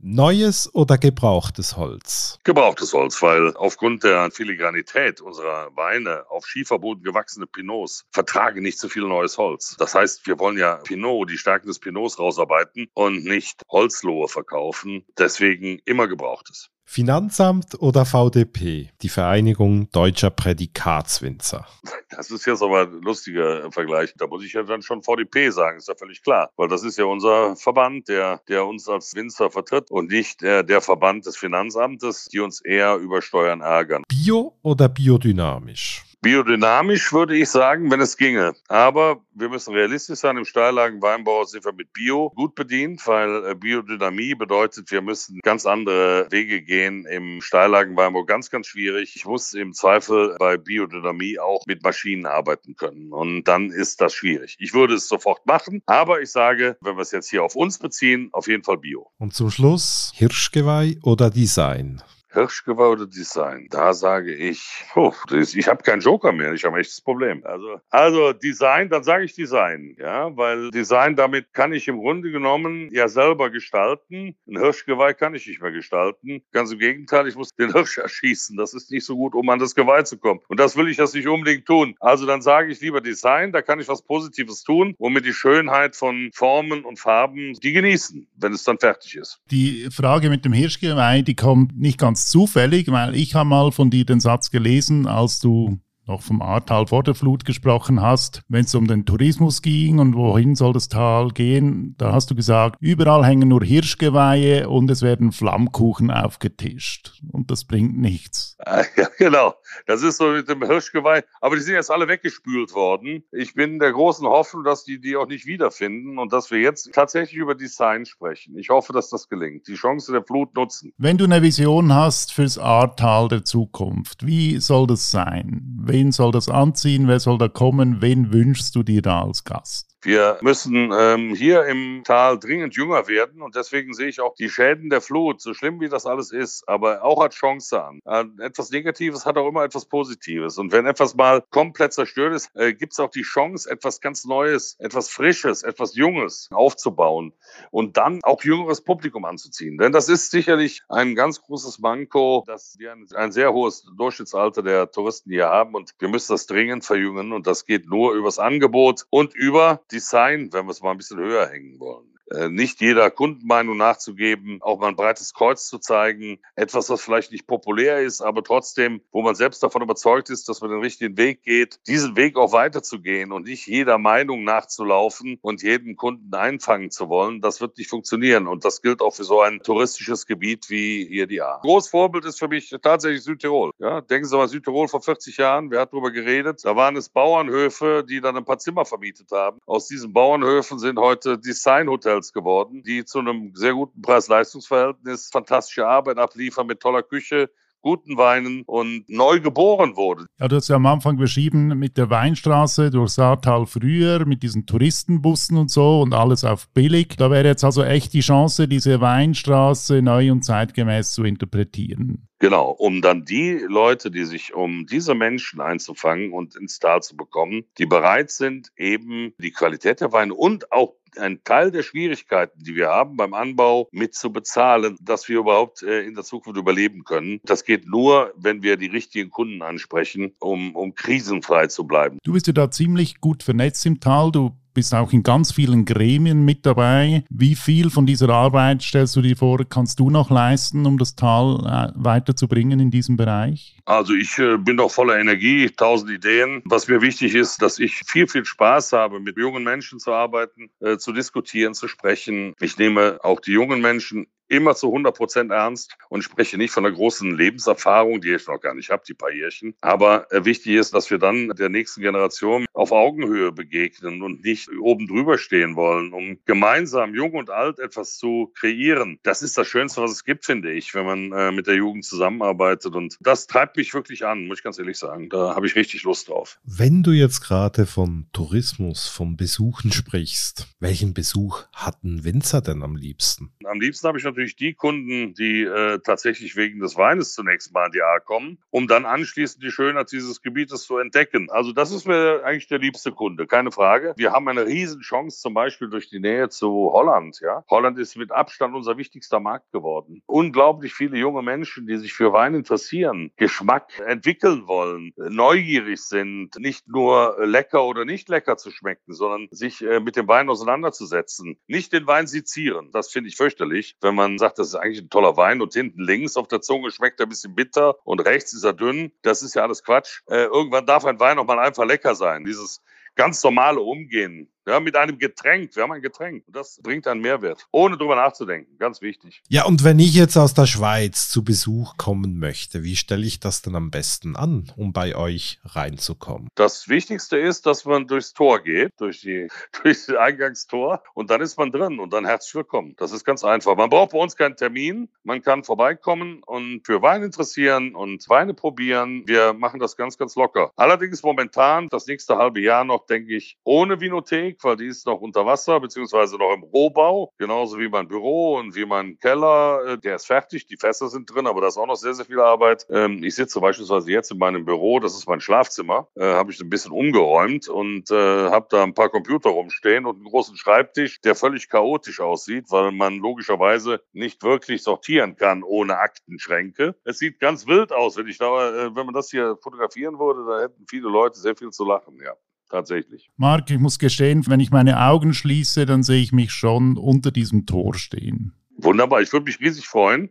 Neues 0.00 0.68
oder 0.74 0.98
gebrauchtes 0.98 1.76
Holz? 1.76 2.40
Gebrauchtes 2.42 2.92
Holz, 2.92 3.22
weil 3.22 3.54
aufgrund 3.56 4.02
der 4.02 4.28
Filigranität 4.32 5.20
unserer 5.20 5.70
Weine 5.76 6.28
auf 6.30 6.44
Schieferboden 6.44 7.04
gewachsene 7.04 7.46
Pinots 7.46 8.06
vertragen 8.10 8.60
nicht 8.60 8.80
so 8.80 8.88
viel 8.88 9.04
neues 9.04 9.38
Holz. 9.38 9.76
Das 9.78 9.94
heißt, 9.94 10.26
wir 10.26 10.40
wollen 10.40 10.58
ja 10.58 10.78
Pinot, 10.78 11.30
die 11.30 11.38
Stärken 11.38 11.68
des 11.68 11.78
Pinots 11.78 12.18
rausarbeiten 12.18 12.88
und 12.94 13.24
nicht 13.24 13.62
Holzlohe 13.70 14.26
verkaufen. 14.26 15.04
Deswegen 15.16 15.78
immer 15.84 16.08
gebrauchtes. 16.08 16.71
Finanzamt 16.92 17.80
oder 17.80 18.04
VDP, 18.04 18.90
die 19.00 19.08
Vereinigung 19.08 19.90
deutscher 19.92 20.28
Prädikatswinzer? 20.28 21.66
Das 22.10 22.30
ist 22.30 22.44
jetzt 22.44 22.62
aber 22.62 22.82
ein 22.82 23.00
lustiger 23.00 23.72
Vergleich. 23.72 24.12
Da 24.18 24.26
muss 24.26 24.44
ich 24.44 24.52
ja 24.52 24.62
dann 24.62 24.82
schon 24.82 25.02
VDP 25.02 25.48
sagen, 25.48 25.78
ist 25.78 25.88
ja 25.88 25.94
völlig 25.94 26.22
klar. 26.22 26.50
Weil 26.56 26.68
das 26.68 26.84
ist 26.84 26.98
ja 26.98 27.06
unser 27.06 27.56
Verband, 27.56 28.08
der, 28.08 28.42
der 28.46 28.66
uns 28.66 28.86
als 28.90 29.14
Winzer 29.14 29.50
vertritt 29.50 29.90
und 29.90 30.10
nicht 30.10 30.42
der, 30.42 30.64
der 30.64 30.82
Verband 30.82 31.24
des 31.24 31.38
Finanzamtes, 31.38 32.26
die 32.26 32.40
uns 32.40 32.60
eher 32.60 32.96
über 32.96 33.22
Steuern 33.22 33.62
ärgern. 33.62 34.02
Bio 34.06 34.58
oder 34.60 34.90
biodynamisch? 34.90 36.04
Biodynamisch 36.22 37.12
würde 37.12 37.36
ich 37.36 37.50
sagen, 37.50 37.90
wenn 37.90 38.00
es 38.00 38.16
ginge. 38.16 38.54
Aber 38.68 39.24
wir 39.34 39.48
müssen 39.48 39.74
realistisch 39.74 40.20
sein. 40.20 40.36
Im 40.36 40.44
Steillagenweinbau 40.44 41.42
sind 41.42 41.64
wir 41.64 41.72
mit 41.72 41.92
Bio 41.92 42.30
gut 42.30 42.54
bedient, 42.54 43.04
weil 43.08 43.44
äh, 43.44 43.54
Biodynamie 43.56 44.36
bedeutet, 44.36 44.92
wir 44.92 45.02
müssen 45.02 45.40
ganz 45.42 45.66
andere 45.66 46.28
Wege 46.30 46.62
gehen. 46.62 47.06
Im 47.06 47.42
Steillagenweinbau 47.42 48.24
ganz, 48.24 48.50
ganz 48.50 48.68
schwierig. 48.68 49.16
Ich 49.16 49.24
muss 49.24 49.52
im 49.52 49.72
Zweifel 49.72 50.36
bei 50.38 50.56
Biodynamie 50.58 51.40
auch 51.40 51.66
mit 51.66 51.82
Maschinen 51.82 52.26
arbeiten 52.26 52.76
können. 52.76 53.12
Und 53.12 53.48
dann 53.48 53.72
ist 53.72 54.00
das 54.00 54.14
schwierig. 54.14 54.56
Ich 54.60 54.74
würde 54.74 54.94
es 54.94 55.08
sofort 55.08 55.44
machen. 55.44 55.82
Aber 55.86 56.22
ich 56.22 56.30
sage, 56.30 56.76
wenn 56.82 56.94
wir 56.94 57.02
es 57.02 57.10
jetzt 57.10 57.30
hier 57.30 57.42
auf 57.42 57.56
uns 57.56 57.80
beziehen, 57.80 58.28
auf 58.32 58.46
jeden 58.46 58.62
Fall 58.62 58.78
Bio. 58.78 59.10
Und 59.18 59.34
zum 59.34 59.50
Schluss 59.50 60.12
Hirschgeweih 60.14 60.98
oder 61.02 61.30
Design? 61.30 62.00
Hirschgeweih 62.32 62.88
oder 62.88 63.06
Design? 63.06 63.66
Da 63.70 63.92
sage 63.92 64.34
ich, 64.34 64.84
oh, 64.94 65.12
ich 65.30 65.68
habe 65.68 65.82
keinen 65.82 66.00
Joker 66.00 66.32
mehr. 66.32 66.52
Ich 66.52 66.64
habe 66.64 66.76
ein 66.76 66.80
echtes 66.80 67.00
Problem. 67.00 67.44
Also, 67.44 67.80
also 67.90 68.32
Design, 68.32 68.88
dann 68.88 69.04
sage 69.04 69.24
ich 69.24 69.34
Design. 69.34 69.94
Ja, 69.98 70.34
weil 70.36 70.70
Design, 70.70 71.16
damit 71.16 71.52
kann 71.52 71.72
ich 71.72 71.88
im 71.88 71.98
Grunde 71.98 72.30
genommen 72.30 72.88
ja 72.92 73.08
selber 73.08 73.50
gestalten. 73.50 74.34
Ein 74.48 74.58
Hirschgeweih 74.58 75.12
kann 75.12 75.34
ich 75.34 75.46
nicht 75.46 75.60
mehr 75.60 75.72
gestalten. 75.72 76.42
Ganz 76.52 76.72
im 76.72 76.78
Gegenteil, 76.78 77.28
ich 77.28 77.36
muss 77.36 77.50
den 77.50 77.72
Hirsch 77.72 77.98
erschießen. 77.98 78.56
Das 78.56 78.74
ist 78.74 78.90
nicht 78.90 79.04
so 79.04 79.16
gut, 79.16 79.34
um 79.34 79.48
an 79.50 79.58
das 79.58 79.74
Geweih 79.74 80.02
zu 80.02 80.18
kommen. 80.18 80.40
Und 80.48 80.58
das 80.58 80.76
will 80.76 80.88
ich 80.88 80.96
das 80.96 81.12
nicht 81.12 81.28
unbedingt 81.28 81.66
tun. 81.66 81.94
Also 82.00 82.26
dann 82.26 82.42
sage 82.42 82.72
ich 82.72 82.80
lieber 82.80 83.00
Design, 83.00 83.52
da 83.52 83.62
kann 83.62 83.80
ich 83.80 83.88
was 83.88 84.02
Positives 84.02 84.62
tun, 84.62 84.94
womit 84.98 85.26
die 85.26 85.32
Schönheit 85.32 85.96
von 85.96 86.30
Formen 86.32 86.84
und 86.84 86.98
Farben 86.98 87.52
die 87.62 87.72
genießen, 87.72 88.26
wenn 88.36 88.52
es 88.52 88.64
dann 88.64 88.78
fertig 88.78 89.16
ist. 89.16 89.40
Die 89.50 89.88
Frage 89.90 90.30
mit 90.30 90.44
dem 90.44 90.52
Hirschgeweih, 90.52 91.22
die 91.22 91.34
kommt 91.34 91.78
nicht 91.78 91.98
ganz 91.98 92.21
zufällig, 92.26 92.90
weil 92.90 93.14
ich 93.14 93.34
habe 93.34 93.48
mal 93.48 93.72
von 93.72 93.90
dir 93.90 94.04
den 94.04 94.20
Satz 94.20 94.50
gelesen, 94.50 95.06
als 95.06 95.40
du 95.40 95.78
noch 96.06 96.22
vom 96.22 96.42
Ahrtal 96.42 96.86
vor 96.86 97.02
der 97.02 97.14
Flut 97.14 97.44
gesprochen 97.44 98.00
hast, 98.00 98.42
wenn 98.48 98.64
es 98.64 98.74
um 98.74 98.86
den 98.86 99.06
Tourismus 99.06 99.62
ging 99.62 99.98
und 99.98 100.14
wohin 100.14 100.54
soll 100.54 100.72
das 100.72 100.88
Tal 100.88 101.28
gehen, 101.30 101.94
da 101.98 102.12
hast 102.12 102.30
du 102.30 102.34
gesagt, 102.34 102.76
überall 102.80 103.24
hängen 103.24 103.48
nur 103.48 103.62
Hirschgeweihe 103.62 104.68
und 104.68 104.90
es 104.90 105.02
werden 105.02 105.32
Flammkuchen 105.32 106.10
aufgetischt 106.10 107.22
und 107.30 107.50
das 107.50 107.64
bringt 107.64 107.98
nichts. 107.98 108.56
Ja, 108.96 109.08
genau. 109.16 109.54
Das 109.86 110.02
ist 110.02 110.18
so 110.18 110.28
mit 110.28 110.48
dem 110.48 110.64
Hirschgeweih. 110.64 111.22
Aber 111.40 111.56
die 111.56 111.62
sind 111.62 111.74
jetzt 111.74 111.90
alle 111.90 112.08
weggespült 112.08 112.74
worden. 112.74 113.24
Ich 113.32 113.54
bin 113.54 113.78
der 113.78 113.92
großen 113.92 114.26
Hoffnung, 114.26 114.64
dass 114.64 114.84
die 114.84 115.00
die 115.00 115.16
auch 115.16 115.26
nicht 115.26 115.46
wiederfinden 115.46 116.18
und 116.18 116.32
dass 116.32 116.50
wir 116.50 116.58
jetzt 116.58 116.92
tatsächlich 116.92 117.36
über 117.36 117.54
Design 117.54 118.04
sprechen. 118.04 118.58
Ich 118.58 118.68
hoffe, 118.68 118.92
dass 118.92 119.08
das 119.08 119.28
gelingt. 119.28 119.66
Die 119.66 119.74
Chance 119.74 120.12
der 120.12 120.22
Flut 120.22 120.54
nutzen. 120.54 120.92
Wenn 120.98 121.16
du 121.16 121.24
eine 121.24 121.42
Vision 121.42 121.94
hast 121.94 122.32
fürs 122.32 122.58
Ahrtal 122.58 123.28
der 123.28 123.44
Zukunft, 123.44 124.26
wie 124.26 124.58
soll 124.58 124.86
das 124.86 125.10
sein? 125.10 125.62
Wen 125.92 126.10
soll 126.10 126.32
das 126.32 126.48
anziehen? 126.48 127.06
Wer 127.06 127.20
soll 127.20 127.36
da 127.36 127.48
kommen? 127.48 128.00
Wen 128.00 128.32
wünschst 128.32 128.74
du 128.74 128.82
dir 128.82 129.02
da 129.02 129.24
als 129.24 129.44
Gast? 129.44 129.91
Wir 130.04 130.38
müssen 130.40 130.90
ähm, 130.92 131.32
hier 131.32 131.64
im 131.66 132.02
Tal 132.04 132.36
dringend 132.36 132.74
jünger 132.74 133.06
werden 133.06 133.40
und 133.40 133.54
deswegen 133.54 133.94
sehe 133.94 134.08
ich 134.08 134.20
auch 134.20 134.34
die 134.34 134.48
Schäden 134.48 134.90
der 134.90 135.00
Flut, 135.00 135.40
so 135.40 135.54
schlimm 135.54 135.80
wie 135.80 135.88
das 135.88 136.06
alles 136.06 136.32
ist, 136.32 136.68
aber 136.68 137.04
auch 137.04 137.20
als 137.22 137.36
Chance 137.36 137.80
an. 137.80 138.00
Äh, 138.04 138.24
etwas 138.44 138.72
Negatives 138.72 139.24
hat 139.24 139.38
auch 139.38 139.46
immer 139.46 139.62
etwas 139.62 139.84
Positives 139.84 140.58
und 140.58 140.72
wenn 140.72 140.86
etwas 140.86 141.14
mal 141.14 141.44
komplett 141.50 141.92
zerstört 141.92 142.34
ist, 142.34 142.50
äh, 142.56 142.74
gibt 142.74 142.94
es 142.94 142.98
auch 142.98 143.10
die 143.10 143.22
Chance, 143.22 143.70
etwas 143.70 144.00
ganz 144.00 144.24
Neues, 144.24 144.74
etwas 144.80 145.08
Frisches, 145.08 145.62
etwas 145.62 145.94
Junges 145.94 146.48
aufzubauen 146.50 147.32
und 147.70 147.96
dann 147.96 148.18
auch 148.24 148.42
jüngeres 148.42 148.80
Publikum 148.80 149.24
anzuziehen. 149.24 149.78
Denn 149.78 149.92
das 149.92 150.08
ist 150.08 150.32
sicherlich 150.32 150.82
ein 150.88 151.14
ganz 151.14 151.40
großes 151.42 151.78
Manko, 151.78 152.42
dass 152.48 152.76
wir 152.76 152.90
ein, 152.90 153.06
ein 153.14 153.30
sehr 153.30 153.52
hohes 153.52 153.86
Durchschnittsalter 153.96 154.64
der 154.64 154.90
Touristen 154.90 155.30
hier 155.30 155.48
haben 155.48 155.76
und 155.76 155.94
wir 156.00 156.08
müssen 156.08 156.32
das 156.32 156.46
dringend 156.46 156.84
verjüngen 156.84 157.32
und 157.32 157.46
das 157.46 157.66
geht 157.66 157.88
nur 157.88 158.14
übers 158.14 158.40
Angebot 158.40 159.06
und 159.08 159.32
über 159.36 159.80
Design, 159.92 160.52
wenn 160.52 160.66
wir 160.66 160.70
es 160.72 160.82
mal 160.82 160.92
ein 160.92 160.98
bisschen 160.98 161.18
höher 161.18 161.48
hängen 161.48 161.78
wollen. 161.78 162.11
Äh, 162.32 162.48
nicht 162.48 162.80
jeder 162.80 163.10
Kundenmeinung 163.10 163.76
nachzugeben, 163.76 164.60
auch 164.62 164.78
mal 164.78 164.88
ein 164.88 164.96
breites 164.96 165.34
Kreuz 165.34 165.68
zu 165.68 165.78
zeigen, 165.78 166.38
etwas, 166.56 166.88
was 166.88 167.02
vielleicht 167.02 167.32
nicht 167.32 167.46
populär 167.46 168.00
ist, 168.00 168.20
aber 168.20 168.42
trotzdem, 168.42 169.02
wo 169.10 169.22
man 169.22 169.34
selbst 169.34 169.62
davon 169.62 169.82
überzeugt 169.82 170.30
ist, 170.30 170.48
dass 170.48 170.60
man 170.60 170.70
den 170.70 170.80
richtigen 170.80 171.16
Weg 171.16 171.42
geht, 171.42 171.80
diesen 171.86 172.16
Weg 172.16 172.36
auch 172.36 172.52
weiterzugehen 172.52 173.32
und 173.32 173.46
nicht 173.46 173.66
jeder 173.66 173.98
Meinung 173.98 174.44
nachzulaufen 174.44 175.38
und 175.42 175.62
jeden 175.62 175.96
Kunden 175.96 176.32
einfangen 176.34 176.90
zu 176.90 177.08
wollen, 177.08 177.40
das 177.40 177.60
wird 177.60 177.76
nicht 177.78 177.90
funktionieren. 177.90 178.46
Und 178.46 178.64
das 178.64 178.82
gilt 178.82 179.02
auch 179.02 179.14
für 179.14 179.24
so 179.24 179.40
ein 179.40 179.60
touristisches 179.60 180.26
Gebiet 180.26 180.70
wie 180.70 181.06
hier 181.06 181.26
die 181.26 181.42
A. 181.42 181.58
Großvorbild 181.62 182.24
ist 182.24 182.38
für 182.38 182.48
mich 182.48 182.74
tatsächlich 182.82 183.22
Südtirol. 183.22 183.72
Ja, 183.78 184.00
denken 184.00 184.26
Sie 184.26 184.36
mal, 184.36 184.48
Südtirol 184.48 184.88
vor 184.88 185.02
40 185.02 185.36
Jahren, 185.36 185.70
wer 185.70 185.80
hat 185.80 185.92
darüber 185.92 186.10
geredet? 186.10 186.64
Da 186.64 186.76
waren 186.76 186.96
es 186.96 187.08
Bauernhöfe, 187.08 188.04
die 188.08 188.20
dann 188.20 188.36
ein 188.36 188.44
paar 188.44 188.58
Zimmer 188.58 188.84
vermietet 188.84 189.30
haben. 189.32 189.58
Aus 189.66 189.86
diesen 189.88 190.12
Bauernhöfen 190.12 190.78
sind 190.78 190.98
heute 190.98 191.38
Designhotels 191.38 192.21
Hotels 192.22 192.32
geworden, 192.32 192.82
die 192.82 193.04
zu 193.04 193.18
einem 193.18 193.54
sehr 193.54 193.74
guten 193.74 194.00
Preis-Leistungs-Verhältnis 194.00 195.30
fantastische 195.32 195.86
Arbeit 195.86 196.18
abliefern 196.18 196.66
mit 196.66 196.80
toller 196.80 197.02
Küche, 197.02 197.50
guten 197.80 198.16
Weinen 198.16 198.62
und 198.66 199.08
neu 199.08 199.40
geboren 199.40 199.96
wurde. 199.96 200.26
Ja, 200.38 200.46
du 200.46 200.56
hast 200.56 200.68
ja 200.68 200.76
am 200.76 200.86
Anfang 200.86 201.16
beschrieben 201.16 201.76
mit 201.78 201.96
der 201.96 202.10
Weinstraße 202.10 202.90
durch 202.90 203.10
Saartal 203.10 203.66
früher, 203.66 204.24
mit 204.24 204.44
diesen 204.44 204.66
Touristenbussen 204.66 205.56
und 205.56 205.70
so 205.70 206.00
und 206.00 206.14
alles 206.14 206.44
auf 206.44 206.68
billig. 206.70 207.16
Da 207.16 207.30
wäre 207.32 207.48
jetzt 207.48 207.64
also 207.64 207.82
echt 207.82 208.12
die 208.12 208.20
Chance, 208.20 208.68
diese 208.68 209.00
Weinstraße 209.00 210.00
neu 210.00 210.30
und 210.30 210.44
zeitgemäß 210.44 211.12
zu 211.12 211.24
interpretieren. 211.24 212.28
Genau, 212.42 212.70
um 212.72 213.02
dann 213.02 213.24
die 213.24 213.52
Leute, 213.68 214.10
die 214.10 214.24
sich 214.24 214.52
um 214.52 214.84
diese 214.86 215.14
Menschen 215.14 215.60
einzufangen 215.60 216.32
und 216.32 216.56
ins 216.56 216.80
Tal 216.80 217.00
zu 217.00 217.16
bekommen, 217.16 217.62
die 217.78 217.86
bereit 217.86 218.32
sind, 218.32 218.72
eben 218.76 219.32
die 219.38 219.52
Qualität 219.52 220.00
der 220.00 220.10
Weine 220.10 220.34
und 220.34 220.72
auch 220.72 220.96
ein 221.16 221.44
Teil 221.44 221.70
der 221.70 221.84
Schwierigkeiten, 221.84 222.58
die 222.64 222.74
wir 222.74 222.88
haben 222.88 223.16
beim 223.16 223.32
Anbau, 223.32 223.88
mit 223.92 224.16
zu 224.16 224.32
bezahlen, 224.32 224.96
dass 225.00 225.28
wir 225.28 225.38
überhaupt 225.38 225.84
äh, 225.84 226.00
in 226.00 226.14
der 226.14 226.24
Zukunft 226.24 226.58
überleben 226.58 227.04
können. 227.04 227.38
Das 227.44 227.64
geht 227.64 227.86
nur, 227.86 228.32
wenn 228.36 228.64
wir 228.64 228.76
die 228.76 228.86
richtigen 228.86 229.30
Kunden 229.30 229.62
ansprechen, 229.62 230.34
um, 230.40 230.74
um 230.74 230.96
krisenfrei 230.96 231.68
zu 231.68 231.86
bleiben. 231.86 232.18
Du 232.24 232.32
bist 232.32 232.48
ja 232.48 232.52
da 232.52 232.72
ziemlich 232.72 233.20
gut 233.20 233.44
vernetzt 233.44 233.86
im 233.86 234.00
Tal. 234.00 234.32
Du 234.32 234.56
bist 234.74 234.94
auch 234.94 235.12
in 235.12 235.22
ganz 235.22 235.52
vielen 235.52 235.84
Gremien 235.84 236.44
mit 236.44 236.66
dabei. 236.66 237.24
Wie 237.30 237.54
viel 237.54 237.90
von 237.90 238.06
dieser 238.06 238.28
Arbeit 238.30 238.82
stellst 238.82 239.16
du 239.16 239.22
dir 239.22 239.36
vor, 239.36 239.64
kannst 239.68 240.00
du 240.00 240.10
noch 240.10 240.30
leisten, 240.30 240.86
um 240.86 240.98
das 240.98 241.14
Tal 241.14 241.60
äh, 241.66 241.92
weiterzubringen 241.94 242.80
in 242.80 242.90
diesem 242.90 243.16
Bereich? 243.16 243.76
Also 243.84 244.14
ich 244.14 244.38
äh, 244.38 244.56
bin 244.56 244.76
doch 244.76 244.90
voller 244.90 245.18
Energie, 245.18 245.68
tausend 245.70 246.10
Ideen. 246.10 246.62
Was 246.64 246.88
mir 246.88 247.00
wichtig 247.00 247.34
ist, 247.34 247.60
dass 247.62 247.78
ich 247.78 248.02
viel, 248.06 248.28
viel 248.28 248.44
Spaß 248.44 248.92
habe, 248.92 249.20
mit 249.20 249.36
jungen 249.36 249.64
Menschen 249.64 249.98
zu 249.98 250.12
arbeiten, 250.12 250.70
äh, 250.80 250.96
zu 250.98 251.12
diskutieren, 251.12 251.74
zu 251.74 251.88
sprechen. 251.88 252.54
Ich 252.60 252.78
nehme 252.78 253.18
auch 253.22 253.40
die 253.40 253.52
jungen 253.52 253.80
Menschen 253.80 254.26
immer 254.52 254.74
zu 254.74 254.88
100 254.88 255.16
Prozent 255.16 255.50
ernst 255.50 255.96
und 256.10 256.22
spreche 256.22 256.58
nicht 256.58 256.72
von 256.72 256.84
einer 256.84 256.94
großen 256.94 257.34
Lebenserfahrung, 257.36 258.20
die 258.20 258.34
ich 258.34 258.46
noch 258.46 258.60
gar 258.60 258.74
nicht 258.74 258.90
habe, 258.90 259.02
die 259.06 259.14
paar 259.14 259.32
Jährchen. 259.32 259.74
Aber 259.80 260.30
äh, 260.30 260.44
wichtig 260.44 260.74
ist, 260.74 260.94
dass 260.94 261.10
wir 261.10 261.18
dann 261.18 261.48
der 261.48 261.70
nächsten 261.70 262.02
Generation 262.02 262.66
auf 262.74 262.92
Augenhöhe 262.92 263.50
begegnen 263.50 264.22
und 264.22 264.44
nicht 264.44 264.68
oben 264.78 265.06
drüber 265.06 265.38
stehen 265.38 265.74
wollen, 265.74 266.12
um 266.12 266.38
gemeinsam 266.44 267.14
jung 267.14 267.32
und 267.32 267.48
alt 267.48 267.78
etwas 267.78 268.18
zu 268.18 268.52
kreieren. 268.54 269.18
Das 269.22 269.42
ist 269.42 269.56
das 269.56 269.66
Schönste, 269.66 270.02
was 270.02 270.12
es 270.12 270.24
gibt, 270.24 270.44
finde 270.44 270.70
ich, 270.72 270.94
wenn 270.94 271.06
man 271.06 271.32
äh, 271.32 271.50
mit 271.50 271.66
der 271.66 271.76
Jugend 271.76 272.04
zusammenarbeitet. 272.04 272.94
Und 272.94 273.16
das 273.20 273.46
treibt 273.46 273.78
mich 273.78 273.94
wirklich 273.94 274.26
an, 274.26 274.46
muss 274.46 274.58
ich 274.58 274.64
ganz 274.64 274.78
ehrlich 274.78 274.98
sagen. 274.98 275.30
Da 275.30 275.54
habe 275.54 275.66
ich 275.66 275.76
richtig 275.76 276.02
Lust 276.02 276.28
drauf. 276.28 276.58
Wenn 276.64 277.02
du 277.02 277.12
jetzt 277.12 277.40
gerade 277.40 277.86
von 277.86 278.26
Tourismus, 278.32 279.08
vom 279.08 279.36
Besuchen 279.36 279.92
sprichst, 279.92 280.68
welchen 280.78 281.14
Besuch 281.14 281.64
hat 281.72 282.04
ein 282.04 282.24
Winzer 282.24 282.60
denn 282.60 282.82
am 282.82 282.96
liebsten? 282.96 283.52
Am 283.64 283.80
liebsten 283.80 284.08
habe 284.08 284.18
ich 284.18 284.24
natürlich 284.24 284.41
natürlich 284.42 284.56
die 284.56 284.74
Kunden, 284.74 285.34
die 285.34 285.62
äh, 285.62 286.00
tatsächlich 286.00 286.56
wegen 286.56 286.80
des 286.80 286.96
Weines 286.96 287.34
zunächst 287.34 287.72
mal 287.72 287.86
in 287.86 287.92
die 287.92 288.02
A 288.02 288.18
kommen, 288.18 288.58
um 288.70 288.88
dann 288.88 289.04
anschließend 289.04 289.62
die 289.62 289.70
Schönheit 289.70 290.10
dieses 290.10 290.42
Gebietes 290.42 290.82
zu 290.84 290.98
entdecken. 290.98 291.48
Also 291.50 291.72
das 291.72 291.92
ist 291.92 292.06
mir 292.06 292.42
eigentlich 292.44 292.66
der 292.66 292.78
liebste 292.78 293.12
Kunde, 293.12 293.46
keine 293.46 293.70
Frage. 293.70 294.14
Wir 294.16 294.32
haben 294.32 294.48
eine 294.48 294.66
riesen 294.66 295.00
Chance 295.00 295.40
zum 295.40 295.54
Beispiel 295.54 295.88
durch 295.88 296.08
die 296.08 296.18
Nähe 296.18 296.48
zu 296.48 296.90
Holland. 296.92 297.40
Ja? 297.40 297.64
Holland 297.70 297.98
ist 297.98 298.16
mit 298.16 298.32
Abstand 298.32 298.74
unser 298.74 298.96
wichtigster 298.96 299.38
Markt 299.38 299.70
geworden. 299.70 300.22
Unglaublich 300.26 300.92
viele 300.92 301.16
junge 301.16 301.42
Menschen, 301.42 301.86
die 301.86 301.96
sich 301.96 302.12
für 302.12 302.32
Wein 302.32 302.54
interessieren, 302.54 303.30
Geschmack 303.36 304.00
entwickeln 304.04 304.66
wollen, 304.66 305.12
neugierig 305.16 306.00
sind, 306.00 306.58
nicht 306.58 306.88
nur 306.88 307.36
lecker 307.44 307.84
oder 307.84 308.04
nicht 308.04 308.28
lecker 308.28 308.56
zu 308.56 308.70
schmecken, 308.70 309.14
sondern 309.14 309.48
sich 309.50 309.82
äh, 309.82 310.00
mit 310.00 310.16
dem 310.16 310.26
Wein 310.26 310.48
auseinanderzusetzen. 310.48 311.56
Nicht 311.68 311.92
den 311.92 312.06
Wein 312.06 312.26
sezieren. 312.26 312.90
Das 312.92 313.10
finde 313.10 313.28
ich 313.28 313.36
fürchterlich, 313.36 313.96
wenn 314.00 314.14
man 314.14 314.31
man 314.32 314.38
sagt, 314.38 314.58
das 314.58 314.68
ist 314.68 314.74
eigentlich 314.74 315.02
ein 315.02 315.10
toller 315.10 315.36
Wein 315.36 315.60
und 315.60 315.72
hinten 315.72 316.02
links 316.02 316.36
auf 316.36 316.48
der 316.48 316.60
Zunge 316.60 316.90
schmeckt 316.90 317.20
er 317.20 317.26
ein 317.26 317.30
bisschen 317.30 317.54
bitter 317.54 317.96
und 318.04 318.20
rechts 318.20 318.52
ist 318.52 318.64
er 318.64 318.72
dünn. 318.72 319.12
Das 319.22 319.42
ist 319.42 319.54
ja 319.54 319.62
alles 319.62 319.82
Quatsch. 319.82 320.22
Äh, 320.26 320.44
irgendwann 320.44 320.86
darf 320.86 321.04
ein 321.04 321.20
Wein 321.20 321.38
auch 321.38 321.46
mal 321.46 321.58
einfach 321.58 321.84
lecker 321.84 322.14
sein. 322.14 322.44
Dieses 322.44 322.82
ganz 323.14 323.42
normale 323.42 323.80
Umgehen 323.80 324.51
ja, 324.66 324.80
mit 324.80 324.96
einem 324.96 325.18
Getränk. 325.18 325.74
Wir 325.74 325.82
haben 325.82 325.92
ein 325.92 326.02
Getränk. 326.02 326.44
Das 326.48 326.80
bringt 326.82 327.06
einen 327.06 327.20
Mehrwert. 327.20 327.66
Ohne 327.72 327.96
drüber 327.96 328.16
nachzudenken. 328.16 328.78
Ganz 328.78 329.02
wichtig. 329.02 329.42
Ja, 329.48 329.64
und 329.64 329.84
wenn 329.84 329.98
ich 329.98 330.14
jetzt 330.14 330.36
aus 330.36 330.54
der 330.54 330.66
Schweiz 330.66 331.28
zu 331.28 331.44
Besuch 331.44 331.96
kommen 331.96 332.38
möchte, 332.38 332.82
wie 332.82 332.96
stelle 332.96 333.26
ich 333.26 333.40
das 333.40 333.62
denn 333.62 333.74
am 333.74 333.90
besten 333.90 334.36
an, 334.36 334.72
um 334.76 334.92
bei 334.92 335.16
euch 335.16 335.58
reinzukommen? 335.64 336.48
Das 336.54 336.88
Wichtigste 336.88 337.38
ist, 337.38 337.66
dass 337.66 337.84
man 337.84 338.06
durchs 338.06 338.32
Tor 338.32 338.60
geht, 338.60 338.92
durch, 338.98 339.20
die, 339.20 339.48
durch 339.82 340.06
das 340.06 340.16
Eingangstor 340.16 341.02
und 341.14 341.30
dann 341.30 341.40
ist 341.40 341.58
man 341.58 341.72
drin 341.72 341.98
und 341.98 342.12
dann 342.12 342.24
herzlich 342.24 342.54
willkommen. 342.54 342.94
Das 342.98 343.12
ist 343.12 343.24
ganz 343.24 343.44
einfach. 343.44 343.76
Man 343.76 343.90
braucht 343.90 344.12
bei 344.12 344.18
uns 344.18 344.36
keinen 344.36 344.56
Termin. 344.56 345.08
Man 345.24 345.42
kann 345.42 345.64
vorbeikommen 345.64 346.42
und 346.44 346.86
für 346.86 347.02
Wein 347.02 347.22
interessieren 347.22 347.94
und 347.94 348.28
Weine 348.28 348.54
probieren. 348.54 349.24
Wir 349.26 349.52
machen 349.52 349.80
das 349.80 349.96
ganz, 349.96 350.18
ganz 350.18 350.36
locker. 350.36 350.70
Allerdings 350.76 351.22
momentan, 351.22 351.88
das 351.88 352.06
nächste 352.06 352.36
halbe 352.36 352.60
Jahr 352.60 352.84
noch, 352.84 353.06
denke 353.06 353.34
ich, 353.34 353.56
ohne 353.64 354.00
Vinothek 354.00 354.51
wenig, 354.52 354.58
weil 354.62 354.76
die 354.76 354.86
ist 354.86 355.06
noch 355.06 355.20
unter 355.20 355.46
Wasser, 355.46 355.80
beziehungsweise 355.80 356.36
noch 356.36 356.52
im 356.54 356.62
Rohbau. 356.62 357.32
Genauso 357.38 357.78
wie 357.78 357.88
mein 357.88 358.08
Büro 358.08 358.56
und 358.56 358.74
wie 358.74 358.84
mein 358.84 359.18
Keller. 359.18 359.84
Äh, 359.86 359.98
der 359.98 360.16
ist 360.16 360.26
fertig, 360.26 360.66
die 360.66 360.76
Fässer 360.76 361.08
sind 361.08 361.32
drin, 361.32 361.46
aber 361.46 361.60
da 361.60 361.68
ist 361.68 361.78
auch 361.78 361.86
noch 361.86 361.96
sehr, 361.96 362.14
sehr 362.14 362.24
viel 362.24 362.40
Arbeit. 362.40 362.86
Ähm, 362.90 363.22
ich 363.22 363.34
sitze 363.34 363.60
beispielsweise 363.60 364.10
jetzt 364.10 364.30
in 364.30 364.38
meinem 364.38 364.64
Büro, 364.64 365.00
das 365.00 365.14
ist 365.14 365.28
mein 365.28 365.40
Schlafzimmer, 365.40 366.08
äh, 366.14 366.24
habe 366.24 366.52
ich 366.52 366.60
ein 366.60 366.70
bisschen 366.70 366.92
umgeräumt 366.92 367.68
und 367.68 368.10
äh, 368.10 368.50
habe 368.50 368.66
da 368.70 368.82
ein 368.82 368.94
paar 368.94 369.08
Computer 369.08 369.50
rumstehen 369.50 370.06
und 370.06 370.16
einen 370.16 370.24
großen 370.24 370.56
Schreibtisch, 370.56 371.20
der 371.20 371.34
völlig 371.34 371.68
chaotisch 371.68 372.20
aussieht, 372.20 372.66
weil 372.70 372.92
man 372.92 373.18
logischerweise 373.18 374.02
nicht 374.12 374.42
wirklich 374.42 374.82
sortieren 374.82 375.36
kann 375.36 375.62
ohne 375.62 375.98
Aktenschränke. 375.98 376.94
Es 377.04 377.18
sieht 377.18 377.40
ganz 377.40 377.66
wild 377.66 377.92
aus, 377.92 378.16
wenn 378.16 378.28
ich 378.28 378.38
da, 378.38 378.94
wenn 378.94 379.06
man 379.06 379.14
das 379.14 379.30
hier 379.30 379.56
fotografieren 379.62 380.18
würde, 380.18 380.44
da 380.46 380.62
hätten 380.62 380.84
viele 380.88 381.08
Leute 381.08 381.38
sehr 381.38 381.56
viel 381.56 381.70
zu 381.70 381.84
lachen, 381.84 382.18
ja 382.22 382.34
tatsächlich. 382.72 383.30
Marc, 383.36 383.70
ich 383.70 383.78
muss 383.78 383.98
gestehen, 383.98 384.44
wenn 384.48 384.60
ich 384.60 384.70
meine 384.70 385.00
Augen 385.00 385.34
schließe, 385.34 385.86
dann 385.86 386.02
sehe 386.02 386.20
ich 386.20 386.32
mich 386.32 386.50
schon 386.50 386.96
unter 386.96 387.30
diesem 387.30 387.66
Tor 387.66 387.94
stehen. 387.94 388.52
Wunderbar, 388.78 389.20
ich 389.20 389.32
würde 389.32 389.44
mich 389.44 389.60
riesig 389.60 389.86
freuen, 389.86 390.30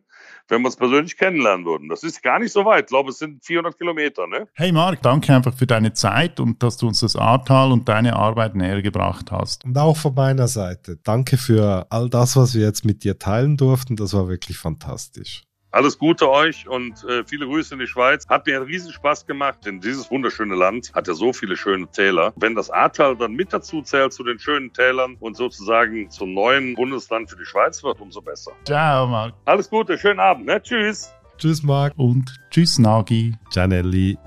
wenn 0.49 0.61
wir 0.61 0.65
uns 0.65 0.75
persönlich 0.75 1.15
kennenlernen 1.15 1.65
würden. 1.65 1.87
Das 1.87 2.03
ist 2.03 2.21
gar 2.21 2.39
nicht 2.39 2.51
so 2.51 2.65
weit. 2.65 2.85
Ich 2.85 2.87
glaube, 2.87 3.11
es 3.11 3.19
sind 3.19 3.45
400 3.45 3.77
Kilometer. 3.77 4.27
Ne? 4.27 4.47
Hey 4.53 4.71
Marc, 4.71 5.01
danke 5.01 5.33
einfach 5.33 5.53
für 5.53 5.67
deine 5.67 5.93
Zeit 5.93 6.39
und 6.39 6.61
dass 6.61 6.77
du 6.77 6.87
uns 6.87 6.99
das 6.99 7.15
Ahrtal 7.15 7.71
und 7.71 7.87
deine 7.87 8.15
Arbeit 8.15 8.55
näher 8.55 8.81
gebracht 8.81 9.31
hast. 9.31 9.63
Und 9.63 9.77
auch 9.77 9.95
von 9.95 10.13
meiner 10.13 10.47
Seite. 10.47 10.97
Danke 11.03 11.37
für 11.37 11.85
all 11.89 12.09
das, 12.09 12.35
was 12.35 12.55
wir 12.55 12.65
jetzt 12.65 12.83
mit 12.83 13.03
dir 13.03 13.17
teilen 13.19 13.55
durften. 13.55 13.95
Das 13.95 14.13
war 14.13 14.27
wirklich 14.27 14.57
fantastisch. 14.57 15.43
Alles 15.71 15.97
Gute 15.97 16.29
euch 16.29 16.67
und 16.67 17.03
äh, 17.05 17.23
viele 17.23 17.45
Grüße 17.45 17.73
in 17.75 17.79
die 17.79 17.87
Schweiz. 17.87 18.27
Hat 18.27 18.45
mir 18.45 18.57
einen 18.57 18.65
riesen 18.65 18.91
Spaß 18.91 19.25
gemacht, 19.25 19.59
denn 19.65 19.79
dieses 19.79 20.11
wunderschöne 20.11 20.55
Land 20.55 20.91
hat 20.93 21.07
ja 21.07 21.13
so 21.13 21.31
viele 21.31 21.55
schöne 21.55 21.87
Täler. 21.87 22.33
Wenn 22.35 22.55
das 22.55 22.69
Ahrtal 22.69 23.15
dann 23.15 23.33
mit 23.33 23.53
dazu 23.53 23.81
zählt 23.81 24.11
zu 24.11 24.23
den 24.23 24.37
schönen 24.37 24.73
Tälern 24.73 25.15
und 25.21 25.37
sozusagen 25.37 26.09
zum 26.09 26.33
neuen 26.33 26.75
Bundesland 26.75 27.29
für 27.29 27.37
die 27.37 27.45
Schweiz 27.45 27.81
wird, 27.83 28.01
umso 28.01 28.21
besser. 28.21 28.51
Ciao, 28.65 29.07
Marc. 29.07 29.33
Alles 29.45 29.69
Gute, 29.69 29.97
schönen 29.97 30.19
Abend. 30.19 30.45
Ne? 30.45 30.61
Tschüss. 30.61 31.13
Tschüss, 31.37 31.63
Marc. 31.63 31.93
Und 31.95 32.35
tschüss, 32.49 32.77
Nagi. 32.77 33.33
Gianelli. 33.51 34.17